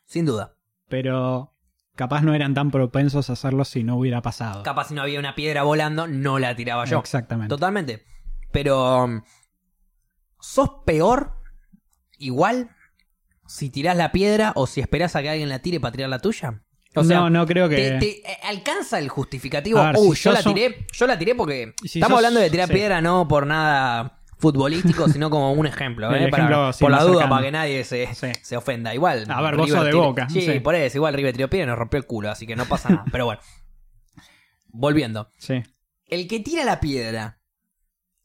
[0.06, 0.54] Sin duda.
[0.88, 1.54] Pero
[1.96, 4.62] capaz no eran tan propensos a hacerlo si no hubiera pasado.
[4.64, 7.00] Capaz si no había una piedra volando, no la tiraba yo.
[7.00, 7.50] Exactamente.
[7.50, 8.04] Totalmente.
[8.52, 9.04] Pero.
[9.06, 9.22] um,
[10.40, 11.34] ¿Sos peor?
[12.20, 12.70] Igual.
[13.48, 16.20] Si tirás la piedra o si esperás a que alguien la tire para tirar la
[16.20, 16.64] tuya.
[16.96, 17.76] O sea, no, no creo que.
[17.76, 19.84] te, te, eh, alcanza el justificativo.
[19.84, 20.86] Ver, Uy, si yo la tiré.
[20.94, 21.74] Yo la tiré porque.
[21.84, 22.74] Si estamos sos- hablando de tirar sí.
[22.74, 26.08] piedra no por nada futbolístico, sino como un ejemplo.
[26.08, 26.28] ¿eh?
[26.30, 27.30] Para- ejemplo, sí, por la duda, cercano.
[27.30, 28.28] para que nadie se, Sí.
[28.42, 28.94] se ofenda.
[28.94, 29.26] Igual.
[29.30, 30.60] A ver, sos de Boca, Sí, sí.
[30.60, 30.98] por eso.
[30.98, 33.06] Igual River tiró piedra y nos rompió el culo, así que no pasa nada.
[33.12, 33.42] Pero bueno.
[34.70, 35.30] Volviendo.
[35.38, 35.64] Sí.
[36.08, 37.40] El que tira la piedra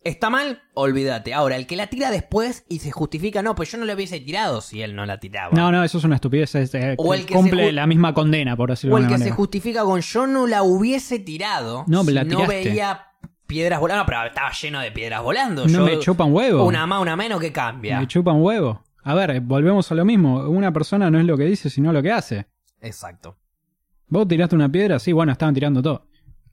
[0.03, 1.35] está mal, olvídate.
[1.35, 4.21] Ahora, el que la tira después y se justifica, no, pues yo no la hubiese
[4.21, 5.51] tirado si él no la tiraba.
[5.55, 6.55] No, no, eso es una estupidez.
[6.55, 9.19] es, eh, O el que cumple la misma condena, por decirlo o de el que
[9.19, 13.07] se justifica con yo no la hubiese tirado No, si la no veía
[13.47, 14.05] piedras volando.
[14.07, 15.67] Pero estaba lleno de piedras volando.
[15.67, 16.65] No Yo- me chupan huevo.
[16.65, 17.99] Una más, una menos que cambia.
[18.01, 18.83] Me chupan huevo.
[19.03, 20.49] A ver, volvemos a lo mismo.
[20.49, 22.47] Una persona no es lo que dice, sino lo que hace.
[22.81, 23.37] Exacto.
[24.09, 26.07] Vos tiraste una piedra, sí, bueno, estaban tirando todo.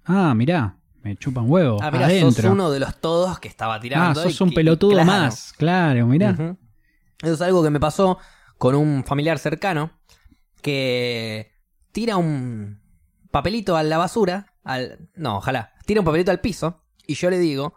[0.05, 0.76] Ah, mirá,
[1.07, 1.77] me chupan huevo.
[1.81, 2.31] Ah, mira, adentro.
[2.43, 4.21] sos uno de los todos que estaba ah, tirando.
[4.21, 5.05] sos y un que- pelotudo claro.
[5.07, 5.53] más.
[5.57, 6.31] Claro, mirá.
[7.21, 8.17] Eso es algo que me pasó
[8.57, 9.91] con un familiar cercano
[10.61, 11.51] que
[11.91, 12.79] tira un
[13.31, 14.53] papelito a la basura.
[14.63, 15.09] Al...
[15.15, 15.73] No, ojalá.
[15.85, 17.73] Tira un papelito al piso y yo le digo,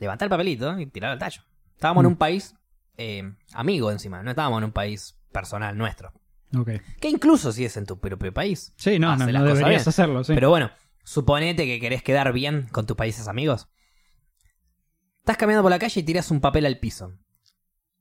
[0.00, 1.42] levanta el papelito y tiralo al tallo.
[1.74, 2.12] Estábamos en Mm.
[2.12, 2.54] un país
[2.96, 3.22] eh,
[3.52, 6.12] amigo encima, no estábamos en un país personal nuestro.
[6.56, 6.70] Ok.
[7.00, 8.72] Que incluso si es en tu propio país.
[8.76, 9.80] Sí, no, no, no deberías bien.
[9.88, 10.32] hacerlo, sí.
[10.34, 10.70] Pero bueno,
[11.08, 13.68] suponete que querés quedar bien con tus países amigos.
[15.20, 17.14] Estás caminando por la calle y tiras un papel al piso.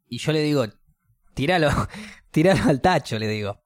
[0.09, 0.65] Y yo le digo,
[1.34, 1.69] tíralo,
[2.31, 3.61] tíralo al tacho, le digo.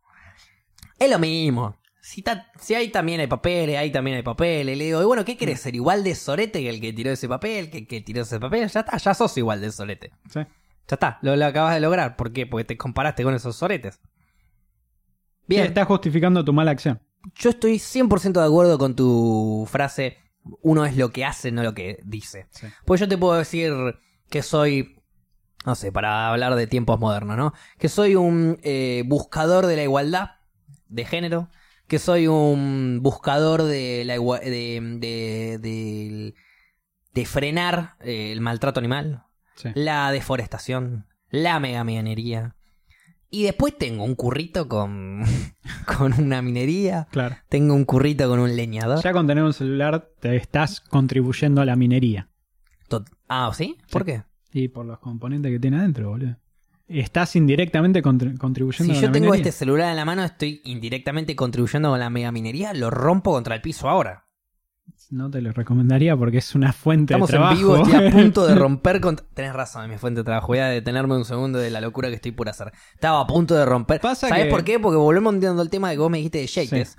[0.99, 1.76] Es lo mismo.
[2.03, 4.77] Si, ta- si ahí también hay papeles, ahí también hay papeles.
[4.77, 5.73] Le digo, y bueno, ¿qué querés ser?
[5.76, 7.72] ¿Igual de sorete que el que tiró ese papel?
[7.72, 8.68] ¿Que el que tiró ese papel?
[8.69, 10.11] Ya está, ya sos igual de sorete.
[10.30, 10.39] Sí.
[10.88, 12.15] Ya está, lo, lo acabas de lograr.
[12.15, 12.45] ¿Por qué?
[12.45, 13.95] Porque te comparaste con esos soretes.
[13.95, 14.01] Sí,
[15.47, 17.01] Bien, estás justificando tu mala acción.
[17.35, 20.18] Yo estoy 100% de acuerdo con tu frase,
[20.61, 22.48] uno es lo que hace, no lo que dice.
[22.52, 22.68] Sí.
[22.85, 23.73] Pues yo te puedo decir
[24.30, 24.99] que soy,
[25.65, 27.53] no sé, para hablar de tiempos modernos, ¿no?
[27.77, 30.31] Que soy un eh, buscador de la igualdad
[30.88, 31.49] de género,
[31.88, 36.34] que soy un buscador de la de, de, de-
[37.14, 39.23] de frenar eh, el maltrato animal,
[39.56, 39.69] Sí.
[39.76, 42.56] la deforestación, la megaminería,
[43.34, 45.24] Y después tengo un currito con,
[45.98, 47.08] con una minería.
[47.12, 47.38] Claro.
[47.49, 49.02] Tengo un currito con un leñador.
[49.02, 52.30] Ya con tener un celular te estás contribuyendo a la minería.
[52.90, 53.78] Tot- Ah, ¿sí?
[53.90, 54.06] ¿Por Sí.
[54.12, 54.24] qué?
[54.53, 56.36] Y por los componentes que tiene adentro, boludo.
[56.90, 59.48] Estás indirectamente contri- contribuyendo Si a yo la tengo minería.
[59.49, 63.56] este celular en la mano, estoy indirectamente contribuyendo con la mega minería, lo rompo contra
[63.56, 64.26] el piso ahora.
[65.11, 67.53] No te lo recomendaría porque es una fuente Estamos de trabajo.
[67.53, 69.25] en vivo, estoy a punto de romper contra...
[69.33, 70.47] Tenés razón, mi fuente de trabajo.
[70.47, 72.71] Voy a detenerme un segundo de la locura que estoy por hacer.
[72.93, 73.99] Estaba a punto de romper.
[73.99, 74.79] Pasa ¿Sabes que- por qué?
[74.79, 76.97] Porque volvemos entiendo el tema de que vos me dijiste de Yates.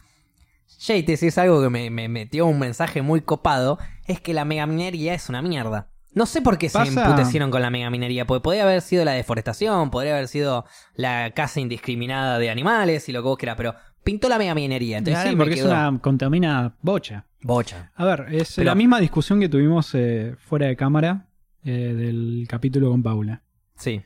[0.86, 3.78] Yates es algo que me, me metió un mensaje muy copado.
[4.06, 5.88] Es que la megaminería es una mierda.
[6.14, 8.26] No sé por qué se emputecieron con la megaminería.
[8.26, 13.12] Porque podría haber sido la deforestación, podría haber sido la caza indiscriminada de animales y
[13.12, 13.56] lo que vos quieras.
[13.56, 13.74] Pero
[14.04, 14.98] pintó la megaminería.
[14.98, 17.26] Entonces sí, porque es una contamina bocha.
[17.42, 17.92] bocha.
[17.96, 21.26] A ver, es Pero- la misma discusión que tuvimos eh, fuera de cámara
[21.64, 23.42] eh, del capítulo con Paula.
[23.76, 24.02] Sí.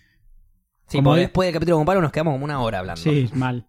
[0.89, 3.01] Sí, Como porque de- después del capítulo con Pablo nos quedamos como una hora hablando.
[3.01, 3.66] Sí, mal.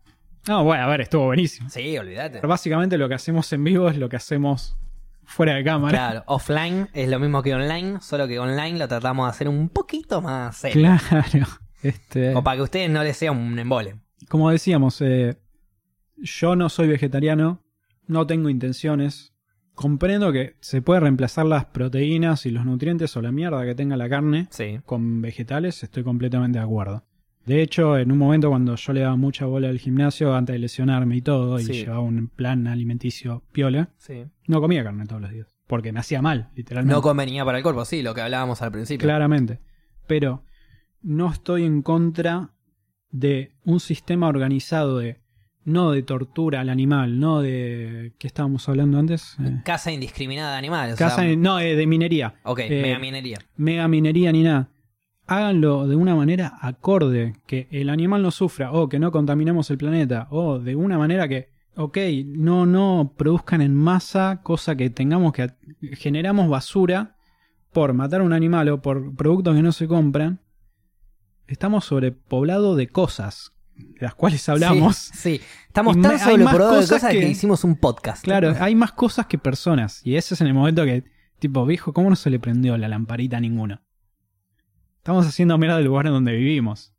[0.47, 1.69] No, bueno, a ver, estuvo buenísimo.
[1.69, 2.37] Sí, olvídate.
[2.37, 4.77] Pero básicamente lo que hacemos en vivo es lo que hacemos
[5.25, 5.91] fuera de cámara.
[5.97, 9.67] Claro, offline es lo mismo que online, solo que online lo tratamos de hacer un
[9.69, 10.81] poquito más serio.
[11.09, 11.47] Claro.
[11.83, 13.95] Este, O para que a ustedes no les sea un embole.
[14.29, 15.37] como decíamos, eh,
[16.17, 17.63] yo no soy vegetariano,
[18.07, 19.33] no tengo intenciones.
[19.73, 23.95] Comprendo que se puede reemplazar las proteínas y los nutrientes o la mierda que tenga
[23.95, 24.79] la carne Sí.
[24.85, 27.03] con vegetales, estoy completamente de acuerdo.
[27.45, 30.59] De hecho, en un momento cuando yo le daba mucha bola al gimnasio antes de
[30.59, 34.25] lesionarme y todo, y llevaba un plan alimenticio piola, Sí.
[34.47, 35.47] no comía carne todos los días.
[35.67, 36.93] Porque me hacía mal, literalmente.
[36.95, 39.05] No convenía para el cuerpo, sí, lo que hablábamos al principio.
[39.05, 39.59] Claramente.
[40.07, 40.43] Pero
[41.01, 42.49] no estoy en contra
[43.11, 45.21] de un sistema organizado de
[45.67, 49.35] no de tortura al animal, no de ¿qué estábamos hablando antes?
[49.43, 50.93] Eh, Caza indiscriminada de animales.
[50.95, 52.35] o casa- sea, no, eh, de minería.
[52.43, 53.37] ok, eh, mega minería.
[53.57, 54.69] Mega minería ni nada.
[55.27, 59.77] Háganlo de una manera acorde, que el animal no sufra, o que no contaminemos el
[59.77, 65.33] planeta, o de una manera que, ok, no, no produzcan en masa, cosa que tengamos
[65.33, 65.49] que
[65.97, 67.17] generamos basura
[67.73, 70.39] por matar a un animal o por productos que no se compran.
[71.45, 74.95] Estamos sobrepoblados de cosas, de las cuales hablamos.
[74.97, 75.41] Sí, sí.
[75.67, 77.19] estamos tan sobrepoblados de cosas que...
[77.19, 78.23] que- hicimos un podcast.
[78.23, 80.01] Claro, hay más cosas que personas.
[80.05, 81.03] Y ese es en el momento que,
[81.39, 83.81] tipo, viejo, ¿cómo no se le prendió la lamparita a ninguno?
[84.97, 86.93] Estamos haciendo mierda del lugar en donde vivimos.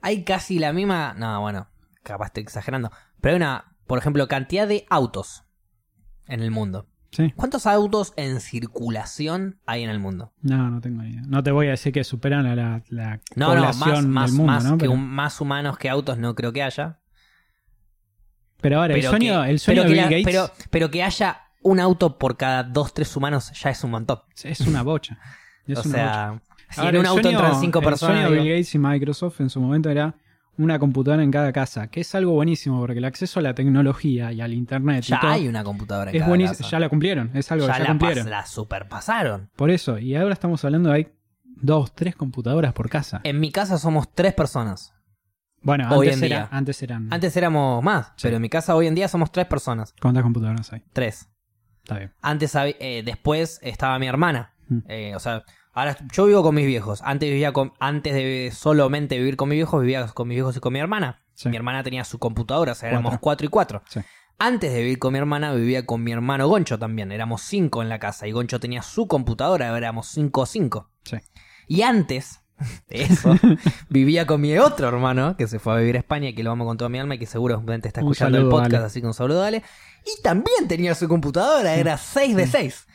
[0.00, 1.14] Hay casi la misma.
[1.14, 1.68] No, bueno,
[2.02, 2.90] capaz estoy exagerando.
[3.20, 5.44] Pero hay una, por ejemplo, cantidad de autos
[6.26, 6.88] en el mundo.
[7.10, 7.32] Sí.
[7.36, 10.32] ¿Cuántos autos en circulación hay en el mundo?
[10.42, 11.22] No, no tengo idea.
[11.26, 14.30] No te voy a decir que superan a la, la No, no, población más, más,
[14.30, 14.70] del mundo, más, ¿no?
[14.72, 16.98] que Pero, un- más humanos que autos no creo que haya.
[18.60, 21.02] pero ahora, el sueño, que, el sueño pero de Bill la- Gates pero, pero que
[21.02, 24.20] haya un auto por cada dos, tres humanos ya es un montón.
[24.44, 25.18] es una bocha.
[25.66, 25.98] Es o una bocha.
[25.98, 28.16] sea, si Ahora, en un el auto sueño- entran cinco El personas.
[28.16, 30.14] sueño de Bill Gates y Microsoft en su momento era
[30.58, 34.32] una computadora en cada casa, que es algo buenísimo porque el acceso a la tecnología
[34.32, 36.58] y al internet y ya todo hay una computadora en es cada buenísimo.
[36.58, 36.70] casa.
[36.70, 38.30] Ya la cumplieron, es algo Ya que ya la, cumplieron.
[38.30, 39.50] la superpasaron.
[39.56, 41.08] Por eso, y ahora estamos hablando de hay
[41.44, 43.20] dos, tres computadoras por casa.
[43.24, 44.92] En mi casa somos tres personas.
[45.60, 46.48] Bueno, hoy antes, en era- día.
[46.52, 47.12] antes eran.
[47.12, 48.22] Antes éramos más, Sí.
[48.22, 49.94] pero en mi casa hoy en día somos tres personas.
[50.00, 50.82] ¿Cuántas computadoras hay?
[50.92, 51.28] Tres.
[51.82, 52.12] Está bien.
[52.20, 54.52] Antes, eh, después estaba mi hermana.
[54.68, 54.78] Mm.
[54.88, 55.42] Eh, o sea,
[55.78, 57.00] ahora yo vivo con mis viejos.
[57.04, 60.60] Antes vivía con, antes de solamente vivir con mis viejos, vivía con mis viejos y
[60.60, 61.22] con mi hermana.
[61.34, 61.48] Sí.
[61.48, 63.20] Mi hermana tenía su computadora, o sea, éramos Cuatro.
[63.20, 63.82] cuatro y cuatro.
[63.88, 64.00] Sí.
[64.40, 67.10] Antes de vivir con mi hermana, vivía con mi hermano Goncho también.
[67.12, 70.90] Éramos cinco en la casa y Goncho tenía su computadora, éramos cinco o cinco.
[71.04, 71.16] Sí.
[71.66, 72.40] Y antes
[72.88, 73.34] de eso,
[73.88, 76.66] vivía con mi otro hermano, que se fue a vivir a España, que lo amo
[76.66, 79.40] con toda mi alma y que seguramente está escuchando el podcast, así que un saludo,
[79.40, 79.62] dale.
[80.04, 82.86] Y también tenía su computadora, era 6 de 6.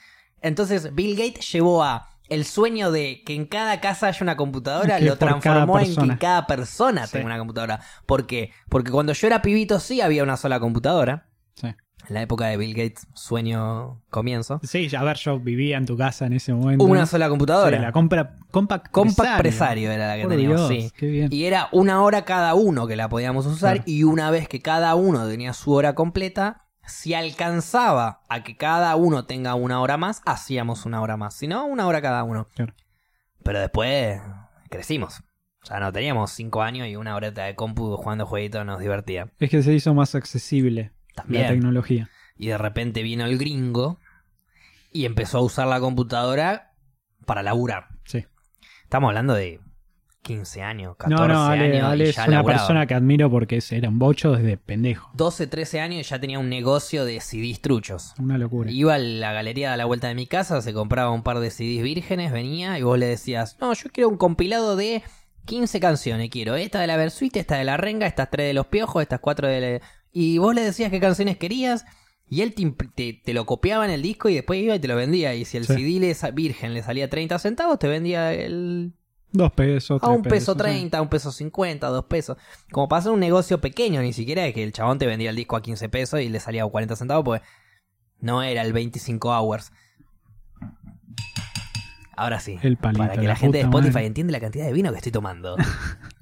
[0.41, 4.97] Entonces Bill Gates llevó a el sueño de que en cada casa haya una computadora,
[4.99, 7.13] Que lo transformó en que cada persona Sí.
[7.13, 7.79] tenga una computadora.
[8.05, 8.51] ¿Por qué?
[8.69, 11.27] Porque cuando yo era pibito sí había una sola computadora.
[11.55, 11.67] Sí.
[11.67, 14.59] En la época de Bill Gates, sueño comienzo.
[14.63, 16.83] Sí, a ver, yo vivía en tu casa en ese momento.
[16.83, 17.77] Una sola computadora.
[17.77, 19.37] Sí, la compra Compact Compact Presario.
[19.37, 20.91] Presario era la que Por teníamos, Dios, sí.
[20.97, 21.29] qué bien.
[21.31, 23.83] Y era una hora cada uno que la podíamos usar Claro.
[23.85, 28.95] y una vez que cada uno tenía su hora completa, si alcanzaba a que cada
[28.95, 31.33] uno tenga una hora más, hacíamos una hora más.
[31.33, 32.47] Si no, una hora cada uno.
[32.55, 32.73] Claro.
[33.43, 34.21] Pero después
[34.69, 35.23] crecimos.
[35.63, 39.31] Ya no teníamos cinco años y una horeta de compu jugando jueguitos nos divertía.
[39.39, 41.43] Es que se hizo más accesible También.
[41.43, 42.09] la tecnología.
[42.35, 43.99] Y de repente vino el gringo
[44.91, 46.73] y empezó a usar la computadora
[47.25, 47.89] para laburar.
[48.03, 48.25] Sí.
[48.83, 49.61] Estamos hablando de
[50.23, 51.83] 15 años, 14 No, no, Ale, años.
[51.91, 52.59] Ale y es ya una laburaba.
[52.59, 55.11] persona que admiro porque era un bocho desde pendejo.
[55.13, 58.13] 12, 13 años y ya tenía un negocio de CDs truchos.
[58.17, 58.71] Una locura.
[58.71, 61.51] Iba a la galería a la vuelta de mi casa, se compraba un par de
[61.51, 65.03] CDs vírgenes, venía y vos le decías, no, yo quiero un compilado de
[65.45, 66.55] 15 canciones quiero.
[66.55, 69.47] Esta de la Versuit, esta de la Renga, estas tres de los Piojos, estas cuatro
[69.47, 69.85] de la...
[70.11, 71.85] Y vos le decías qué canciones querías
[72.29, 74.79] y él te, imp- te- te lo copiaba en el disco y después iba y
[74.79, 75.35] te lo vendía.
[75.35, 75.73] Y si el Sí.
[75.73, 78.93] CD le virgen le salía 30 centavos, te vendía el...
[79.33, 80.55] Dos pesos, a un peso.
[80.55, 82.37] 30, a un peso 50, dos pesos.
[82.71, 85.35] Como para hacer un negocio pequeño, ni siquiera es que el chabón te vendía el
[85.35, 87.41] disco a 15 pesos y le salía a 40 centavos, pues
[88.19, 89.71] no era el 25 hours.
[92.15, 92.59] Ahora sí.
[92.61, 94.05] El palito, para que la la gente de Spotify madre.
[94.05, 95.55] entienda la cantidad de vino que estoy tomando.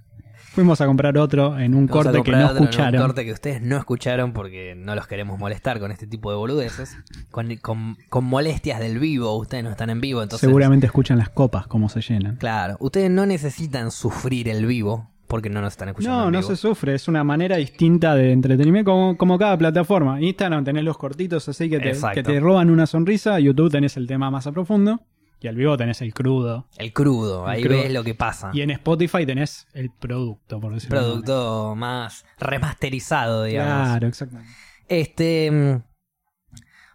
[0.54, 3.02] Fuimos a comprar otro en un corte que no en un escucharon.
[3.02, 6.98] corte que ustedes no escucharon porque no los queremos molestar con este tipo de boludeces.
[7.30, 9.34] Con, con- con molestias del vivo.
[9.38, 10.46] Ustedes no están en vivo, entonces.
[10.46, 12.36] Seguramente escuchan las copas, cómo se llenan.
[12.36, 16.20] Claro, ustedes no necesitan sufrir el vivo porque no nos están escuchando.
[16.20, 20.20] No, en no se sufre, es una manera distinta de entretenimiento como, como cada plataforma.
[20.22, 22.16] Instagram tenés los cortitos así que te, Exacto.
[22.16, 25.00] que te roban una sonrisa, YouTube tenés el tema más a profundo
[25.42, 26.68] y al vivo tenés el crudo.
[26.78, 27.78] El crudo, El ahí crudo.
[27.80, 28.52] ves lo que pasa.
[28.54, 33.88] Y en Spotify tenés el producto, por decirlo de alguna Producto más remasterizado, digamos.
[33.88, 34.52] Claro, exactamente.
[34.88, 35.50] Este.
[35.52, 35.84] mm,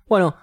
[0.08, 0.36] Bueno,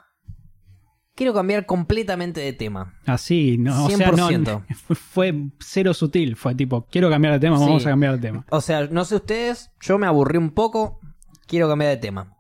[1.16, 2.94] quiero cambiar completamente de tema.
[3.06, 4.66] Así, no, o sea, no, 100%.
[4.76, 8.46] fue, fue cero sutil, fue tipo, quiero cambiar de tema, vamos a cambiar de tema.
[8.50, 11.00] O sea, no sé ustedes, yo me aburrí un poco,
[11.48, 12.36] quiero cambiar de tema.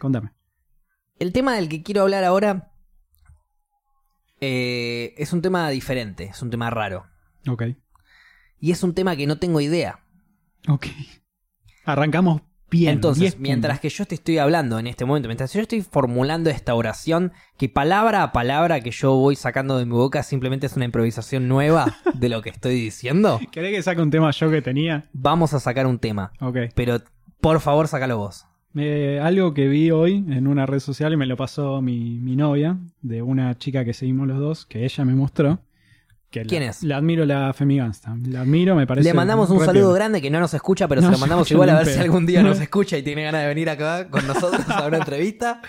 [0.00, 0.32] Contame.
[1.18, 2.69] El tema del que quiero hablar ahora
[4.40, 7.06] eh, es un tema diferente, es un tema raro.
[7.48, 7.64] Ok.
[8.58, 10.00] Y es un tema que no tengo idea.
[10.68, 10.86] Ok.
[11.84, 12.92] Arrancamos bien.
[12.92, 16.50] Entonces, 10 mientras que yo te estoy hablando en este momento, mientras yo estoy formulando
[16.50, 20.76] esta oración, que palabra a palabra que yo voy sacando de mi boca simplemente es
[20.76, 24.62] una improvisación nueva de lo que estoy diciendo, ¿Querés que saque un tema yo que
[24.62, 25.08] tenía?
[25.12, 26.32] vamos a sacar un tema.
[26.40, 26.56] Ok.
[26.74, 27.00] Pero
[27.40, 28.46] por favor, sácalo vos.
[28.76, 32.36] Eh, algo que vi hoy en una red social y me lo pasó mi, mi
[32.36, 35.60] novia, de una chica que seguimos los dos, que ella me mostró.
[36.30, 36.84] Que ¿Quién la, es?
[36.84, 38.16] La admiro la Femigansta.
[38.28, 39.08] La admiro, me parece.
[39.08, 41.70] Le mandamos un saludo grande que no nos escucha, pero No se lo mandamos igual
[41.70, 44.60] a ver si algún día nos escucha y tiene ganas de venir acá con nosotros
[44.70, 45.60] a una entrevista.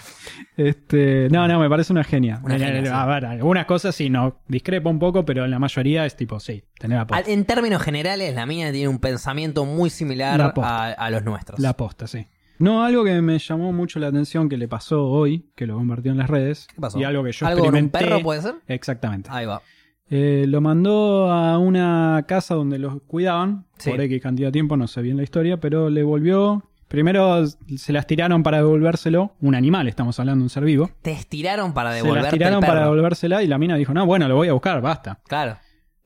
[0.55, 2.39] Este, no, no, me parece una genia.
[2.43, 2.91] Una Eh, genia, sí.
[2.93, 6.63] A ver, algunas cosas sí, no, discrepo un poco, pero la mayoría es tipo, sí,
[6.77, 7.31] tener la posta.
[7.31, 11.59] En términos generales, la mía tiene un pensamiento muy similar a, a los nuestros.
[11.59, 12.27] La posta, sí.
[12.61, 16.11] No, algo que me llamó mucho la atención que le pasó hoy, que lo compartió
[16.11, 16.67] en las redes.
[16.73, 16.99] ¿Qué pasó?
[16.99, 18.55] Y algo que yo ¿Algo con un perro puede ser?
[18.67, 19.29] Exactamente.
[19.31, 19.61] Ahí va.
[20.09, 23.89] Eh, lo mandó a una casa donde los cuidaban Sí.
[23.91, 26.63] por X cantidad de tiempo, no sé bien la historia, pero le volvió.
[26.87, 30.89] Primero se las tiraron para devolvérselo, un animal, estamos hablando un ser vivo.
[31.01, 32.71] Te estiraron para Se devolverte las tiraron el perro.
[32.73, 35.19] para devolvérsela y la mina dijo, no, bueno, lo voy a buscar, basta.
[35.27, 35.55] Claro.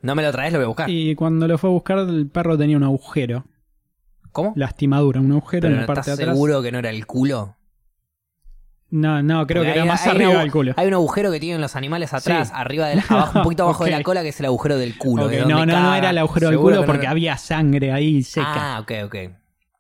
[0.01, 0.89] No me lo traes, lo voy a buscar.
[0.89, 3.45] Y cuando lo fue a buscar, el perro tenía un agujero,
[4.35, 4.51] ¿Cómo?
[4.57, 6.35] lastimadura, un agujero Pero en la parte estás de atrás.
[6.35, 7.55] seguro que no era el culo.
[8.89, 10.73] No, no, creo Porque que era más hay arriba del culo.
[10.77, 12.53] Hay un agujero que tienen los animales atrás, Sí.
[12.55, 13.97] arriba de la- abajo, un poquito abajo de Ok.
[13.97, 15.25] la cola, que es el agujero del culo.
[15.25, 15.97] Ok, de donde no, no, no caga.
[15.97, 18.75] era el agujero del Seguro culo que no porque era- había sangre ahí seca.
[18.75, 19.15] Ah, ok, ok.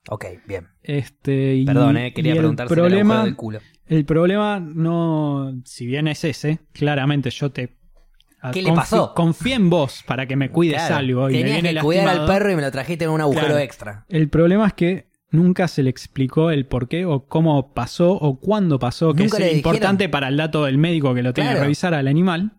[0.09, 0.67] Ok, bien.
[0.83, 3.59] Este, y- Perdón, eh, quería y el preguntar si era el problema, agujero del culo.
[3.87, 7.75] El problema no, si bien es ese, claramente yo te
[8.51, 9.13] ¿Qué le pasó?
[9.13, 12.51] Confío en vos para que me cuides Claro, algo y Tenías que cuidar al perro
[12.51, 13.59] y me lo trajiste en un agujero Claro.
[13.59, 14.05] extra.
[14.09, 18.39] El problema es que nunca se le explicó el por qué o cómo pasó o
[18.39, 21.59] cuándo pasó, que Nunca es importante para el dato del médico que lo tiene que
[21.59, 22.53] revisar al animal.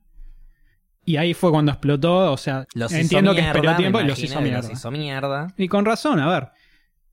[1.05, 4.41] Y ahí fue cuando explotó, o sea, Los entiendo que esperó tiempo y los hizo
[4.41, 4.63] mierda.
[4.63, 5.47] Los hizo mierda.
[5.57, 6.49] Y con razón, a ver.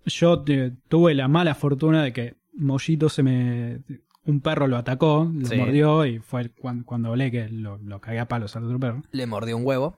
[0.05, 3.79] Yo te- tuve la mala fortuna de que Mollito se me.
[4.25, 5.55] Un perro lo atacó, lo Sí.
[5.57, 9.03] mordió y fue cuando, cuando hablé que lo, lo cagué a palos al otro perro.
[9.11, 9.97] Le mordió un huevo.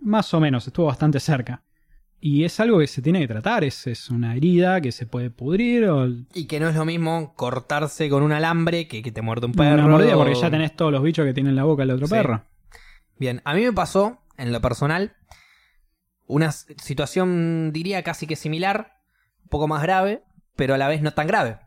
[0.00, 1.62] Más o menos, estuvo bastante cerca.
[2.22, 5.30] Y es algo que se tiene que tratar, es, es una herida que se puede
[5.30, 9.22] pudrir o Y que no es lo mismo cortarse con un alambre que que te
[9.22, 9.88] muerde un una perro.
[9.88, 12.12] mordida porque ya tenés todos los bichos que tiene en la boca el otro Sí.
[12.12, 12.44] perro.
[13.18, 15.14] Bien, a mí me pasó, en lo personal,
[16.26, 18.98] una situación, diría, casi que similar,
[19.42, 20.22] un poco más grave,
[20.56, 21.58] pero a la vez no tan grave.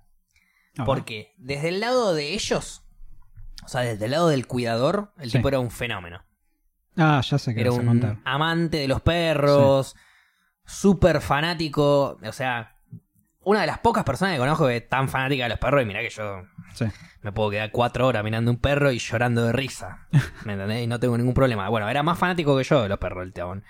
[0.86, 2.84] Porque desde el lado de ellos,
[3.64, 5.38] o sea, desde el lado del cuidador, el Sí.
[5.38, 6.24] tipo era un fenómeno.
[6.98, 8.18] Ah, ya sé que Era un contar.
[8.26, 9.96] amante de los perros,
[10.66, 12.78] súper fanático, o sea,
[13.44, 15.86] una de las pocas personas que conozco que es tan fanática de los perros, y
[15.86, 16.44] mirá que yo
[16.74, 16.86] Sí.
[17.22, 20.08] me puedo quedar cuatro horas mirando un perro y llorando de risa.
[20.46, 20.84] ¿Me entendés?
[20.84, 21.68] Y no tengo ningún problema.
[21.70, 23.64] Bueno, era más fanático que yo de los perros, el chabón.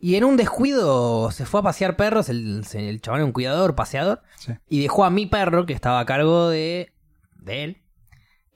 [0.00, 3.74] Y en un descuido se fue a pasear perros, el, el chabón era un cuidador,
[3.74, 4.52] paseador, Sí.
[4.68, 6.92] y dejó a mi perro, que estaba a cargo de,
[7.36, 7.82] de él,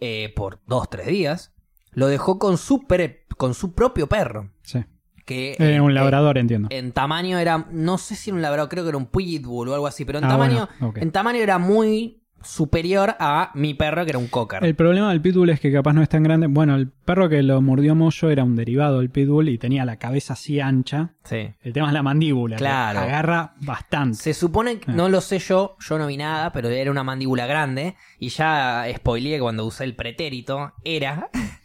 [0.00, 1.52] eh, por dos, tres días.
[1.90, 4.50] Lo dejó con su, pre- con su propio perro.
[4.62, 4.84] sí.
[5.24, 6.66] Que Eh, un labrador, entiendo.
[6.72, 9.74] en tamaño era, no sé si era un labrador, creo que era un pitbull o
[9.74, 14.04] algo así, pero en Ah, tamaño, bueno, en tamaño era muy superior a mi perro,
[14.04, 14.64] que era un cocker.
[14.64, 16.46] El problema del pitbull es que capaz no es tan grande.
[16.46, 19.96] Bueno, el perro que lo mordió Moyo era un derivado del pitbull y tenía la
[19.96, 21.10] cabeza así ancha.
[21.24, 21.50] Sí.
[21.62, 22.56] El tema es la mandíbula.
[22.56, 23.00] que Claro.
[23.00, 24.16] Agarra bastante.
[24.16, 24.94] Se supone, que, Ah.
[24.94, 27.96] no lo sé yo, yo no vi nada, pero era una mandíbula grande.
[28.18, 30.72] Y ya spoileé cuando usé el pretérito.
[30.84, 31.28] Era.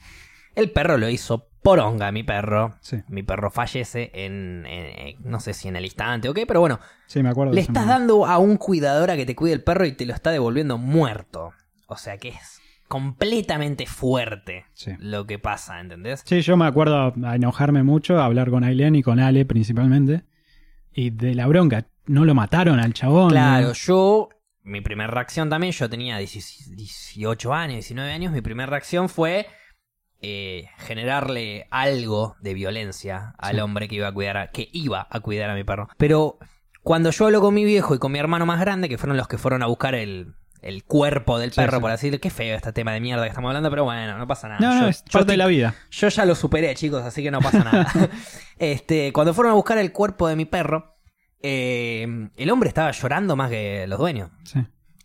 [0.56, 2.76] El perro lo hizo poronga, mi perro.
[2.82, 2.98] Sí.
[3.08, 6.80] Mi perro fallece en, en- No sé si en el instante o qué, pero bueno.
[7.08, 7.54] Sí, me acuerdo.
[7.54, 7.94] Le estás momento.
[7.94, 10.78] dando a un cuidador a que te cuide el perro y te lo está devolviendo
[10.78, 11.52] muerto.
[11.88, 14.92] O sea que es completamente fuerte Sí.
[15.00, 16.24] lo que pasa, ¿entendés?
[16.26, 20.24] Sí, yo me acuerdo a enojarme mucho, a hablar con Ailén y con Ale principalmente.
[20.94, 23.30] Y de la bronca, no lo mataron al chabón.
[23.30, 23.74] Claro, ¿no?
[23.74, 24.30] yo,
[24.64, 29.48] mi primera reacción también, yo tenía 10 18 años, 19 años, mi primera reacción fue
[30.22, 33.62] eh, generarle algo de violencia al Sí.
[33.62, 35.90] hombre que iba a cuidar a, que iba a cuidar a mi perro.
[35.98, 36.38] Pero
[36.82, 39.28] cuando yo hablo con mi viejo y con mi hermano más grande, que fueron los
[39.28, 41.82] que fueron a buscar el, el cuerpo del Sí, perro, sí.
[41.82, 44.26] por así decirlo, qué feo este tema de mierda que estamos hablando, pero bueno, no
[44.28, 44.60] pasa nada.
[44.60, 45.76] No, no, es parte de la vida.
[45.92, 47.88] yo ya lo superé, chicos, así que no pasa nada.
[48.58, 50.96] este, cuando fueron a buscar el cuerpo de mi perro,
[51.42, 54.32] eh, el hombre estaba llorando más que los dueños.
[54.44, 54.60] Sí.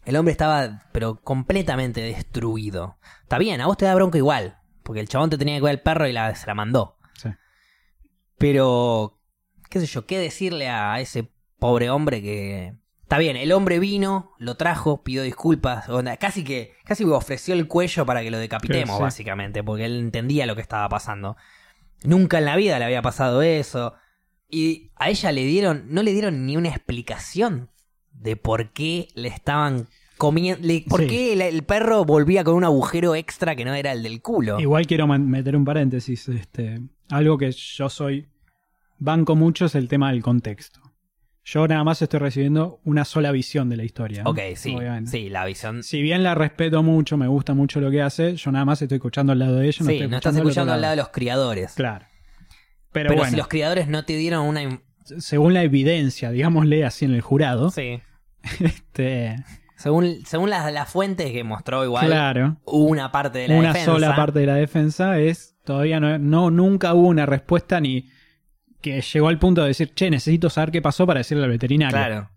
[0.05, 2.97] El hombre estaba, pero completamente destruido.
[3.23, 5.75] Está bien, a vos te da bronca igual, porque el chabón te tenía que cuidar
[5.75, 6.97] el perro y la, se la mandó.
[7.15, 7.29] Sí.
[8.39, 9.21] Pero,
[9.69, 12.75] qué sé yo, qué decirle a ese pobre hombre que...
[13.03, 17.69] Está bien, el hombre vino, lo trajo, pidió disculpas, onda, casi que casi ofreció el
[17.69, 19.03] cuello para que lo decapitemos, sí.
[19.03, 21.37] básicamente, porque él entendía lo que estaba pasando.
[22.05, 23.95] Nunca en la vida le había pasado eso.
[24.49, 27.71] Y a ella le dieron, no le dieron ni una explicación
[28.13, 29.89] de por qué le estaban
[30.31, 31.07] le- por Sí.
[31.09, 34.61] qué el, el perro volvía con un agujero extra que no era el del culo.
[34.61, 36.29] Igual quiero meter un paréntesis.
[36.29, 36.81] Este,
[37.11, 38.29] algo que yo soy.
[38.99, 40.81] Banco mucho es el tema del contexto.
[41.45, 44.23] Yo nada más estoy recibiendo una sola visión de la historia.
[44.23, 44.31] ¿no?
[44.31, 45.11] Ok, sí, Obviamente.
[45.11, 45.83] sí, la visión.
[45.83, 48.97] Si bien la respeto mucho, me gusta mucho lo que hace, yo nada más estoy
[48.97, 49.79] escuchando al lado de ella.
[49.81, 51.73] No sí, estoy no estás escuchando al lado de los criadores.
[51.75, 52.07] Claro.
[52.93, 54.83] Pero, Pero, bueno, si los criadores no te dieron una...
[55.19, 58.01] según la evidencia, digámosle así en el jurado, Sí.
[58.61, 59.37] este,
[59.83, 63.93] Según, según las las fuentes que mostró igual, claro, una parte de la una defensa.
[63.93, 68.09] sola parte de la defensa es todavía no, no nunca hubo una respuesta ni
[68.81, 71.97] que llegó al punto de decir, che, necesito saber qué pasó para decirle al veterinario.
[71.97, 72.29] Claro.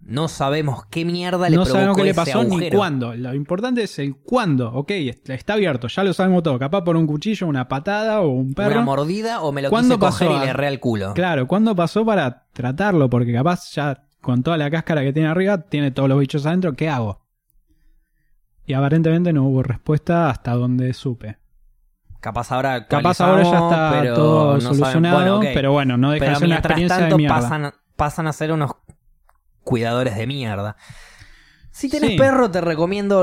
[0.00, 3.14] No sabemos qué mierda le no provocó sabemos qué le pasó ni cuándo.
[3.14, 4.72] Lo importante es el cuándo.
[4.72, 6.58] Ok, est- está abierto, ya lo sabemos todo.
[6.58, 8.76] Capaz por un cuchillo, una patada o un perro.
[8.76, 11.12] Una mordida o me lo ¿Cuándo quise coger y le erré al culo.
[11.12, 13.10] Claro, ¿cuándo pasó para tratarlo?
[13.10, 16.74] Porque capaz ya con toda la cáscara que tiene arriba, tiene todos los bichos adentro.
[16.74, 17.22] ¿Qué hago?
[18.66, 21.38] Y aparentemente no hubo respuesta hasta donde supe.
[22.20, 25.44] Capaz ahora Capaz ahora ya está pero todo no solucionado, Bueno, ok.
[25.54, 27.36] pero bueno, no deja de ser una experiencia tanto de mierda.
[27.36, 28.72] pasan, pasan a ser unos
[29.62, 30.76] cuidadores de mierda.
[31.70, 32.18] Si tenés Sí.
[32.18, 33.20] perro te recomiendo,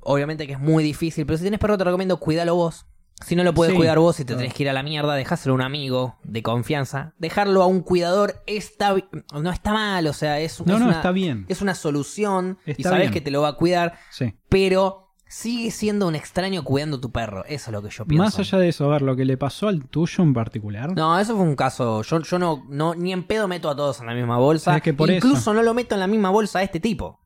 [0.00, 2.86] obviamente que es muy difícil, pero si tenés perro te recomiendo cuídalo vos.
[3.24, 3.78] Si no lo puedes Sí.
[3.78, 4.40] cuidar vos y te Claro.
[4.40, 7.14] tenés que ir a la mierda, dejáselo a un amigo de confianza.
[7.18, 8.94] Dejarlo a un cuidador está,
[9.32, 11.46] no está mal, o sea, es, No, es no, una, está bien.
[11.48, 13.12] es una solución y sabes bien.
[13.12, 14.34] que te lo va a cuidar, Sí.
[14.50, 17.44] pero sigue siendo un extraño cuidando tu perro.
[17.46, 18.22] Eso es lo que yo pienso.
[18.22, 20.94] Más allá de eso, a ver, lo que le pasó al tuyo en particular.
[20.94, 22.02] No, eso fue un caso.
[22.02, 24.76] Yo, yo no, no, ni en pedo meto a todos en la misma bolsa.
[24.76, 25.54] Es que por Incluso eso.
[25.54, 27.18] no lo meto en la misma bolsa a este tipo.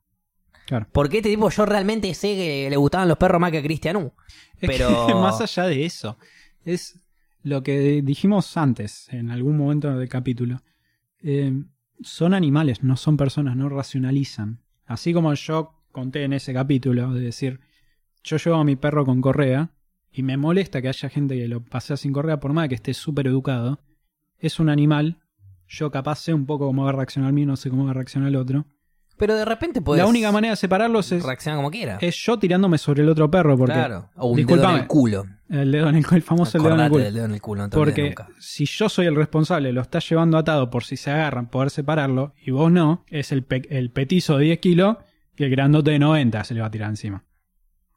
[0.71, 0.87] Claro.
[0.93, 3.97] Porque este tipo yo realmente sé que le gustaban los perros más que a Cristian
[3.97, 4.13] U.
[4.61, 5.09] Es Pero.
[5.09, 6.17] que más allá de eso,
[6.65, 7.01] es
[7.43, 10.63] lo que dijimos antes, en algún momento del capítulo.
[11.25, 11.61] Eh,
[12.03, 14.61] son animales, no son personas, no racionalizan.
[14.87, 17.59] Así como yo conté en ese capítulo, de decir,
[18.23, 19.73] yo llevo a mi perro con correa
[20.13, 22.95] y me molesta que haya gente que lo pasea sin correa, por más que esté
[22.95, 23.81] súper educado.
[24.39, 25.19] Es un animal,
[25.67, 27.95] yo capaz sé un poco cómo va a reaccionar mío, no sé cómo va a
[27.95, 28.67] reaccionar el otro.
[29.21, 30.03] Pero de repente puedes.
[30.03, 31.99] La única manera de separarlos es, reaccionar como quiera.
[32.01, 34.11] es yo tirándome sobre el otro perro, porque claro.
[34.17, 35.27] O un dedo en el culo.
[35.49, 37.05] el dedo en el, el famoso el dedo en el culo.
[37.05, 38.29] del dedo en el culo, no te olvides Porque nunca.
[38.41, 42.35] si yo soy el responsable, lo está llevando atado por si se agarran, poder separarlo,
[42.45, 44.97] y vos no, es el, pe- el petizo de 10 kilos
[45.37, 47.25] y el grandote de 90 se le va a tirar encima.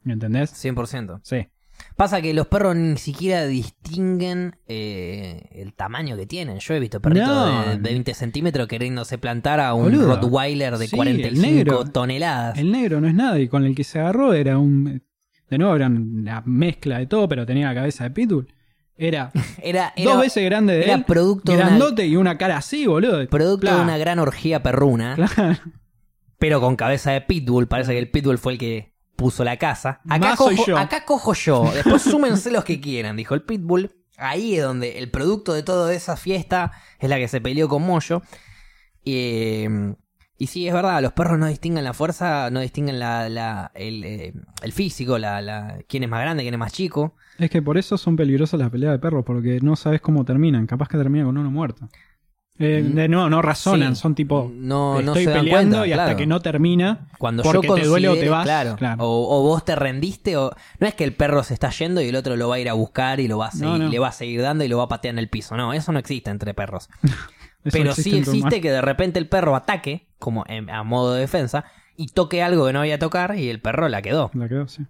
[0.02, 0.52] ¿Me entendés?
[0.54, 1.22] 100%.
[1.24, 1.48] Sí.
[1.96, 6.58] Pasa que los perros ni siquiera distinguen eh, el tamaño que tienen.
[6.60, 7.64] Yo he visto perritos No.
[7.66, 10.08] de, de 20 centímetros queriéndose plantar a un Boludo.
[10.16, 11.86] Rottweiler de Sí, el 45 negro.
[11.86, 12.58] toneladas.
[12.58, 15.04] El negro no es nada, y con el que se agarró era un.
[15.50, 18.48] De nuevo, era una mezcla de todo, pero tenía la cabeza de Pitbull.
[18.96, 22.38] Era, Era, era dos veces grande de era él, producto de una- grandote y una
[22.38, 23.28] cara así, boludo.
[23.28, 25.58] producto Pla, de una gran orgía perruna, claro.
[26.40, 27.68] pero con cabeza de pitbull.
[27.68, 30.02] Parece que el pitbull fue el que puso la casa.
[30.10, 30.78] Acá, Más cojo, soy yo.
[30.78, 31.72] acá cojo yo.
[31.74, 33.92] Después súmense los que quieran, dijo el pitbull.
[34.18, 37.84] Ahí es donde el producto de toda esa fiesta es la que se peleó con
[37.84, 38.22] Moyo.
[39.04, 39.96] Y, eh,
[40.38, 44.04] Y sí, es verdad, los perros no distinguen la fuerza, no distinguen la, la, el,
[44.04, 47.16] eh, el físico, la, la, quién es más grande, quién es más chico.
[47.38, 50.68] Es que por eso son peligrosas las peleas de perros, porque no sabes cómo terminan.
[50.68, 51.88] Capaz que termina con uno muerto.
[52.60, 54.02] Eh, Mm, de nuevo, no razonan, sí.
[54.04, 54.52] son tipo.
[54.54, 56.18] No, estoy dan peleando cuenta, y hasta claro.
[56.18, 57.08] que no termina.
[57.18, 59.04] Cuando porque yo te duele o te vas, claro, claro.
[59.04, 62.10] O, o vos te rendiste, o no es que el perro se está yendo y
[62.10, 63.90] el otro lo va a ir a buscar y lo va a seguir, No, no.
[63.90, 65.58] le va a seguir dando y lo va a patear en el piso.
[65.58, 66.90] No, eso no existe entre perros.
[67.64, 71.22] Pero existe sí existe que de repente el perro ataque, como en- a modo de
[71.22, 71.66] defensa,
[71.98, 74.30] y toque algo que no había tocar y el perro la quedó.
[74.34, 74.84] La quedó, sí.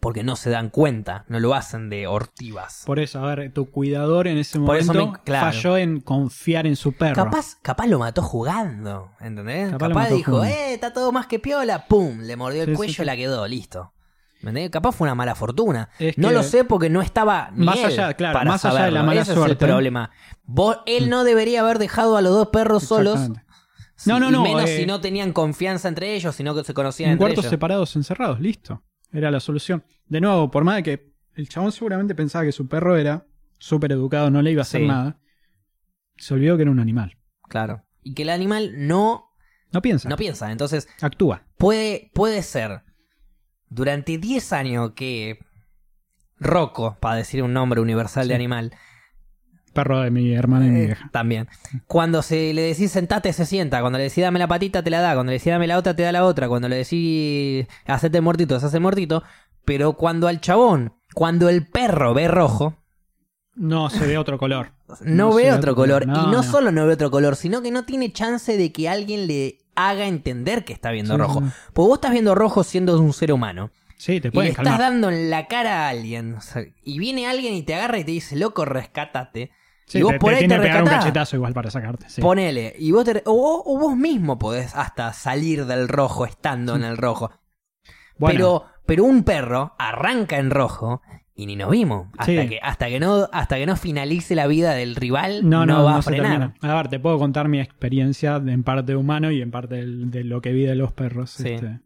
[0.00, 2.82] Porque no se dan cuenta, no lo hacen de hortivas.
[2.86, 5.46] Por eso, a ver, tu cuidador en ese Por momento me- claro.
[5.52, 7.14] falló en confiar en su perro.
[7.24, 9.72] Capaz, capaz lo mató jugando, ¿entendés?
[9.76, 10.54] Capaz dijo, jugando.
[10.54, 13.02] eh, está todo más que piola, pum, le mordió el Sí, cuello sí.
[13.02, 13.92] y la quedó, listo.
[14.42, 14.70] ¿Me entendés?
[14.70, 15.88] Capaz fue una mala fortuna.
[15.98, 18.84] Es no lo sé porque no estaba ni Más él allá, claro, para más allá
[18.84, 19.66] de la mala Ese es el suerte.
[19.66, 20.10] problema.
[20.44, 23.18] Vos, él no debería haber dejado a los dos perros solos.
[24.04, 26.74] No, no, y no, menos eh, si no tenían confianza entre ellos, sino que se
[26.74, 27.50] conocían En entre cuartos ellos.
[27.50, 28.82] separados, encerrados, listo.
[29.16, 29.82] Era la solución.
[30.06, 33.26] De nuevo, por más de que el chabón seguramente pensaba que su perro era
[33.58, 34.86] súper educado, no le iba a hacer Sí.
[34.86, 35.18] nada,
[36.16, 37.16] se olvidó que era un animal.
[37.48, 37.82] Claro.
[38.02, 39.30] Y que el animal no,
[39.72, 40.52] No piensa, no piensa.
[40.52, 41.46] Entonces, actúa.
[41.58, 42.82] puede, puede ser
[43.68, 45.38] durante 10 años que
[46.38, 48.28] Rocco, para decir un nombre universal Sí.
[48.28, 48.72] de animal,
[49.76, 51.08] Perro de mi hermana y mi eh, vieja.
[51.12, 51.48] también.
[51.86, 53.80] Cuando se le decís sentate, se sienta.
[53.80, 55.14] Cuando le decís dame la patita, te la da.
[55.14, 56.48] Cuando le decís dame la otra, te da la otra.
[56.48, 59.22] Cuando le decís hacete el muertito, se hace muertito.
[59.64, 62.76] Pero cuando al chabón, cuando el perro ve rojo,
[63.54, 64.72] No se ve otro color.
[65.02, 66.04] no, No ve otro color.
[66.04, 69.26] y No, solo no ve otro color, sino que no tiene chance de que alguien
[69.26, 71.42] le haga entender que está viendo Sí, rojo.
[71.72, 73.70] Porque vos estás viendo rojo siendo un ser humano.
[73.98, 76.34] Sí, te Y le estás dando en la cara a alguien.
[76.34, 79.50] o sea, y viene alguien y te agarra y te dice, loco, rescátate.
[79.86, 82.08] Sí, y vos te, por te ahí te que pegar un cachetazo igual para sacarte.
[82.08, 82.20] sí.
[82.20, 82.74] Ponele.
[82.78, 86.96] Y vos te- o, o vos mismo podés hasta salir del rojo estando en el
[86.96, 87.30] rojo.
[88.18, 91.02] Bueno, Pero, pero un perro arranca en rojo
[91.34, 92.08] y ni nos vimos.
[92.18, 92.48] Hasta, Sí.
[92.48, 95.84] que, hasta, que no, hasta que no finalice la vida del rival, no, no, no,
[95.84, 96.54] va no a frenar.
[96.62, 100.24] A ver, te puedo contar mi experiencia en parte humano y en parte del- de
[100.24, 101.30] lo que vi de los perros.
[101.30, 101.50] Sí.
[101.50, 101.80] Este,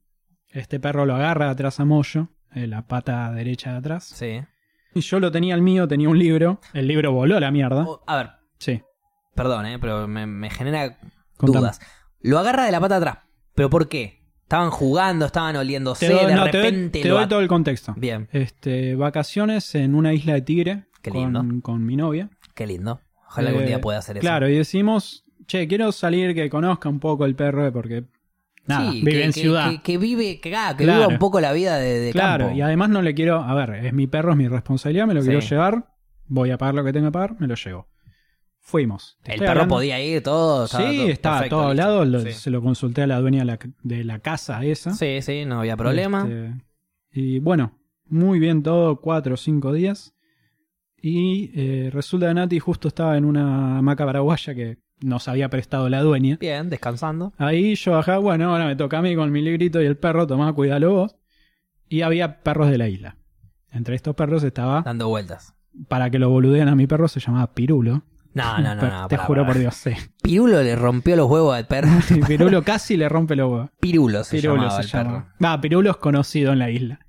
[0.49, 4.05] este perro lo agarra de atrás a Moyo, eh, la pata derecha de atrás.
[4.05, 4.41] Sí.
[4.95, 6.61] Y yo lo tenía el mío, tenía un libro.
[6.73, 7.85] El libro voló a la mierda.
[7.85, 8.83] O- a ver, Sí.
[9.35, 10.99] perdón, eh, pero me, me genera
[11.37, 11.61] Contame.
[11.61, 11.81] dudas.
[12.21, 13.19] Lo agarra de la pata atrás.
[13.55, 14.21] ¿Pero por qué?
[14.43, 17.29] Estaban jugando, estaban oliéndose, Te doy, de no, te doy- repente te lo doy at-
[17.29, 17.95] todo el contexto.
[17.97, 21.39] Bien, Este, vacaciones en una isla de Tigre Qué lindo.
[21.39, 22.31] con, con mi novia.
[22.55, 23.01] qué lindo.
[23.29, 24.23] Ojalá algún Eh, día pueda hacer eso.
[24.23, 28.05] Claro, y decimos, che, quiero salir que conozca un poco el perro porque
[28.67, 29.71] nada, Sí, vive que, en que- ciudad.
[29.71, 30.99] Que, que vive, que, ah, Claro.
[31.01, 32.59] viva un poco la vida de, de claro, campo.
[32.59, 35.23] y además no le quiero, a ver, es mi perro, es mi responsabilidad, me lo
[35.23, 35.49] quiero Sí.
[35.51, 35.89] llevar,
[36.27, 37.89] voy a pagar lo que tenga que pagar, me lo llevo.
[38.63, 39.19] Fuimos.
[39.23, 40.67] Te El perro hablando- podía ir, todo.
[40.67, 42.33] Sí, estaba todo estaba perfecto, todo lo- Sí.
[42.33, 44.93] se lo consulté a la dueña de la, de la casa esa.
[44.93, 46.29] Sí, sí, no había problema.
[46.29, 46.55] Este,
[47.13, 50.15] y bueno, muy bien todo, cuatro o cinco días.
[51.03, 55.89] Y eh, resulta que Nati justo estaba en una hamaca paraguaya que nos había prestado
[55.89, 56.37] la dueña.
[56.41, 57.33] Bien, descansando.
[57.39, 60.27] Ahí yo bajaba, bueno, ahora me toca a mí con mi librito y el perro,
[60.27, 61.17] tomá, cuídalo vos.
[61.89, 63.17] Y había perros de la isla.
[63.73, 65.55] Entre estos perros estaba, Dando vueltas.
[65.89, 68.03] para que lo boludean a mi perro, se llamaba Pirulo.
[68.35, 69.09] No, no, no, no.
[69.09, 69.91] Te juro por Dios, sí.
[70.23, 71.89] Pirulo le rompió los huevos al perro.
[72.29, 73.71] Pirulo casi le rompe los huevos.
[73.81, 75.25] Pirulo se Pirulo llamaba se el llama.
[75.25, 75.35] perro.
[75.45, 77.01] Va, Pirulo es conocido en la isla.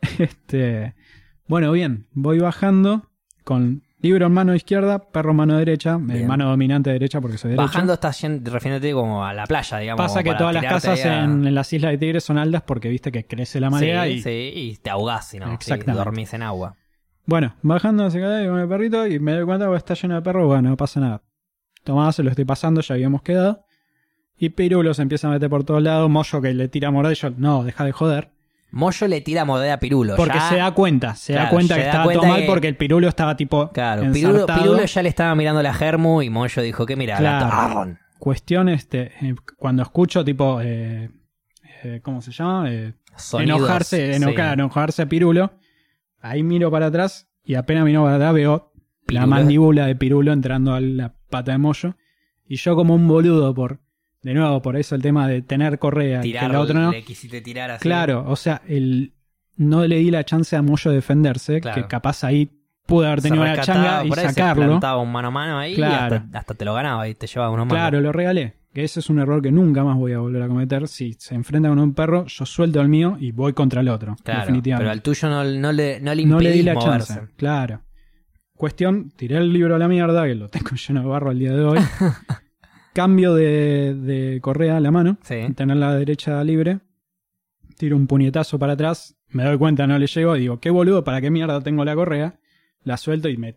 [0.18, 0.94] Este,
[1.46, 3.10] bueno, bien, voy bajando
[3.44, 7.50] con libro en mano izquierda, perro en mano derecha, eh, mano dominante derecha porque soy
[7.50, 7.66] derecho.
[7.66, 10.04] Bajando estás refiriéndote como a la playa, digamos.
[10.06, 12.88] Pasa que todas las casas a- en, en las islas de Tigre son altas porque
[12.88, 15.58] viste que crece la marea sí, y sí, y te ahogás no.
[15.60, 16.76] Sí, dormís en agua.
[17.26, 20.22] Bueno, bajando hacia acá con el perrito y me doy cuenta que está lleno de
[20.22, 21.22] perros, bueno, no pasa nada.
[21.84, 23.64] Tomás, se lo estoy pasando, ya habíamos quedado.
[24.38, 27.30] Y Pirulo se empieza a meter por todos lados, Moyo que le tira morder, yo,
[27.36, 28.30] no, deja de joder.
[28.70, 30.14] Moyo le tira modera a Pirulo.
[30.16, 32.46] Porque ya- se da cuenta, se da cuenta que da estaba cuenta todo mal que-
[32.46, 36.62] porque el Pirulo estaba tipo Claro, Pirulo, ya le estaba mirando la germu y Moyo
[36.62, 37.46] dijo que mira, Claro.
[37.46, 37.98] arron.
[38.18, 41.08] Cuestión, este, eh, cuando escucho tipo, eh,
[41.84, 42.70] eh, ¿cómo se llama?
[42.70, 44.22] Eh, Sonidos, enojarse, sí.
[44.22, 45.52] enojar- enojarse a Pirulo.
[46.20, 48.72] Ahí miro para atrás y apenas miro para atrás veo
[49.06, 51.94] la mandíbula de Pirulo entrando a la pata de Moyo.
[52.46, 53.80] Y yo como un boludo por,
[54.22, 56.90] de nuevo, por eso el tema de tener correa que Tirar, el otro no.
[56.92, 57.82] le quisiste tirar así.
[57.82, 59.12] Claro, o sea, el,
[59.56, 61.80] no le di la chance a Moyo de defenderse, Claro.
[61.82, 62.50] que capaz ahí
[62.86, 64.66] pude haber Se tenido una changa y se sacarlo.
[64.66, 66.16] plantaba un mano a mano ahí Claro.
[66.16, 67.80] y hasta, hasta te lo ganaba y te llevaba unos manos.
[67.80, 68.54] Claro, lo regalé.
[68.72, 70.88] Que ese es un error que nunca más voy a volver a cometer.
[70.88, 74.16] Si se enfrenta con un perro, yo suelto el mío y voy contra el otro.
[74.22, 74.82] Claro, definitivamente.
[74.84, 77.14] pero al tuyo no, no le, no le no le di la moverse.
[77.14, 77.32] chance.
[77.36, 77.80] Claro.
[78.54, 81.52] Cuestión, tiré el libro a la mierda, que lo tengo lleno de barro al día
[81.52, 81.78] de hoy.
[82.94, 85.36] Cambio de, de correa a la mano, Sí.
[85.54, 86.80] tener la derecha libre,
[87.76, 91.04] tiro un puñetazo para atrás, me doy cuenta, no le llego, y digo, qué boludo,
[91.04, 92.38] ¿para qué mierda tengo la correa?
[92.82, 93.56] La suelto y me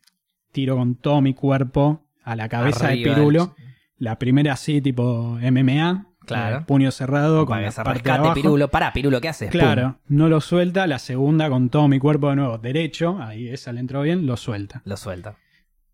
[0.51, 3.55] tiro con todo mi cuerpo a la cabeza Arriba, de Pirulo.
[3.97, 6.57] La primera así, tipo MMA, Claro.
[6.57, 8.33] eh, puño cerrado, con Para la de abajo.
[8.35, 8.67] Pirulo.
[8.67, 9.49] Pará, Pirulo, ¿qué haces?
[9.49, 13.71] Claro, no lo suelta, la segunda con todo mi cuerpo de nuevo derecho, ahí esa
[13.71, 14.81] le entró bien, lo suelta.
[14.85, 15.35] Lo suelta.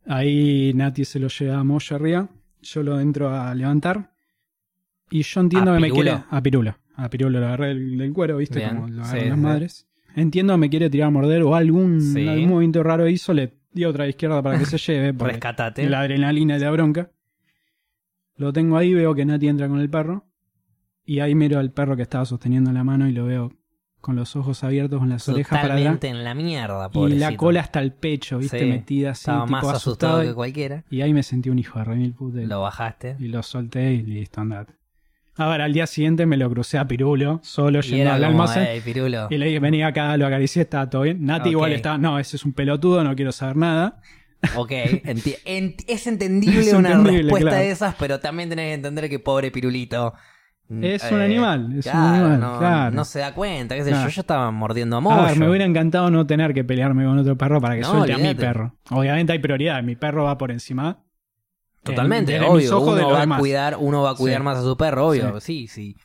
[0.06, 2.30] Ahí Nati se lo lleva a Moya arriba,
[2.74, 4.12] yo lo entro a levantar
[5.10, 6.12] y yo entiendo ¿A que me quiere...
[6.30, 6.76] A Pirulo.
[6.96, 8.60] A Pirulo lo agarré del, del cuero, ¿viste?
[8.60, 9.44] Bien, Como lo sí, agarran las sí.
[9.44, 9.88] madres.
[10.16, 12.28] Entiendo que me quiere tirar a morder o algún, Sí.
[12.28, 15.12] algún movimiento raro hizo, le di otra izquierda para que se lleve.
[15.18, 15.88] Rescatate.
[15.90, 17.12] la adrenalina y la bronca.
[18.36, 20.26] Lo tengo ahí, veo que Nati entra con el perro.
[21.06, 23.54] Y ahí miro al perro que estaba sosteniendo la mano y lo veo
[24.02, 26.04] con los ojos abiertos, con las orejas para atrás.
[26.04, 27.30] En la mierda, Y pobrecito.
[27.32, 29.76] la cola hasta el pecho, viste, Sí, metida así, Estaba tipo más asustado
[30.14, 30.22] asustado.
[30.22, 30.84] que cualquiera.
[30.90, 32.42] Y ahí me sentí un hijo de remil puta.
[32.42, 33.16] y- Lo bajaste.
[33.20, 34.74] Y lo solté y listo, andate.
[35.36, 38.64] Ahora, al día siguiente me lo crucé a Pirulo, solo Y yendo al almacén.
[38.64, 39.28] "Ey, Pirulo.
[39.30, 41.24] Y le dije, vení acá, lo acaricié, estaba todo bien.
[41.26, 44.02] Nati igual estaba, no, ese es un pelotudo, no quiero saber nada.
[44.56, 44.72] Ok,
[45.06, 47.64] enti- ent- es entendible Es una entendible, respuesta claro.
[47.66, 50.14] de esas, pero también tenés que entender que pobre Pirulito.
[50.70, 52.96] Mm, Es un animal, es un animal, no, claro.
[52.96, 54.08] no se da cuenta, qué sé Claro.
[54.10, 57.38] yo, yo estaba mordiendo a ver, me hubiera encantado no tener que pelearme con otro
[57.38, 58.76] perro para que No, suelte a mi perro.
[58.92, 61.04] Obviamente hay prioridad, mi perro va por encima.
[61.84, 62.96] Totalmente, de- de mis obvio.
[62.96, 64.44] de Uno va, a cuidar, uno va a cuidar Sí.
[64.44, 65.40] más a su perro, obvio.
[65.40, 65.96] Sí, sí.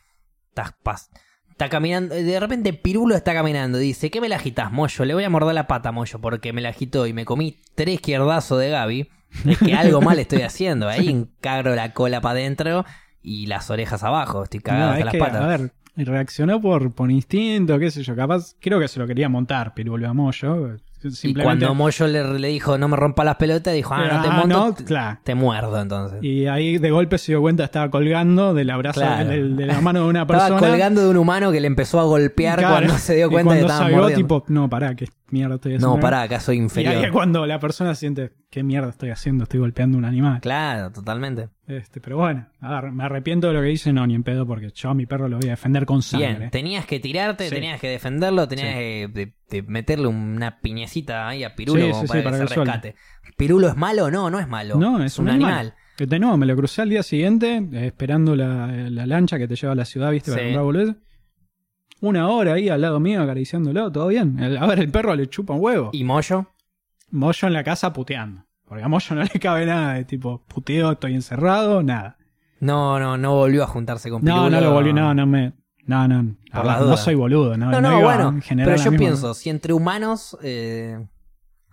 [0.49, 1.09] Estás pas-
[1.49, 5.05] Está caminando, de repente Pirulo está caminando, dice, ¿qué me la agitas, Moyo?
[5.05, 7.95] Le voy a morder la pata, Moyo, porque me la agitó y me comí tres
[7.95, 9.09] izquierdazos de Gaby.
[9.47, 10.87] Es que algo mal estoy haciendo.
[10.89, 12.85] Ahí encagro la cola para adentro
[13.23, 14.43] y las orejas abajo.
[14.43, 15.41] Estoy cagado No, hasta es las que, patas.
[15.41, 19.29] a ver, reaccionó por, por instinto, qué sé yo, capaz, creo que se lo quería
[19.29, 20.75] montar, Pirulo a Moyo.
[21.23, 24.27] y cuando Moyo le, le dijo, no me rompa las pelotas, dijo, ah, no te
[24.29, 25.19] Ah, monto, no, claro.
[25.23, 26.23] te muerdo entonces.
[26.23, 29.29] Y ahí de golpe se dio cuenta, estaba colgando del abrazo Claro.
[29.29, 30.55] de, la mano de una persona.
[30.55, 32.73] Estaba colgando de un humano que le empezó a golpear Claro.
[32.75, 34.23] cuando se dio Y cuenta que cuando estaba salió, mordiendo.
[34.23, 35.95] tipo, no, pará, qué mierda estoy haciendo.
[35.95, 37.05] No, pará, acá soy Y ahí inferior.
[37.05, 40.39] es cuando la persona siente, qué mierda estoy haciendo, estoy golpeando a un animal.
[40.41, 41.49] Claro, totalmente.
[41.77, 44.45] Este, pero bueno, a ver, me arrepiento de lo que hice, no, ni en pedo,
[44.45, 46.35] porque yo a mi perro lo voy a defender con sangre.
[46.37, 47.55] Bien, tenías que tirarte, Sí.
[47.55, 48.73] tenías que defenderlo, tenías Sí.
[48.73, 52.47] que de- de meterle una piñecita ahí a Pirulo Sí, como sí, para para que
[52.47, 52.95] se rescate.
[53.37, 54.09] ¿Pirulo es malo?
[54.11, 54.75] No, no es malo.
[54.77, 55.73] No, es un animal.
[55.97, 59.47] Que de nuevo, me lo crucé al día siguiente, eh, esperando la, la lancha que
[59.47, 60.31] te lleva a la ciudad, ¿viste?
[60.31, 60.95] Para comprar boludeces.
[62.01, 64.37] Una hora ahí al lado mío acariciándolo, todo bien.
[64.39, 65.89] El- a ver, el perro le chupa un huevo.
[65.93, 66.47] ¿Y Moyo?
[67.11, 68.43] Moyo en la casa puteando.
[68.73, 72.17] Porque a Moyo no le cabe nada de tipo, puteo, estoy encerrado, nada.
[72.59, 74.41] No, no, no volvió a juntarse con Pirulo.
[74.41, 75.53] No, no lo volví, no, no me.
[75.85, 76.35] No, no.
[76.51, 77.69] Por las no soy boludo, no.
[77.69, 81.05] No, no, a bueno, pero yo misma- pienso, si entre humanos eh,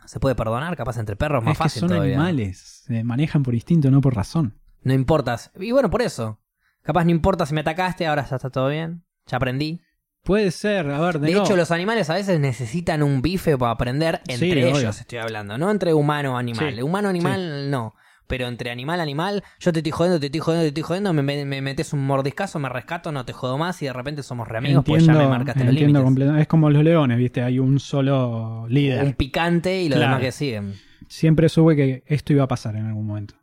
[0.04, 2.16] se puede perdonar, capaz entre perros más es que fácil son todavía.
[2.16, 4.58] animales, se manejan por instinto, no por razón.
[4.82, 5.38] No importa.
[5.58, 6.38] Y bueno, por eso.
[6.82, 9.04] Capaz no importa si me atacaste, ahora ya está todo bien.
[9.26, 9.80] Ya aprendí.
[10.22, 13.72] Puede ser, a ver, de, De hecho, los animales a veces necesitan un bife para
[13.72, 14.78] aprender Sí, entre obvio.
[14.78, 16.74] ellos, estoy hablando, no entre humano animal.
[16.74, 17.94] Sí, Humano animal no.
[18.26, 21.22] Pero entre animal animal, yo te estoy jodiendo, te estoy jodiendo, te estoy jodiendo, me,
[21.22, 24.46] me- me metes un mordiscazo, me rescato, no te jodo más y de repente somos
[24.46, 26.04] re amigos pues ya me marcaste los entiendo límites.
[26.04, 26.42] completamente.
[26.42, 27.42] Es como los leones, ¿viste?
[27.42, 29.02] Hay un solo líder.
[29.04, 30.12] Un picante y los Claro.
[30.12, 30.74] demás que siguen.
[31.08, 33.34] Siempre supe que esto iba a pasar en algún momento.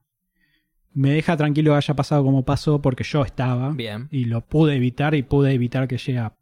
[0.94, 4.08] Me deja tranquilo que haya pasado como pasó porque yo estaba Bien.
[4.10, 6.34] y lo pude evitar y pude evitar que llegue a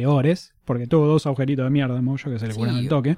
[0.00, 2.58] peores porque tuvo dos agujeritos de mierda, Moyo, que se le Sí.
[2.58, 3.16] curaron el toque.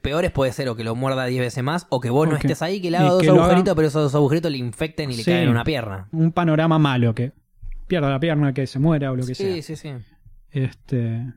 [0.00, 2.62] Peores puede ser o que lo muerda 10 veces más o que vos no estés
[2.62, 5.16] ahí, que le Y haga dos haga- agujeritos, pero esos dos agujeritos le infecten y
[5.16, 5.30] le Sí.
[5.32, 6.08] caigan una pierna.
[6.12, 7.32] Un panorama malo, que
[7.88, 9.52] pierda la pierna, que se muera o lo que sea.
[9.54, 9.90] Sí, sí, sí.
[10.52, 11.32] Este,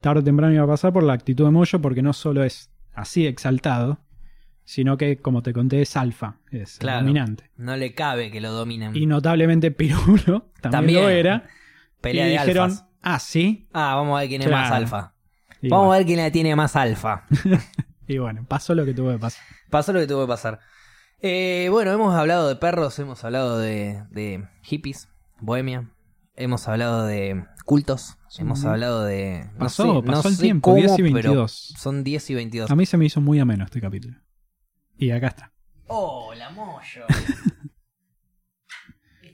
[0.00, 2.70] tarde o temprano iba a pasar por la actitud de Moyo, porque no solo es
[2.94, 3.98] así exaltado,
[4.64, 7.00] sino que, como te conté, es alfa, es Claro.
[7.00, 7.50] dominante.
[7.56, 8.94] No le cabe que lo dominen.
[8.94, 11.02] Y notablemente Pirulo también, También.
[11.02, 11.48] lo era.
[12.00, 12.86] Pelea y de dijeron, alfas.
[13.02, 13.68] Ah, sí.
[13.72, 14.62] Ah, vamos a ver quién es Claro.
[14.62, 15.14] más alfa.
[15.62, 17.26] Y Vamos bueno, a ver quién la tiene más alfa.
[18.08, 19.42] y bueno, pasó lo que tuvo que pasar.
[19.68, 20.58] Pasó lo que tuvo que pasar.
[21.20, 25.08] Eh, bueno, hemos hablado de perros, hemos hablado de, de hippies,
[25.38, 25.90] bohemia,
[26.34, 29.50] hemos hablado de cultos, hemos hablado de...
[29.52, 31.74] no Pasó, sé- no pasó el tiempo, cómo, 10 y pero 22.
[31.78, 32.70] Son 10 y 22.
[32.70, 34.16] A mí se me hizo muy ameno este capítulo.
[34.96, 35.52] Y acá está.
[35.88, 37.04] Hola, Moyo.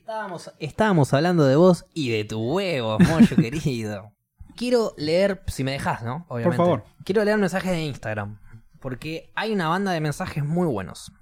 [0.06, 4.12] estábamos, estábamos hablando de vos y de tu huevo, Moyo querido.
[4.54, 6.24] Quiero leer, si me dejas, ¿no?
[6.28, 6.56] Obviamente.
[6.56, 6.84] favor.
[7.04, 8.38] Quiero leer mensajes de Instagram.
[8.78, 11.12] Porque hay una banda de mensajes muy buenos.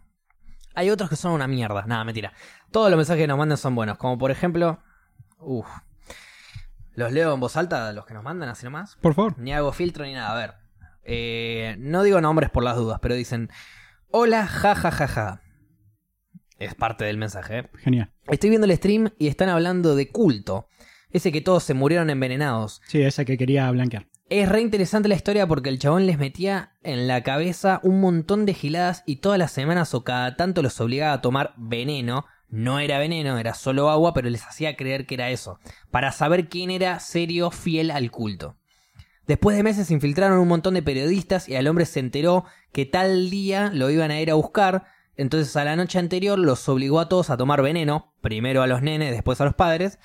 [0.74, 1.85] Hay otros que son una mierda.
[1.86, 2.35] Nada, mentira.
[2.70, 3.97] Todos los mensajes que nos mandan son buenos.
[3.97, 4.78] Como por ejemplo.
[5.39, 5.66] Uff.
[6.93, 8.97] Los leo en voz alta, los que nos mandan, así nomás.
[8.97, 9.39] Por favor.
[9.39, 10.31] Ni hago filtro ni nada.
[10.32, 10.55] A ver.
[11.05, 13.51] Eh, no digo nombres por las dudas, pero dicen.
[14.11, 15.40] Hola, ja, ja, ja, ja.
[16.59, 17.68] Es parte del mensaje.
[17.78, 18.12] Genial.
[18.28, 20.68] Estoy viendo el stream y están hablando de culto.
[21.10, 22.82] Ese que todos se murieron envenenados.
[22.86, 24.06] Sí, esa que quería blanquear.
[24.31, 28.47] Es re interesante la historia porque el chabón les metía en la cabeza un montón
[28.47, 32.24] de giladas y todas las semanas o cada tanto los obligaba a tomar veneno.
[32.48, 35.59] No era veneno, era solo agua, pero les hacía creer que era eso.
[35.90, 38.56] Para saber quién era serio, fiel al culto.
[39.26, 42.86] Después de meses se infiltraron un montón de periodistas y al hombre se enteró que
[42.86, 44.86] tal día lo iban a ir a buscar.
[45.16, 48.82] Entonces a la noche anterior los obligó a todos a tomar veneno, primero a los
[48.82, 49.99] nenes, después a los padres.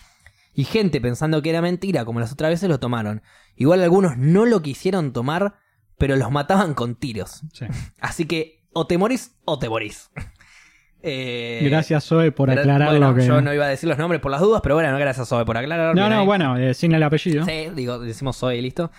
[0.53, 3.21] Y gente pensando que era mentira, como las otras veces, lo tomaron.
[3.55, 5.55] Igual algunos no lo quisieron tomar,
[5.97, 7.43] pero los mataban con tiros.
[7.53, 7.65] Sí.
[7.99, 10.09] Así que o te morís o te morís.
[11.01, 13.25] Eh, Gracias, Zoe, por aclarar bueno, lo que.
[13.25, 15.55] Yo no iba a decir los nombres por las dudas, pero bueno, gracias Zoe por
[15.57, 15.95] aclarar.
[15.95, 16.25] No, no, ahí.
[16.25, 17.45] bueno, eh, sin el apellido.
[17.45, 18.91] Sí, digo, decimos Zoe y listo.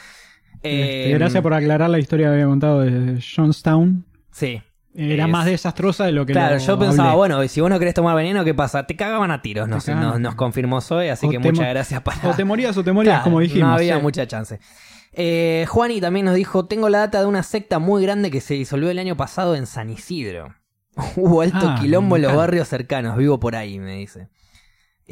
[0.63, 4.07] Este, Eh, gracias por aclarar la historia que había contado de Johnstown.
[4.31, 4.63] Sí.
[4.95, 7.17] Era Es- más desastrosa de lo que Claro, lo yo pensaba, hablé.
[7.17, 8.87] bueno, si vos no querés tomar veneno, ¿qué pasa?
[8.87, 12.29] Te cagaban a tiros, nos, nos, nos confirmó Zoe, así O que muchas gracias para...
[12.29, 13.69] O te morías o te morías, Claro, como dijimos.
[13.69, 14.03] No había sí.
[14.03, 14.59] mucha chance.
[15.13, 18.55] Eh, Juani también nos dijo, tengo la data de una secta muy grande que se
[18.55, 20.55] disolvió el año pasado en San Isidro.
[21.17, 24.29] Hubo alto Ah, quilombo en los barrios cercanos, vivo por ahí, me dice.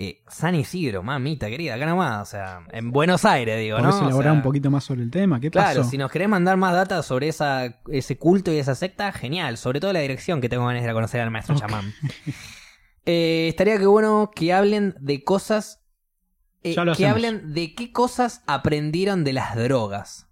[0.01, 4.01] Eh, San Isidro, mamita querida, acá nomás, o sea, en Buenos Aires, digo, ¿Podés ¿no?
[4.01, 5.41] O elaborar sea, un poquito más sobre el tema?
[5.41, 5.91] ¿Qué Claro, pasó?
[5.91, 9.57] si nos querés mandar más data sobre esa, ese culto y esa secta, genial.
[9.57, 11.63] Sobre todo la dirección que tengo ganas de conocer al maestro Ok.
[11.63, 11.93] chamán.
[13.07, 15.83] Eh, estaría que bueno que hablen de cosas.
[16.63, 17.13] eh, Ya lo que hacemos.
[17.15, 20.29] hablen de qué cosas aprendieron de las drogas.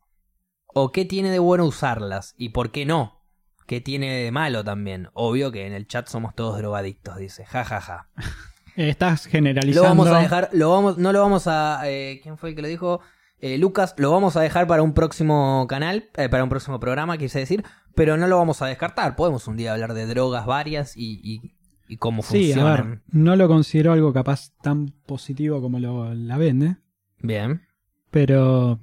[0.67, 2.35] O qué tiene de bueno usarlas.
[2.39, 3.25] Y por qué no.
[3.67, 5.09] ¿Qué tiene de malo también?
[5.15, 7.45] Obvio que en el chat somos todos drogadictos, dice.
[7.47, 8.09] Ja, ja, ja.
[8.77, 9.89] Eh, Estás Lo generalizando.
[9.89, 11.81] vamos a dejar, lo vamos, no lo vamos a.
[11.85, 13.01] eh, ¿Quién fue el que lo dijo?
[13.39, 17.39] Eh, Lucas, lo vamos a dejar para un próximo canal, para un próximo programa, quise
[17.39, 19.15] decir, pero no lo vamos a descartar.
[19.17, 21.53] Podemos un día hablar de drogas varias y, y,
[21.87, 22.91] y cómo Sí, a funcionan.
[22.91, 26.77] ver, no lo considero algo capaz tan positivo como lo, la vende,
[27.19, 27.63] Bien.
[28.11, 28.79] pero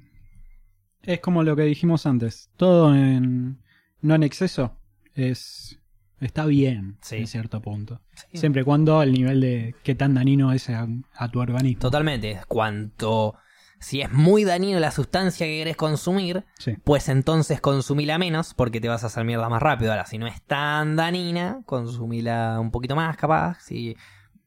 [1.02, 2.50] es como lo que dijimos antes.
[2.56, 3.58] Todo en
[4.02, 4.76] no en exceso
[5.14, 5.80] es
[6.20, 7.16] está bien Sí.
[7.16, 8.00] en cierto punto.
[8.14, 8.38] Sí.
[8.38, 10.86] Siempre y cuando el nivel de qué tan dañino es a,
[11.16, 11.80] a tu organismo.
[11.80, 12.40] Totalmente.
[12.48, 13.34] Cuanto.
[13.80, 16.72] Si es muy dañino la sustancia que querés consumir, Sí.
[16.84, 19.90] pues entonces consumila menos porque te vas a hacer mierda más rápido.
[19.90, 23.58] Ahora, si no es tan dañina, consumila un poquito más, capaz.
[23.60, 23.94] Sí.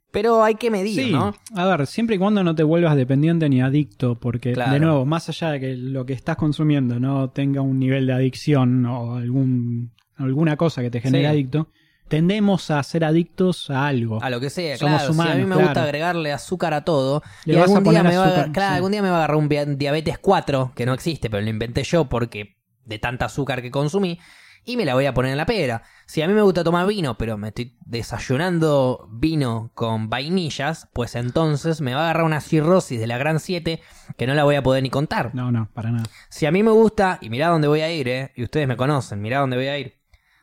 [0.09, 1.35] Pero hay que medir, Sí, ¿no?
[1.53, 4.71] a ver, siempre y cuando no te vuelvas dependiente ni adicto, porque Claro.
[4.73, 8.13] de nuevo, más allá de que lo que estás consumiendo no tenga un nivel de
[8.13, 11.29] adicción o algún, alguna cosa que te genere Sí.
[11.31, 11.67] adicto,
[12.07, 14.21] tendemos a ser adictos a algo.
[14.23, 15.13] A lo que sea, Somos claro.
[15.13, 15.67] si a mí humanos, me claro.
[15.69, 18.75] gusta agregarle azúcar a todo, Le y algún día, me va a, azúcar, claro, sí.
[18.77, 21.83] algún día me va a agarrar un diabetes 4, que no existe, pero lo inventé
[21.83, 24.19] yo porque de tanta azúcar que consumí,
[24.63, 25.83] y me la voy a poner en la pera.
[26.07, 31.15] Si a mí me gusta tomar vino, pero me estoy desayunando vino con vainillas, pues
[31.15, 33.81] entonces me va a agarrar una cirrosis de la gran 7
[34.17, 35.33] que no la voy a poder ni contar.
[35.33, 36.05] No, no, para nada.
[36.29, 38.75] Si a mí me gusta, y mirá dónde voy a ir, eh, y ustedes me
[38.75, 39.96] conocen, mirá dónde voy a ir.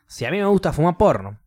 [0.07, 1.39] Si a mí me gusta fumar porno,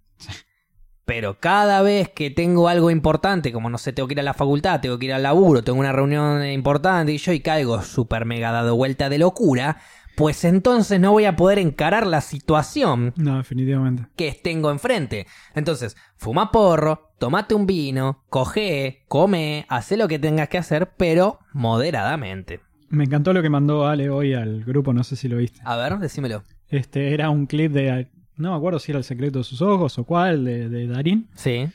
[1.04, 4.34] pero cada vez que tengo algo importante, como no sé, tengo que ir a la
[4.34, 8.26] facultad, tengo que ir al laburo, tengo una reunión importante y yo y caigo súper
[8.26, 9.78] mega dado vuelta de locura,
[10.16, 14.06] pues entonces no voy a poder encarar la situación No, definitivamente.
[14.16, 15.26] que tengo enfrente.
[15.54, 21.38] Entonces, fuma porro, tomate un vino, coge, come, hace lo que tengas que hacer, pero
[21.54, 22.60] moderadamente.
[22.90, 25.60] Me encantó lo que mandó Ale hoy al grupo, no sé si lo viste.
[25.64, 26.42] A ver, decímelo.
[26.68, 28.08] Este era un clip de,
[28.38, 31.28] no me acuerdo si era El secreto de sus ojos o cuál, de, de Darín.
[31.34, 31.66] Sí.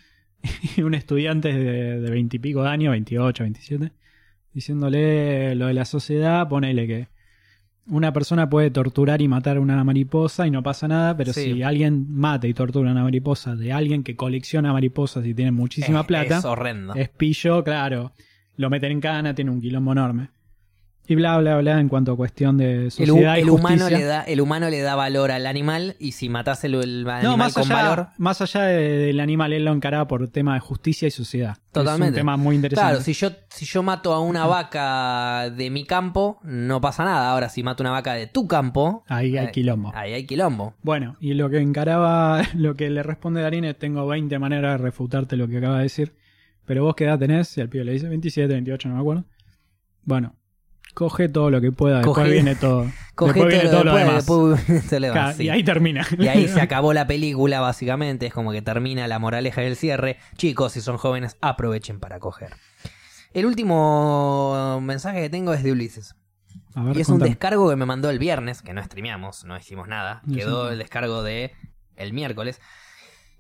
[0.76, 3.92] y un estudiante de, de 20 y pico de años, 28, 27,
[4.54, 7.08] diciéndole lo de la sociedad, ponele que
[7.88, 11.54] una persona puede torturar y matar a una mariposa y no pasa nada, pero Sí.
[11.56, 15.52] si alguien mata y tortura a una mariposa de alguien que colecciona mariposas y tiene
[15.52, 16.94] muchísima Es- plata, Es horrendo.
[16.96, 18.14] es pillo, claro,
[18.56, 20.30] lo meten en cana, tiene un quilombo enorme.
[21.06, 23.98] Y bla, bla, bla, en cuanto a cuestión de El, sociedad y el humano justicia.
[23.98, 27.24] le da, el humano le da valor al animal y si matas el, el animal
[27.24, 28.08] No, más con allá, valor.
[28.18, 31.58] más allá de- del animal, él lo encaraba por tema de justicia y sociedad.
[31.58, 32.12] Es Totalmente.
[32.12, 32.90] un tema muy interesante.
[32.92, 37.32] Claro, si yo, si yo mato a una vaca de mi campo, no pasa nada.
[37.32, 39.92] Ahora, si mato una vaca de tu campo, Ahí hay eh, quilombo.
[39.94, 40.76] ahí hay quilombo.
[40.84, 44.78] Bueno, y lo que encaraba, lo que le responde Darín es, tengo 20 maneras de
[44.78, 46.16] refutarte lo que acaba de decir,
[46.66, 49.26] pero vos qué edad tenés, y el pibe le dice 27, 28, no me acuerdo.
[50.06, 50.36] Bueno,
[50.94, 52.86] coge todo lo que pueda, después Coge- viene todo.
[53.16, 54.26] Coge después viene todo lo demás.
[54.26, 55.44] después Ca- sí.
[55.44, 56.06] Y ahí termina.
[56.18, 58.26] Y ahí se acabó la película, básicamente.
[58.28, 60.18] Es como que termina la moraleja del cierre.
[60.38, 62.56] Chicos, si son jóvenes, aprovechen para coger.
[63.34, 66.16] El último mensaje que tengo es de Ulises.
[66.76, 69.58] A ver, Y es un descargo que me mandó el viernes, que no streameamos, no
[69.58, 70.22] hicimos nada.
[70.34, 71.52] Quedó el descargo de
[71.96, 72.60] el miércoles.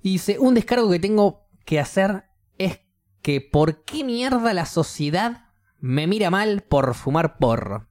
[0.04, 2.26] Y dice, un descargo que tengo que hacer
[2.58, 2.80] es
[3.22, 5.43] que ¿por qué mierda la sociedad
[5.86, 7.88] me mira mal por fumar porro?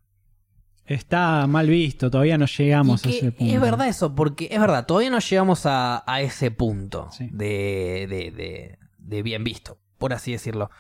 [0.87, 3.55] Está mal visto, todavía no llegamos a ese punto.
[3.55, 7.29] Es verdad eso, porque es verdad, todavía no llegamos a, a ese punto Sí.
[7.31, 10.71] de, de, de- de bien visto, por así decirlo.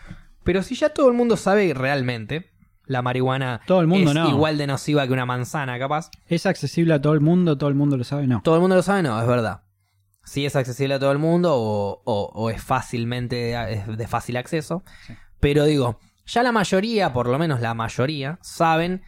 [0.42, 2.50] Pero si ya todo el mundo sabe realmente,
[2.86, 4.28] la marihuana Todo el mundo es no.
[4.30, 6.10] igual de nociva que una manzana, capaz.
[6.28, 7.58] ¿Es accesible a todo el mundo?
[7.58, 8.26] ¿Todo el mundo lo sabe?
[8.26, 8.40] No.
[8.42, 9.62] Todo el mundo lo sabe, no, es verdad.
[10.24, 14.36] Si es accesible a todo el mundo o, o- o es fácilmente es de fácil
[14.36, 14.82] acceso.
[15.06, 15.14] Sí.
[15.40, 19.02] Pero digo, ya la mayoría, por lo menos la mayoría, saben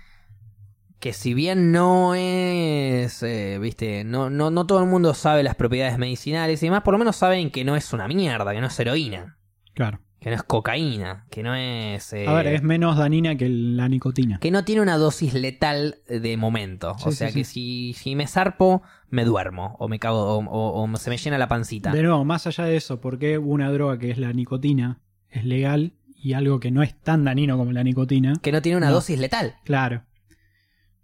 [1.01, 5.55] que si bien no es, eh, viste, no, no, no todo el mundo sabe las
[5.55, 8.69] propiedades medicinales y demás, por lo menos saben que no es una mierda, que no
[8.69, 9.37] es heroína,
[9.75, 10.01] Claro.
[10.19, 12.11] que no es cocaína, que no es...
[12.15, 14.39] eh, A ver, es menos dañina que la nicotina.
[14.41, 16.95] que no tiene una dosis letal de momento.
[16.99, 17.35] Sí, o sea sí.
[17.41, 18.81] que si, si me zarpo,
[19.11, 19.77] me duermo.
[19.81, 21.93] O me cago, o, o- o se me llena la pancita.
[21.93, 25.45] De nuevo, más allá de eso, ¿por qué una droga que es la nicotina es
[25.45, 25.93] legal
[26.25, 28.33] y algo que no es tan dañino como la nicotina?
[28.43, 28.95] Que no tiene una No.
[28.95, 29.57] dosis letal.
[29.65, 30.03] Claro.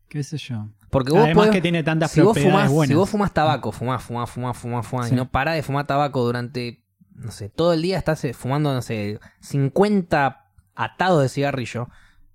[0.09, 0.69] ¿Qué sé yo?
[0.91, 2.89] Porque vos Además podés- que tiene tantas si vos propiedades fumás, buenas.
[2.89, 5.15] si vos fumás tabaco, fumás, fumás, fumás, fumás, fumás, Sí.
[5.15, 6.83] y no parás de fumar tabaco durante,
[7.15, 11.89] no sé, todo el día estás eh, fumando, no sé, 50 atados de cigarrillo,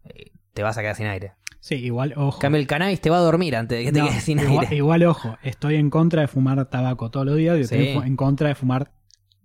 [0.06, 1.34] eh, te vas a quedar sin aire.
[1.60, 2.38] Sí, igual, ojo.
[2.38, 4.66] En cambio, el cannabis te va a dormir antes de que te quedes sin igual,
[4.66, 4.76] aire.
[4.78, 8.00] igual, ojo, estoy en contra de fumar tabaco todos los días y estoy Sí.
[8.06, 8.92] en contra de fumar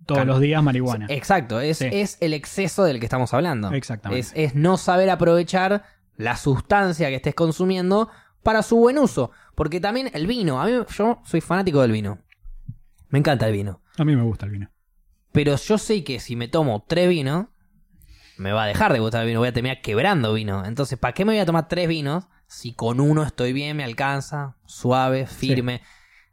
[0.05, 1.05] todos los días marihuana.
[1.09, 1.87] Exacto, es, Sí.
[1.91, 3.71] es el exceso del que estamos hablando.
[3.71, 4.19] Exactamente.
[4.19, 5.83] Es, es no saber aprovechar
[6.17, 8.09] la sustancia que estés consumiendo
[8.43, 9.31] para su buen uso.
[9.55, 12.19] Porque también el vino, a mí yo soy fanático del vino.
[13.09, 13.81] Me encanta el vino.
[13.97, 14.71] A mí me gusta el vino.
[15.31, 17.47] Pero yo sé que si me tomo tres vinos,
[18.37, 19.39] me va a dejar de gustar el vino.
[19.39, 20.65] Voy a terminar quebrando vino.
[20.65, 23.83] Entonces, ¿para qué me voy a tomar tres vinos si con uno estoy bien, me
[23.83, 25.81] alcanza, suave, firme?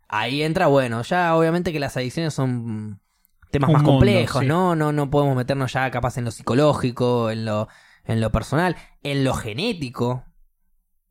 [0.09, 3.01] Ahí entra, bueno, ya obviamente que las adicciones son
[3.51, 4.47] temas más mundo, complejos, sí.
[4.47, 4.75] ¿no?
[4.77, 4.93] ¿no?
[4.93, 7.69] No podemos meternos ya capaz en lo psicológico, en lo,
[8.05, 10.25] en lo personal, en lo genético.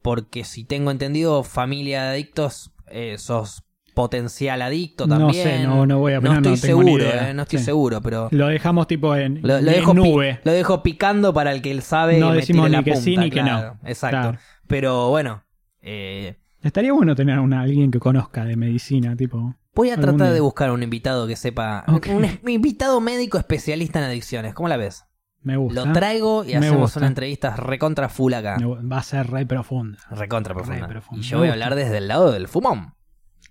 [0.02, 5.44] Porque si tengo entendido, familia de adictos, eh, sos potencial adicto No también.
[5.44, 7.66] sé, no- no voy a No opinar, no estoy seguro, eh, no estoy Sí.
[7.66, 10.40] seguro, pero Lo dejamos tipo en, lo, lo en dejo nube.
[10.44, 12.92] lo dejo picando para el que él sabe No y me decimos la ni que
[12.92, 13.90] punta, sí ni que claro, no.
[13.90, 14.18] Exacto.
[14.22, 14.38] Claro.
[14.68, 15.44] Pero bueno,
[15.82, 19.56] eh, Estaría bueno tener a alguien que conozca de medicina, tipo.
[19.78, 20.32] Voy a tratar día.
[20.34, 21.86] de buscar un invitado que sepa.
[21.88, 24.54] Un, invitado médico especialista en adicciones.
[24.54, 25.06] ¿Cómo la ves?
[25.42, 25.86] Me gusta.
[25.86, 27.00] Lo traigo y Me hacemos gusta.
[27.00, 28.58] una entrevista recontra full acá.
[28.62, 29.98] Va a ser re profunda.
[30.12, 30.88] Recontra Re profunda.
[30.88, 31.24] profunda.
[31.26, 32.96] Y yo Me voy a hablar desde el lado del fumón.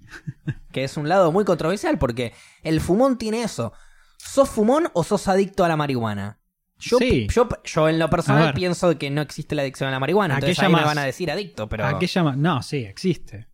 [0.72, 2.32] que es un lado muy controversial porque
[2.62, 3.72] el fumón tiene eso.
[4.18, 6.40] ¿Sos fumón o sos adicto a la marihuana?
[6.78, 7.26] Yo, Sí.
[7.30, 10.36] yo, yo en lo personal pienso que no existe la adicción a la marihuana.
[10.36, 11.86] ¿A qué Entonces ahí me van a decir adicto, pero...
[11.86, 12.36] ¿A qué llama?
[12.36, 13.48] No, sí, existe.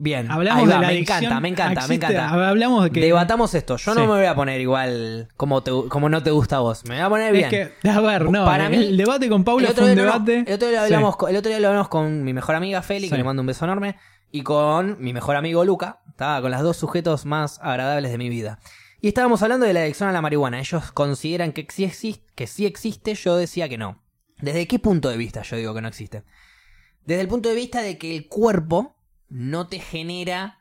[0.00, 2.48] Bien, Hablamos de la me encanta, me encanta, me Existe- encanta.
[2.48, 3.00] Hablamos de que.
[3.00, 3.76] Debatamos esto.
[3.76, 4.06] Yo no Sí.
[4.06, 6.84] me voy a poner igual como, te, como no te gusta a vos.
[6.84, 7.52] Me voy a poner bien.
[7.52, 8.44] Es que, a ver, no.
[8.44, 10.44] Para el mí- debate con Paula el fue un no, debate.
[10.46, 10.94] el, otro día lo Sí.
[10.94, 13.10] hablamos con, el otro día lo hablamos con mi mejor amiga Feli, Sí.
[13.10, 13.96] que le mando un beso enorme,
[14.30, 15.98] y con mi mejor amigo Luca.
[16.08, 18.60] Estaba con las dos sujetos más agradables de mi vida.
[19.00, 20.60] Y estábamos hablando de la adicción a la marihuana.
[20.60, 24.00] Ellos consideran que sí, existe, que sí existe, yo decía que no.
[24.40, 26.22] ¿Desde qué punto de vista yo digo que no existe?
[27.04, 28.96] Desde el punto de vista de que el cuerpo
[29.28, 30.58] no te genera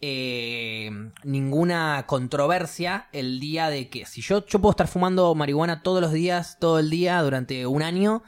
[0.00, 0.90] eh,
[1.24, 6.12] ninguna controversia el día de que si yo, yo puedo estar fumando marihuana todos los
[6.12, 8.22] días, todo el día, durante un año,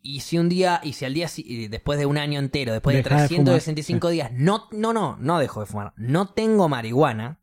[0.00, 1.28] y si un día, y si al día,
[1.70, 5.38] después de un año entero, después de Deja de 365 días, no, no, no, no
[5.38, 7.38] dejo de fumar, no tengo marihuana,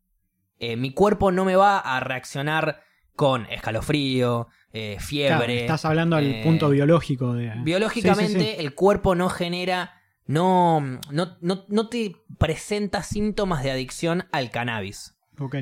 [0.59, 2.81] eh, mi cuerpo no me va a reaccionar
[3.15, 5.61] con escalofrío, eh, Claro, fiebre.
[5.61, 7.53] estás hablando al eh, punto biológico de.
[7.63, 8.65] Biológicamente, Sí, sí, sí.
[8.65, 9.98] el cuerpo no genera,
[10.29, 10.79] no,
[11.11, 15.17] no, no, no te presenta síntomas de adicción al cannabis.
[15.39, 15.55] Ok.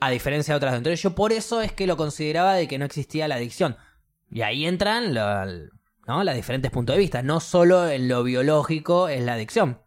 [0.00, 0.74] A diferencia de otras.
[0.76, 3.76] Entonces yo por eso es que lo consideraba de que no existía la adicción.
[4.30, 5.44] Y ahí entran lo-
[6.06, 6.24] ¿no?
[6.24, 7.22] los diferentes puntos de vista.
[7.22, 9.82] No solo en lo biológico es la adicción.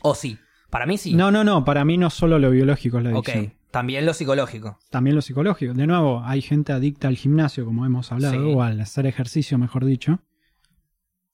[0.00, 0.38] O sí.
[0.70, 1.12] Para mí sí.
[1.14, 1.64] No, no, no.
[1.66, 3.28] Para mí no solo lo biológico es la ok.
[3.28, 3.54] adicción.
[3.70, 4.78] También lo psicológico.
[4.88, 5.74] También lo psicológico.
[5.74, 8.54] De nuevo, hay gente adicta al gimnasio, como hemos hablado, Sí.
[8.54, 10.20] o al hacer ejercicio, mejor dicho.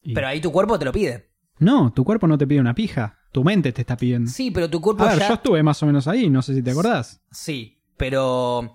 [0.02, 1.29] Y- Pero ahí tu cuerpo te lo pide.
[1.60, 3.18] No, tu cuerpo no te pide una pija.
[3.32, 4.28] Tu mente te está pidiendo.
[4.30, 5.28] Sí, pero tu cuerpo A ver, ya...
[5.28, 7.22] yo estuve más o menos ahí, no sé si te acordás.
[7.30, 8.74] Sí, pero...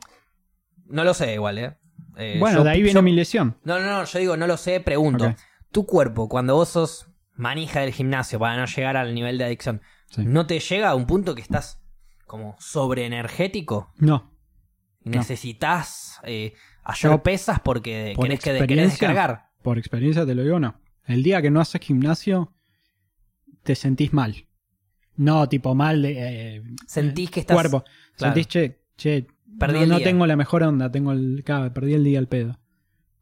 [0.85, 1.77] No lo sé igual, ¿eh?
[2.17, 3.57] Eh, bueno, yo- de ahí viene yo- mi lesión.
[3.63, 5.35] No, no, no, yo digo, no lo sé, pregunto.
[5.71, 9.81] Tu cuerpo, cuando vos sos manija del gimnasio para no llegar al nivel de adicción,
[10.11, 10.23] Sí.
[10.23, 11.81] ¿no te llega a un punto que estás
[12.25, 13.91] como sobreenergético?
[13.97, 14.31] No.
[15.03, 16.53] Necesitas eh,
[16.99, 19.49] Yo, pesas porque por querés, que, querés descargar.
[19.61, 20.79] Por experiencia te lo digo, no.
[21.05, 22.53] El día que no haces gimnasio,
[23.65, 24.47] te sentís mal.
[25.17, 26.13] No, tipo mal de...
[26.57, 27.55] eh, Sentís que estás...
[27.55, 27.83] cuerpo.
[28.15, 28.33] claro.
[28.35, 29.27] Sentís, che, che,
[29.59, 30.05] Perdí no, el no día.
[30.05, 32.59] tengo la mejor onda, tengo el, claro, perdí el día al pedo.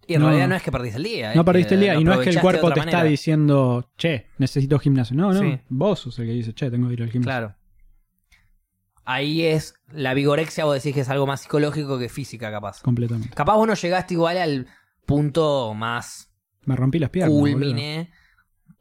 [0.07, 0.27] Y en no.
[0.27, 1.33] realidad no es que perdiste el día.
[1.35, 4.77] No perdiste el día y no es que el cuerpo te está diciendo, che, necesito
[4.79, 5.15] gimnasio.
[5.15, 5.59] No, no, Sí.
[5.69, 7.29] vos sos el que dice, che, tengo que ir al gimnasio.
[7.29, 7.55] Claro.
[9.05, 12.81] Ahí es la vigorexia, vos decís que es algo más psicológico que física, capaz.
[12.81, 13.35] Completamente.
[13.35, 14.67] Capaz vos no llegaste igual al
[15.05, 16.31] punto más
[16.65, 17.37] Me rompí las piernas.
[17.37, 17.75] boludo.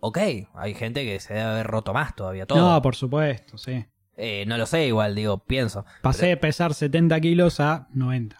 [0.04, 0.18] Ok,
[0.54, 2.58] hay gente que se debe haber roto más todavía todo.
[2.58, 3.84] No, por supuesto, sí.
[4.16, 5.84] Eh, no lo sé, igual, digo, pienso.
[6.02, 8.36] Pasé de pesar 70 kilos a 90.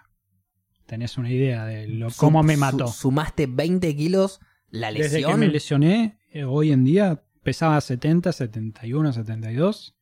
[0.86, 2.88] Tenés una idea de lo, Su- cómo me su- mató.
[2.88, 4.40] sumaste 20 kilos
[4.70, 5.30] la Desde lesión.
[5.32, 9.94] que me lesioné, eh, hoy en día pesaba 70, 71, 72.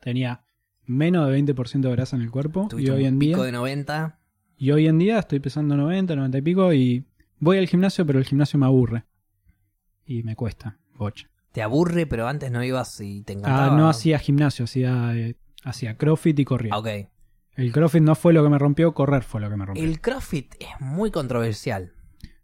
[0.00, 0.44] Tenía
[0.84, 2.68] menos de 20% de grasa en el cuerpo.
[2.76, 4.18] Y hoy, un en pico día, de 90.
[4.58, 6.72] y hoy en día estoy pesando 90, 90 y pico.
[6.74, 7.06] Y
[7.38, 9.04] voy al gimnasio, pero el gimnasio me aburre.
[10.04, 11.28] Y me cuesta, bocha.
[11.52, 13.72] Te aburre, pero antes no ibas y te encantaba.
[13.72, 16.74] Ah, no hacía gimnasio, hacía, eh, hacía crossfit y corría.
[16.74, 16.88] Ah, ok.
[17.56, 19.82] El crossfit no fue lo que me rompió, correr fue lo que me rompió.
[19.82, 21.94] El CrossFit es muy controversial.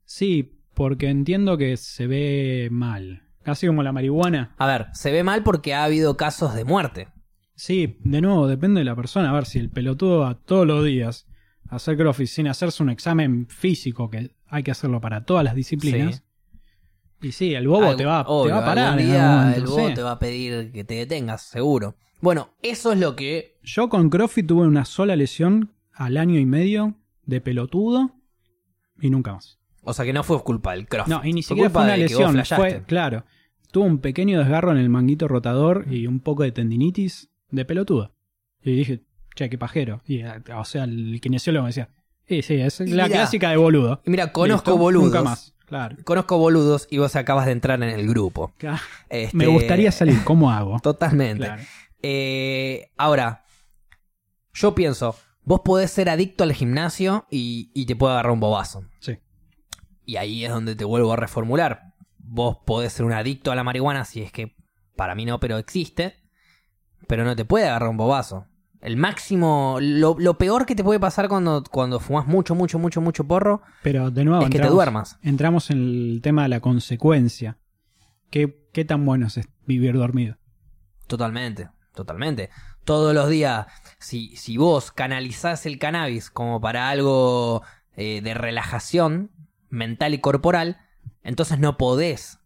[0.05, 3.23] Sí, porque entiendo que se ve mal.
[3.43, 4.55] Casi como la marihuana.
[4.57, 7.09] A ver, se ve mal porque ha habido casos de muerte.
[7.55, 9.31] Sí, de nuevo, depende de la persona.
[9.31, 11.27] A ver, si el pelotudo va todos los días
[11.69, 15.55] a hacer crossfit sin hacerse un examen físico, que hay que hacerlo para todas las
[15.55, 16.25] disciplinas.
[17.23, 18.87] Y sí, el bobo te, va, te va a parar.
[18.89, 19.95] algún en día momento, el bobo sí.
[19.95, 21.95] te va a pedir que te detengas, seguro.
[22.21, 23.59] Bueno, eso es lo que.
[23.63, 26.95] Yo con crossfit tuve una sola lesión al año y medio
[27.25, 28.11] de pelotudo
[29.01, 29.59] y nunca más.
[29.83, 31.13] O sea, que no fue culpa del CrossFit.
[31.13, 32.45] No, y ni siquiera fue una lesión.
[32.45, 33.25] Fue, claro,
[33.73, 38.13] tuve un pequeño desgarro en el manguito rotador y un poco de tendinitis de pelotudo.
[38.63, 39.03] Y dije,
[39.35, 40.03] che, qué pajero.
[40.07, 41.89] Y, eh, o sea, el kinesiólogo me decía,
[42.27, 44.01] sí, sí, es la mirá, clásica de boludo.
[44.07, 45.07] Y mira, conozco boludos.
[45.07, 45.97] Nunca más, claro.
[46.05, 48.53] Conozco boludos y vos acabas de entrar en el grupo.
[48.59, 48.83] Claro.
[49.09, 50.79] Este, Me gustaría salir, ¿cómo hago?
[50.81, 51.47] Totalmente.
[51.47, 51.63] Claro.
[52.03, 53.45] Eh, ahora,
[54.53, 58.85] yo pienso, vos podés ser adicto al gimnasio y, y te puede agarrar un bobazo.
[59.01, 59.19] Sí.
[60.05, 61.95] Y ahí es donde te vuelvo a reformular.
[62.19, 64.57] Vos podés ser un adicto a la marihuana, si es que
[64.97, 66.17] para mí no, pero existe.
[67.07, 68.47] Pero no te puede agarrar un bobazo.
[68.83, 73.01] El máximo, lo, lo peor que te puede pasar cuando, cuando fumas mucho, mucho, mucho,
[73.01, 75.19] mucho porro Pero de nuevo, es que te duermas.
[75.23, 77.59] entramos en el tema de la consecuencia.
[78.31, 80.37] ¿Qué, qué tan bueno es vivir dormido?
[81.07, 82.51] Totalmente, totalmente.
[82.85, 83.67] Todos los días,
[84.01, 87.63] si, si vos canalizás el cannabis como para algo
[87.95, 89.31] eh, de relajación
[89.71, 90.79] mental y corporal,
[91.23, 92.41] entonces no podés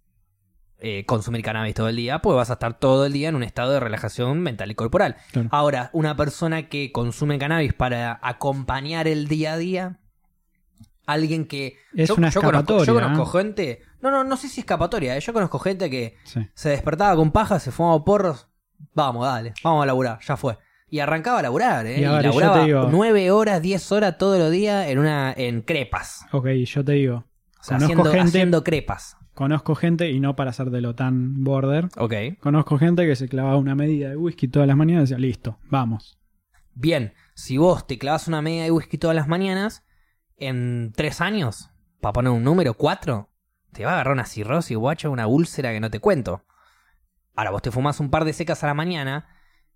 [0.78, 3.42] eh, consumir cannabis todo el día, pues vas a estar todo el día en un
[3.42, 5.16] estado de relajación mental y corporal.
[5.32, 5.48] Claro.
[5.52, 9.98] Ahora, una persona que consume cannabis para acompañar el día a día,
[11.06, 11.76] alguien que...
[11.94, 13.42] Es yo, una yo conozco, yo conozco ¿eh?
[13.42, 13.82] gente...
[14.02, 15.20] No, no, no sé si escapatoria, ¿eh?
[15.20, 16.40] yo conozco gente que Sí.
[16.54, 18.48] se despertaba con paja, se fumaba porros.
[18.94, 20.58] Vamos, dale, vamos a laburar, ya fue.
[20.90, 22.00] Y arrancaba a laburar, ¿eh?
[22.00, 25.62] Y a ver, laburaba digo- nueve horas, diez horas todos los días en una en
[25.62, 26.26] crepas.
[26.32, 27.16] Ok, yo te digo,
[27.58, 29.16] O sea, Conozco haciendo, gente- haciendo crepas.
[29.36, 32.14] Conozco gente, y no para hacértelo tan border, Ok.
[32.40, 35.58] conozco gente que se clavaba una medida de whisky todas las mañanas y decía, listo,
[35.70, 36.18] vamos.
[36.74, 39.84] Bien, si vos te clavas una media de whisky todas las mañanas,
[40.38, 43.30] en tres años, para poner un número, cuatro,
[43.72, 46.42] te va a agarrar una cirrosis, guacha, una úlcera que no te cuento.
[47.34, 49.28] Ahora, vos te fumas un par de secas a la mañana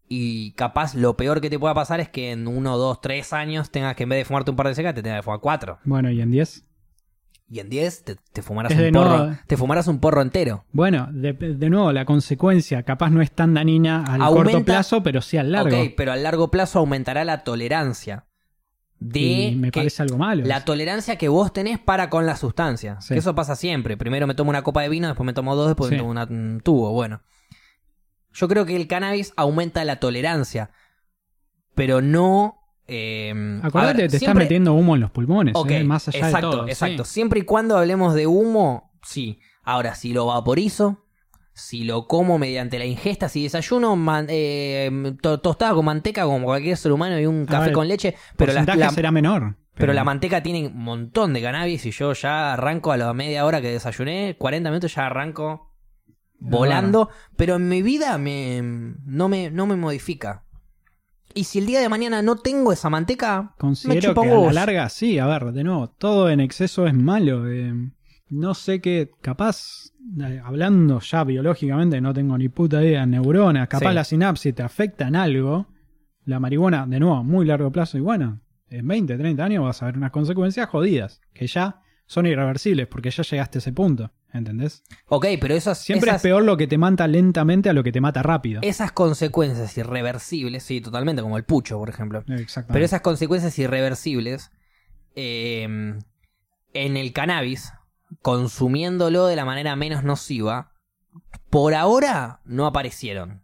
[0.09, 3.71] y capaz lo peor que te pueda pasar es que en uno, dos, tres años
[3.71, 5.79] tengas que en vez de fumarte un par de secas te tengas que fumar cuatro.
[5.85, 6.67] Bueno, y en 10.
[7.53, 8.49] Y en diez te, te de
[8.89, 9.19] un porro.
[9.19, 10.65] nuevo- Te fumarás un porro entero.
[10.71, 15.03] Bueno, de, de nuevo, la consecuencia capaz no es tan dañina al Aumenta- corto plazo,
[15.03, 15.77] pero sí al largo.
[15.77, 18.27] Ok, pero a largo plazo aumentará la tolerancia.
[19.01, 20.45] De y me que- parece algo malo.
[20.47, 23.01] La tolerancia que vos tenés para con la sustancia.
[23.01, 23.15] Sí.
[23.15, 23.97] Que eso pasa siempre.
[23.97, 25.95] Primero me tomo una copa de vino, después me tomo dos, después Sí.
[25.95, 26.93] me tomo una- un tubo.
[26.93, 27.21] Bueno.
[28.33, 30.71] Yo creo que el cannabis aumenta la tolerancia.
[31.75, 32.60] Pero no.
[32.91, 36.09] Eh, a Acordate, ver, te estás siempre- metiendo humo en los pulmones, Ok, eh, más
[36.09, 36.65] allá exacto, de todo.
[36.67, 36.71] sí.
[36.73, 37.05] exacto.
[37.05, 39.39] Siempre y cuando hablemos de humo, sí.
[39.63, 41.05] Ahora, si lo vaporizo,
[41.53, 44.91] si lo como mediante la ingesta, si desayuno man- eh,
[45.23, 48.53] to- tostada con manteca como cualquier ser humano y un café ver, con leche, pero
[48.53, 49.57] la, la- será menor.
[49.75, 53.45] pero la manteca tiene un montón de cannabis y yo ya arranco a la media
[53.47, 55.69] hora que desayuné, 40 minutos ya arranco
[56.39, 60.45] volando, pero en mi vida me, no, me, no me modifica.
[61.35, 64.33] Y si el día de mañana no tengo esa manteca, me Considero chupa que un
[64.33, 64.53] a la huevo.
[64.53, 67.49] larga, sí, a ver, de nuevo, todo en exceso es malo.
[67.49, 67.73] eh,
[68.31, 73.89] no sé qué, capaz, eh, hablando ya biológicamente, no tengo ni puta idea, neuronas, capaz
[73.91, 73.95] Sí.
[73.95, 75.67] la sinapsis te afecta en algo.
[76.25, 79.87] La marihuana, de nuevo, muy largo plazo, y bueno, en 20, 30 años vas a
[79.87, 84.13] ver unas consecuencias jodidas, que ya son irreversibles, porque ya llegaste a ese punto.
[84.33, 84.85] ¿Entendés?
[85.09, 87.91] Ok, pero esas, Siempre esas, es peor lo que te mata lentamente a lo que
[87.93, 88.61] te mata rápido.
[88.63, 92.21] esas consecuencias irreversibles, sí, totalmente, como el pucho, por ejemplo.
[92.29, 92.73] Exactamente.
[92.73, 94.53] Pero esas consecuencias irreversibles
[95.17, 97.73] eh, en el cannabis,
[98.23, 100.73] consumiéndolo de la manera menos nociva,
[101.51, 103.43] por ahora no aparecieron.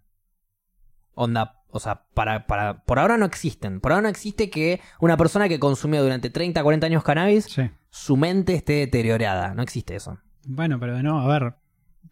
[1.15, 3.81] Onda, o sea, para, para, por ahora no existen.
[3.81, 7.71] Por ahora no existe que una persona que consumió durante 30, 40 años cannabis, Sí.
[7.91, 9.55] su mente esté deteriorada.
[9.55, 10.19] No existe eso.
[10.47, 11.55] Bueno, pero no, a ver.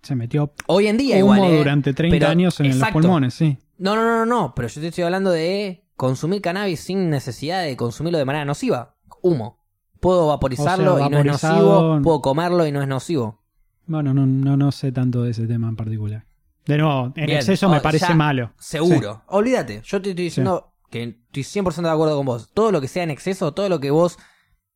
[0.03, 1.51] Se metió Hoy en día humo igual.
[1.53, 1.59] ¿eh?
[1.59, 2.99] durante 30 Pero- años en exacto.
[2.99, 3.57] los pulmones, sí.
[3.79, 7.63] No, no, no, no, no, pero yo te estoy hablando de consumir cannabis sin necesidad
[7.63, 8.97] de consumirlo de manera nociva.
[9.23, 9.59] Humo.
[10.01, 13.43] Puedo vaporizarlo O sea, y no es nocivo, puedo comerlo y no es nocivo.
[13.87, 16.27] Bueno, no, no, no sé tanto de ese tema en particular.
[16.67, 17.31] De nuevo, en Bien.
[17.39, 18.53] exceso Oh, me parece ya, malo.
[18.59, 19.23] Seguro.
[19.29, 22.51] Olvídate, yo te estoy diciendo que estoy 100% de acuerdo con vos.
[22.53, 24.19] Todo lo que sea en exceso, todo lo que vos,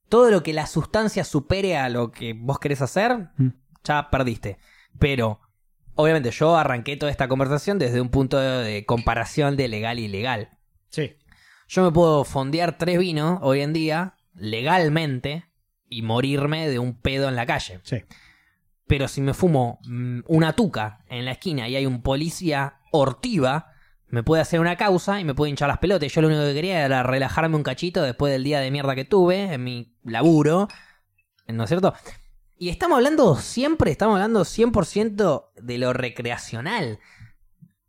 [0.09, 3.49] todo lo que la sustancia supere a lo que vos querés hacer, Mm.
[3.85, 4.59] ya perdiste.
[4.99, 5.41] Pero,
[5.95, 10.51] obviamente, yo arranqué toda esta conversación desde un punto de, comparación de legal y ilegal.
[10.89, 11.17] Sí.
[11.69, 15.45] Yo me puedo fondear tres vinos hoy en día, legalmente,
[15.89, 17.81] y morirme de un pedo en la calle.
[17.83, 17.99] Sí.
[18.87, 23.73] Pero si me fumo mm, una tuca en la esquina y hay un policía hortiva,
[24.11, 26.13] me puede hacer una causa y me puede hinchar las pelotas.
[26.13, 29.05] Yo lo único que quería era relajarme un cachito después del día de mierda que
[29.05, 30.69] tuve en mi laburo.
[31.47, 31.95] ¿No es cierto?
[32.57, 36.99] Y estamos hablando siempre, estamos hablando 100% de lo recreacional.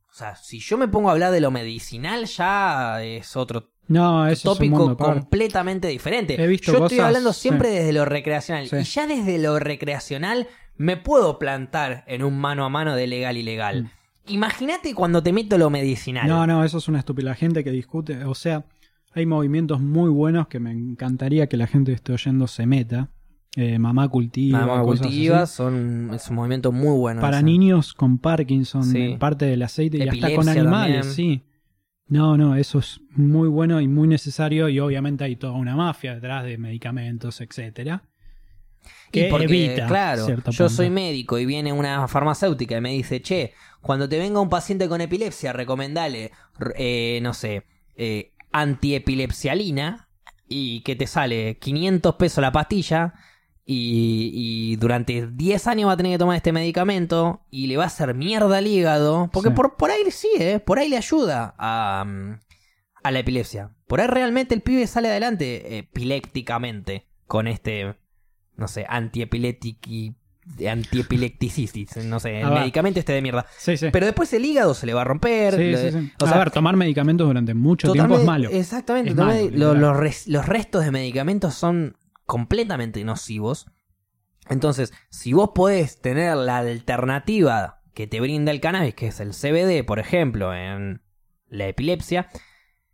[0.09, 4.27] O sea, si yo me pongo a hablar de lo medicinal, ya es otro No,
[4.27, 6.41] eso es un tópico mundo completamente diferente.
[6.41, 7.41] He visto Yo estoy hablando sí.
[7.41, 8.67] siempre desde lo recreacional.
[8.67, 8.75] Sí.
[8.75, 13.37] Y ya desde lo recreacional me puedo plantar en un mano a mano de legal
[13.37, 13.83] y legal.
[13.83, 13.98] Mm.
[14.29, 16.27] Imagínate cuando te meto lo medicinal.
[16.27, 17.29] No, no, eso es una estúpida.
[17.29, 18.65] La gente que discute, o sea,
[19.13, 23.09] hay movimientos muy buenos que me encantaría que la gente que esté oyendo se meta.
[23.55, 27.19] Eh, mamá cultiva, Mamá cultiva son, es un movimiento muy bueno.
[27.19, 28.97] Para niños con Parkinson, Sí.
[28.99, 31.13] eh, parte del aceite y hasta con animales, también.
[31.15, 31.43] sí.
[32.07, 36.15] No, no, eso es muy bueno y muy necesario y obviamente hay toda una mafia
[36.15, 38.03] detrás de medicamentos, etcétera.
[39.11, 40.69] Y porque, evita claro, yo punto.
[40.69, 44.87] soy médico y viene una farmacéutica y me dice, che, cuando te venga un paciente
[44.87, 46.31] con epilepsia, recomendale,
[46.75, 47.63] eh, no sé,
[47.95, 50.07] eh, antiepilepsialina
[50.47, 53.13] y que te sale 500 pesos la pastilla
[53.65, 57.83] y, y durante 10 años va a tener que tomar este medicamento y le va
[57.83, 59.55] a hacer mierda al hígado, porque Sí.
[59.55, 60.59] por, por ahí sí, ¿eh?
[60.59, 62.39] por ahí le ayuda a, mm,
[63.03, 63.71] a la epilepsia.
[63.87, 67.95] Por ahí realmente el pibe sale adelante epilépticamente con este
[68.59, 70.15] no sé, antiepilético
[72.05, 73.45] no sé, el medicamento este de mierda.
[73.57, 73.87] Sí, sí.
[73.91, 75.55] Pero después el hígado se le va a romper.
[75.55, 76.11] Sí, sí.
[76.19, 78.49] o a sea, ver, tomar medicamentos durante mucho tiempo es malo.
[78.49, 79.11] Exactamente.
[79.11, 79.15] Es
[79.53, 83.67] lo- los, res- los restos de medicamentos son completamente nocivos.
[84.49, 89.33] Entonces, si vos podés tener la alternativa que te brinda el cannabis, que es el
[89.33, 91.01] CBD, por ejemplo, en
[91.49, 92.27] la epilepsia,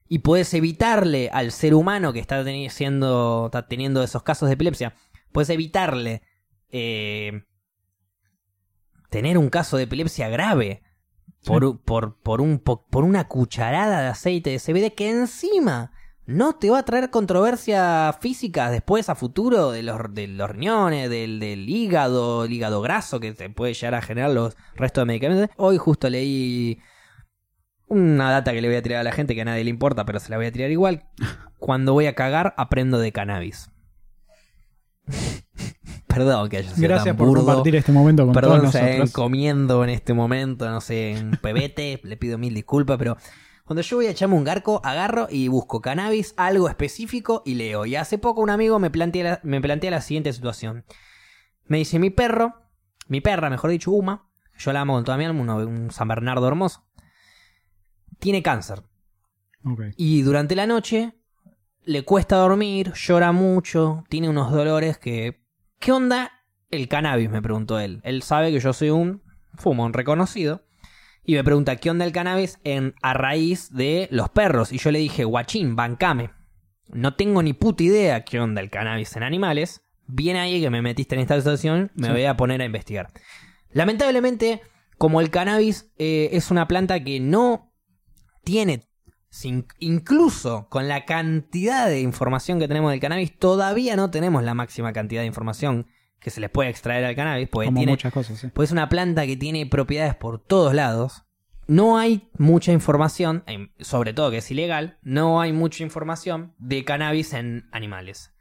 [0.07, 4.53] y podés evitarle al ser humano que está, teni- siendo- está teniendo esos casos de
[4.55, 4.93] epilepsia,
[5.35, 6.21] podés evitarle
[6.71, 7.43] eh,
[9.09, 10.81] tener un caso de epilepsia grave
[11.45, 11.79] por, Sí.
[11.85, 15.91] por, por, un, po- por una cucharada de aceite de CBD que encima
[16.25, 21.07] no te va a traer controversias físicas después a futuro de los, de los riñones,
[21.09, 25.05] del, del hígado, el hígado graso que te puede llegar a generar los restos de
[25.05, 25.49] medicamentos.
[25.57, 26.79] Hoy justo leí
[27.87, 30.03] una data que le voy a tirar a la gente que a nadie le importa,
[30.05, 31.03] pero se la voy a tirar igual.
[31.59, 33.69] Cuando voy a cagar, aprendo de cannabis.
[36.07, 37.45] Perdón que haya sido Gracias tan por burdo.
[37.45, 39.11] compartir este momento con Perdón, todos nosotros.
[39.11, 43.17] comiendo en este momento, no sé, un pebete, le pido mil disculpas, pero
[43.65, 47.85] cuando yo voy a echarme un garco, agarro y busco cannabis, algo específico y leo.
[47.85, 50.85] Y hace poco un amigo me plantea la, me plantea la siguiente situación.
[51.65, 52.53] Me dice, mi perro,
[53.07, 56.07] mi perra, mejor dicho, Uma, yo la amo con toda mi alma, uno- un San
[56.07, 56.85] Bernardo hermoso,
[58.19, 58.83] tiene cáncer.
[59.97, 61.15] Y durante la noche
[61.85, 65.41] le cuesta dormir, llora mucho, tiene unos dolores que...
[65.79, 66.31] ¿Qué onda
[66.71, 67.29] el cannabis?
[67.29, 68.01] Me preguntó él.
[68.03, 69.21] Él sabe que yo soy un
[69.55, 70.63] fumón reconocido.
[71.23, 74.71] Y me pregunta, ¿qué onda el cannabis en, a raíz de los perros?
[74.71, 76.29] Y yo le dije, guachín, bancame.
[76.87, 79.81] No tengo ni puta idea qué onda el cannabis en animales.
[80.07, 82.13] Bien ahí que me metiste en esta situación, me Sí.
[82.13, 83.09] voy a poner a investigar.
[83.71, 84.61] Lamentablemente,
[84.97, 87.73] como el cannabis eh, es una planta que no
[88.43, 88.87] tiene,
[89.35, 94.53] sin- incluso con la cantidad de información que tenemos del cannabis, todavía no tenemos la
[94.53, 95.87] máxima cantidad de información
[96.19, 98.47] que se les puede extraer al cannabis, porque Como tiene, muchas cosas, sí.
[98.53, 101.23] pues es una planta que tiene propiedades por todos lados.
[101.67, 106.85] No hay mucha información, em, sobre todo que es ilegal, no hay mucha información de
[106.85, 108.31] cannabis en animales.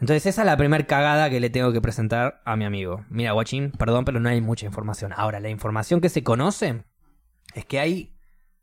[0.00, 3.04] Entonces esa es la primera cagada que le tengo que presentar a mi amigo.
[3.08, 5.12] Mira, guachín, perdón, pero no hay mucha información.
[5.16, 6.84] Ahora, la información que se conoce
[7.54, 8.15] es que hay,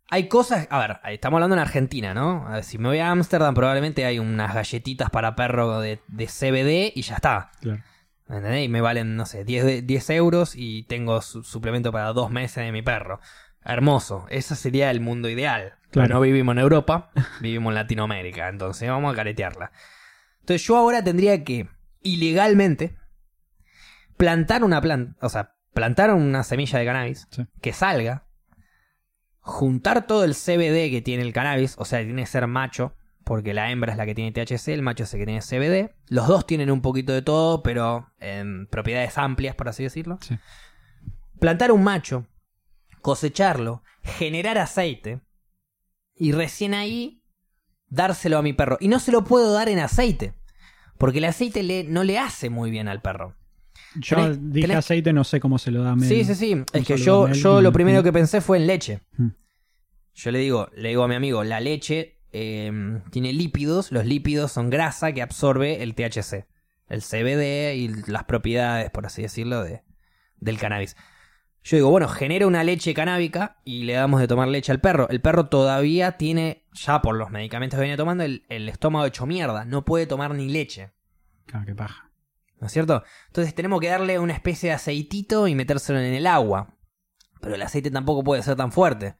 [0.09, 0.67] hay cosas...
[0.69, 2.47] A ver, estamos hablando en Argentina, ¿no?
[2.47, 6.27] A ver, si me voy a Ámsterdam probablemente hay unas galletitas para perro de, de
[6.27, 7.51] CBD y ya está.
[7.61, 7.81] Claro.
[8.30, 8.65] ¿Entendés?
[8.65, 12.31] Y me valen, no sé, 10, de- 10 euros y tengo su- suplemento para dos
[12.31, 13.19] meses de mi perro.
[13.65, 14.25] Hermoso.
[14.30, 15.73] Ese sería el mundo ideal.
[15.91, 17.11] Pero no vivimos en Europa,
[17.41, 18.49] vivimos en Latinoamérica.
[18.49, 19.71] Entonces vamos a caretearla.
[20.41, 21.69] Entonces yo ahora tendría que,
[22.01, 22.95] ilegalmente,
[24.17, 27.45] plantar una planta, o sea, plantar una semilla de cannabis Sí.
[27.61, 28.25] que salga,
[29.44, 33.53] juntar todo el CBD que tiene el cannabis, o sea, tiene que ser macho, porque
[33.53, 35.94] la hembra es la que tiene THC, el macho es el que tiene CBD.
[36.07, 40.18] Los dos tienen un poquito de todo, pero en propiedades amplias, por así decirlo.
[40.22, 40.38] Sí.
[41.40, 42.26] Plantar un macho,
[43.02, 45.22] cosecharlo, generar aceite,
[46.15, 47.24] y recién ahí
[47.88, 48.78] dárselo a mi perro.
[48.80, 50.34] Y no se lo puedo dar en aceite,
[50.98, 53.36] porque el aceite le, no le hace muy bien al perro.
[53.95, 56.07] Yo Tenés- dije tenés- aceite, no sé cómo se lo da a Mel.
[56.10, 56.64] Sí, sí, sí.
[56.74, 59.02] Es que yo, Mel yo lo primero que pensé fue en leche.
[59.18, 59.28] Mm.
[60.15, 62.72] Yo le digo, le digo a mi amigo, la leche eh,
[63.11, 66.48] tiene lípidos, los lípidos son grasa que absorbe el THC,
[66.88, 69.84] el CBD y las propiedades, por así decirlo, de,
[70.38, 70.95] del cannabis.
[71.64, 75.07] Yo digo, bueno, genera una leche canábica y le damos de tomar leche al perro.
[75.10, 79.26] El perro todavía tiene, ya por los medicamentos que viene tomando, el, el estómago hecho
[79.26, 79.64] mierda.
[79.64, 80.91] No puede tomar ni leche.
[81.45, 82.11] Claro, qué paja.
[82.64, 83.03] ¿No es cierto?
[83.27, 86.77] Entonces tenemos que darle una especie de aceitito y metérselo en el agua.
[87.41, 89.18] Pero el aceite tampoco puede ser tan fuerte.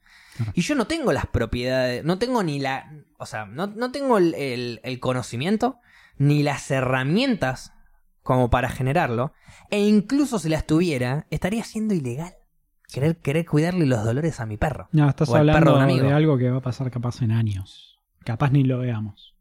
[0.54, 2.90] Y yo no tengo las propiedades, no tengo ni la...
[3.18, 5.78] O sea, no, no tengo el, el- el conocimiento
[6.16, 7.74] ni las herramientas
[8.22, 9.34] como para generarlo.
[9.70, 12.32] E incluso si las tuviera, estaría siendo ilegal.
[12.90, 14.88] Querer, querer cuidarle los dolores a mi perro.
[14.92, 16.06] No, estás O el perro hablando de un amigo.
[16.08, 18.00] de algo que va a pasar capaz en años.
[18.24, 19.34] Capaz ni lo veamos.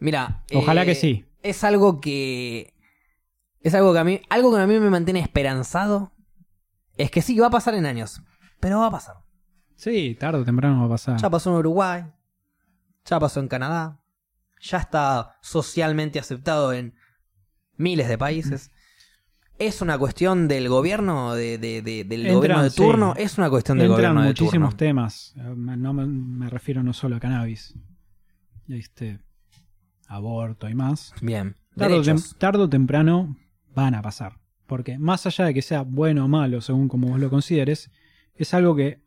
[0.00, 1.26] Mira, Ojalá eh, que sí.
[1.42, 2.73] Es algo que.
[3.64, 4.20] Es algo que a mí.
[4.30, 6.12] Algo que a mí me mantiene esperanzado.
[6.96, 8.22] Es que sí, va a pasar en años.
[8.60, 9.16] Pero va a pasar.
[9.76, 11.20] Sí, tarde o temprano va a pasar.
[11.20, 12.04] Ya pasó en Uruguay.
[13.06, 14.00] Ya pasó en Canadá.
[14.60, 16.94] Ya está socialmente aceptado en
[17.76, 18.70] miles de países.
[19.58, 22.76] Es una cuestión del gobierno, de, de- de- del Entran, gobierno de sí.
[22.76, 23.14] turno.
[23.16, 24.46] Es una cuestión del Entran gobierno de turno.
[24.46, 25.34] muchísimos temas.
[25.36, 27.74] Eh, No me, me refiero no solo a cannabis.
[28.68, 29.20] Este,
[30.08, 31.12] aborto y más.
[31.20, 31.56] Bien.
[31.76, 32.36] Tarde o, tem- Derechos.
[32.38, 33.36] tarde o temprano
[33.74, 34.38] van a pasar.
[34.66, 37.90] Porque más allá de que sea bueno o malo, según como vos lo consideres,
[38.34, 39.02] es algo que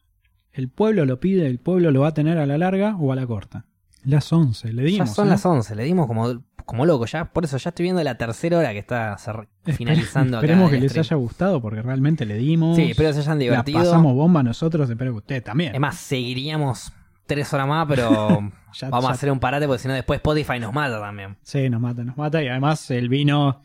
[0.51, 3.15] el pueblo lo pide, el pueblo lo va a tener a la larga o a
[3.15, 3.65] la corta.
[4.03, 5.13] Las 11, le Ya dimos.
[5.15, 5.31] son ¿eh?
[5.31, 7.25] las 11, le dimos como, como loco ya.
[7.25, 9.17] Por eso ya estoy viendo la tercera hora que está
[9.65, 10.45] finalizando acá.
[10.45, 11.05] Esperemos que les stream.
[11.05, 12.75] haya gustado porque realmente le dimos.
[12.77, 13.79] Sí, espero que se hayan la divertido.
[13.79, 15.73] pasamos bomba nosotros, espero que ustedes también.
[15.75, 16.93] Es más, seguiríamos
[17.25, 18.39] tres horas más, pero
[18.79, 21.35] Ya- vamos a ya- hacer un parate porque si no después Spotify nos mata también.
[21.41, 22.41] Sí, nos mata, nos mata.
[22.41, 23.61] Y además el vino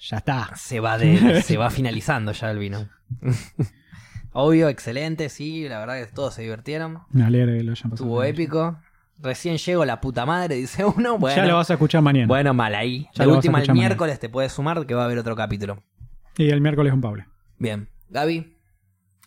[0.00, 0.50] ya está.
[0.56, 2.88] Se va de, se va finalizando ya el vino.
[4.32, 7.00] Obvio, excelente, sí, la verdad que todos se divirtieron.
[7.10, 7.94] Me alegra que lo hayan pasado.
[7.94, 8.78] Estuvo épico.
[9.18, 11.18] Recién llego la puta madre, dice uno.
[11.18, 12.26] Bueno, ya lo vas a escuchar mañana.
[12.26, 13.08] bueno mal ahí.
[13.14, 13.88] Ya de lo vas a última, el mañana.
[13.88, 15.82] miércoles te puedes sumar que va a haber otro capítulo.
[16.36, 17.24] Y el miércoles con Pablo.
[17.58, 18.56] Bien, Gaby,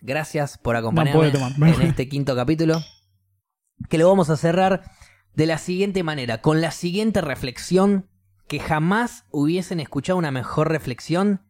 [0.02, 1.08] gracias por tomar.
[1.08, 2.82] en este quinto capítulo.
[3.90, 4.84] Que lo vamos a cerrar
[5.36, 8.08] de la siguiente manera, con la siguiente reflexión
[8.48, 11.42] que jamás hubiesen escuchado una mejor reflexión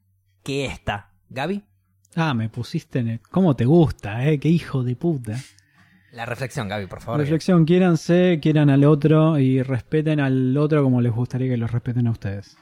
[0.44, 1.12] que esta.
[1.30, 1.64] Gaby,
[2.16, 3.20] Ah, me pusiste en el...
[3.22, 4.40] ¿Cómo te gusta, eh?
[4.40, 5.34] Qué hijo de puta.
[6.12, 7.20] la reflexión, Gaby, por favor.
[7.20, 12.06] Reflexión, quiéranse, quieran al otro y respeten al otro como les gustaría que los respeten
[12.06, 12.56] a ustedes.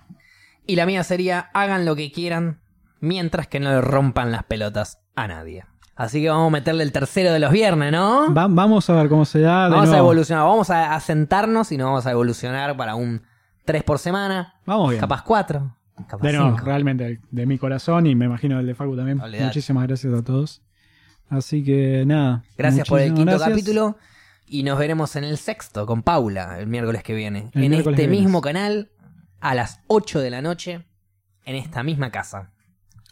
[0.66, 2.61] Y la mía sería, hagan lo que quieran
[3.01, 5.66] mientras que no le rompan las pelotas a nadie.
[5.98, 8.34] Así que vamos a meterle el tercero de los viernes, ¿no?
[8.34, 9.66] Va- vamos a ver cómo se da.
[9.66, 13.24] de Vamos a evolucionar, vamos a, a sentarnos y nos vamos a evolucionar para un
[13.72, 15.00] 3 por semana, Vamos bien.
[15.00, 15.75] capaz 4,
[16.08, 16.66] capaz De nuevo, 5.
[16.66, 19.22] realmente, de mi corazón y me imagino del de Facu también.
[19.22, 19.45] Olvidate.
[19.45, 20.61] Muchísimas gracias a todos.
[21.30, 22.43] Así que nada.
[22.58, 23.50] Gracias por el quinto gracias.
[23.50, 23.98] capítulo
[24.45, 27.50] y nos veremos en el sexto con Paula el miércoles que viene.
[27.53, 28.91] El en este mismo canal
[29.40, 30.85] a las 8 de la noche
[31.45, 32.51] en esta misma casa.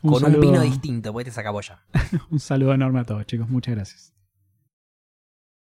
[0.02, 1.80] Un con un vino distinto, porque te saca boya.
[2.30, 3.50] Un saludo enorme a todos, chicos.
[3.50, 4.14] Muchas gracias.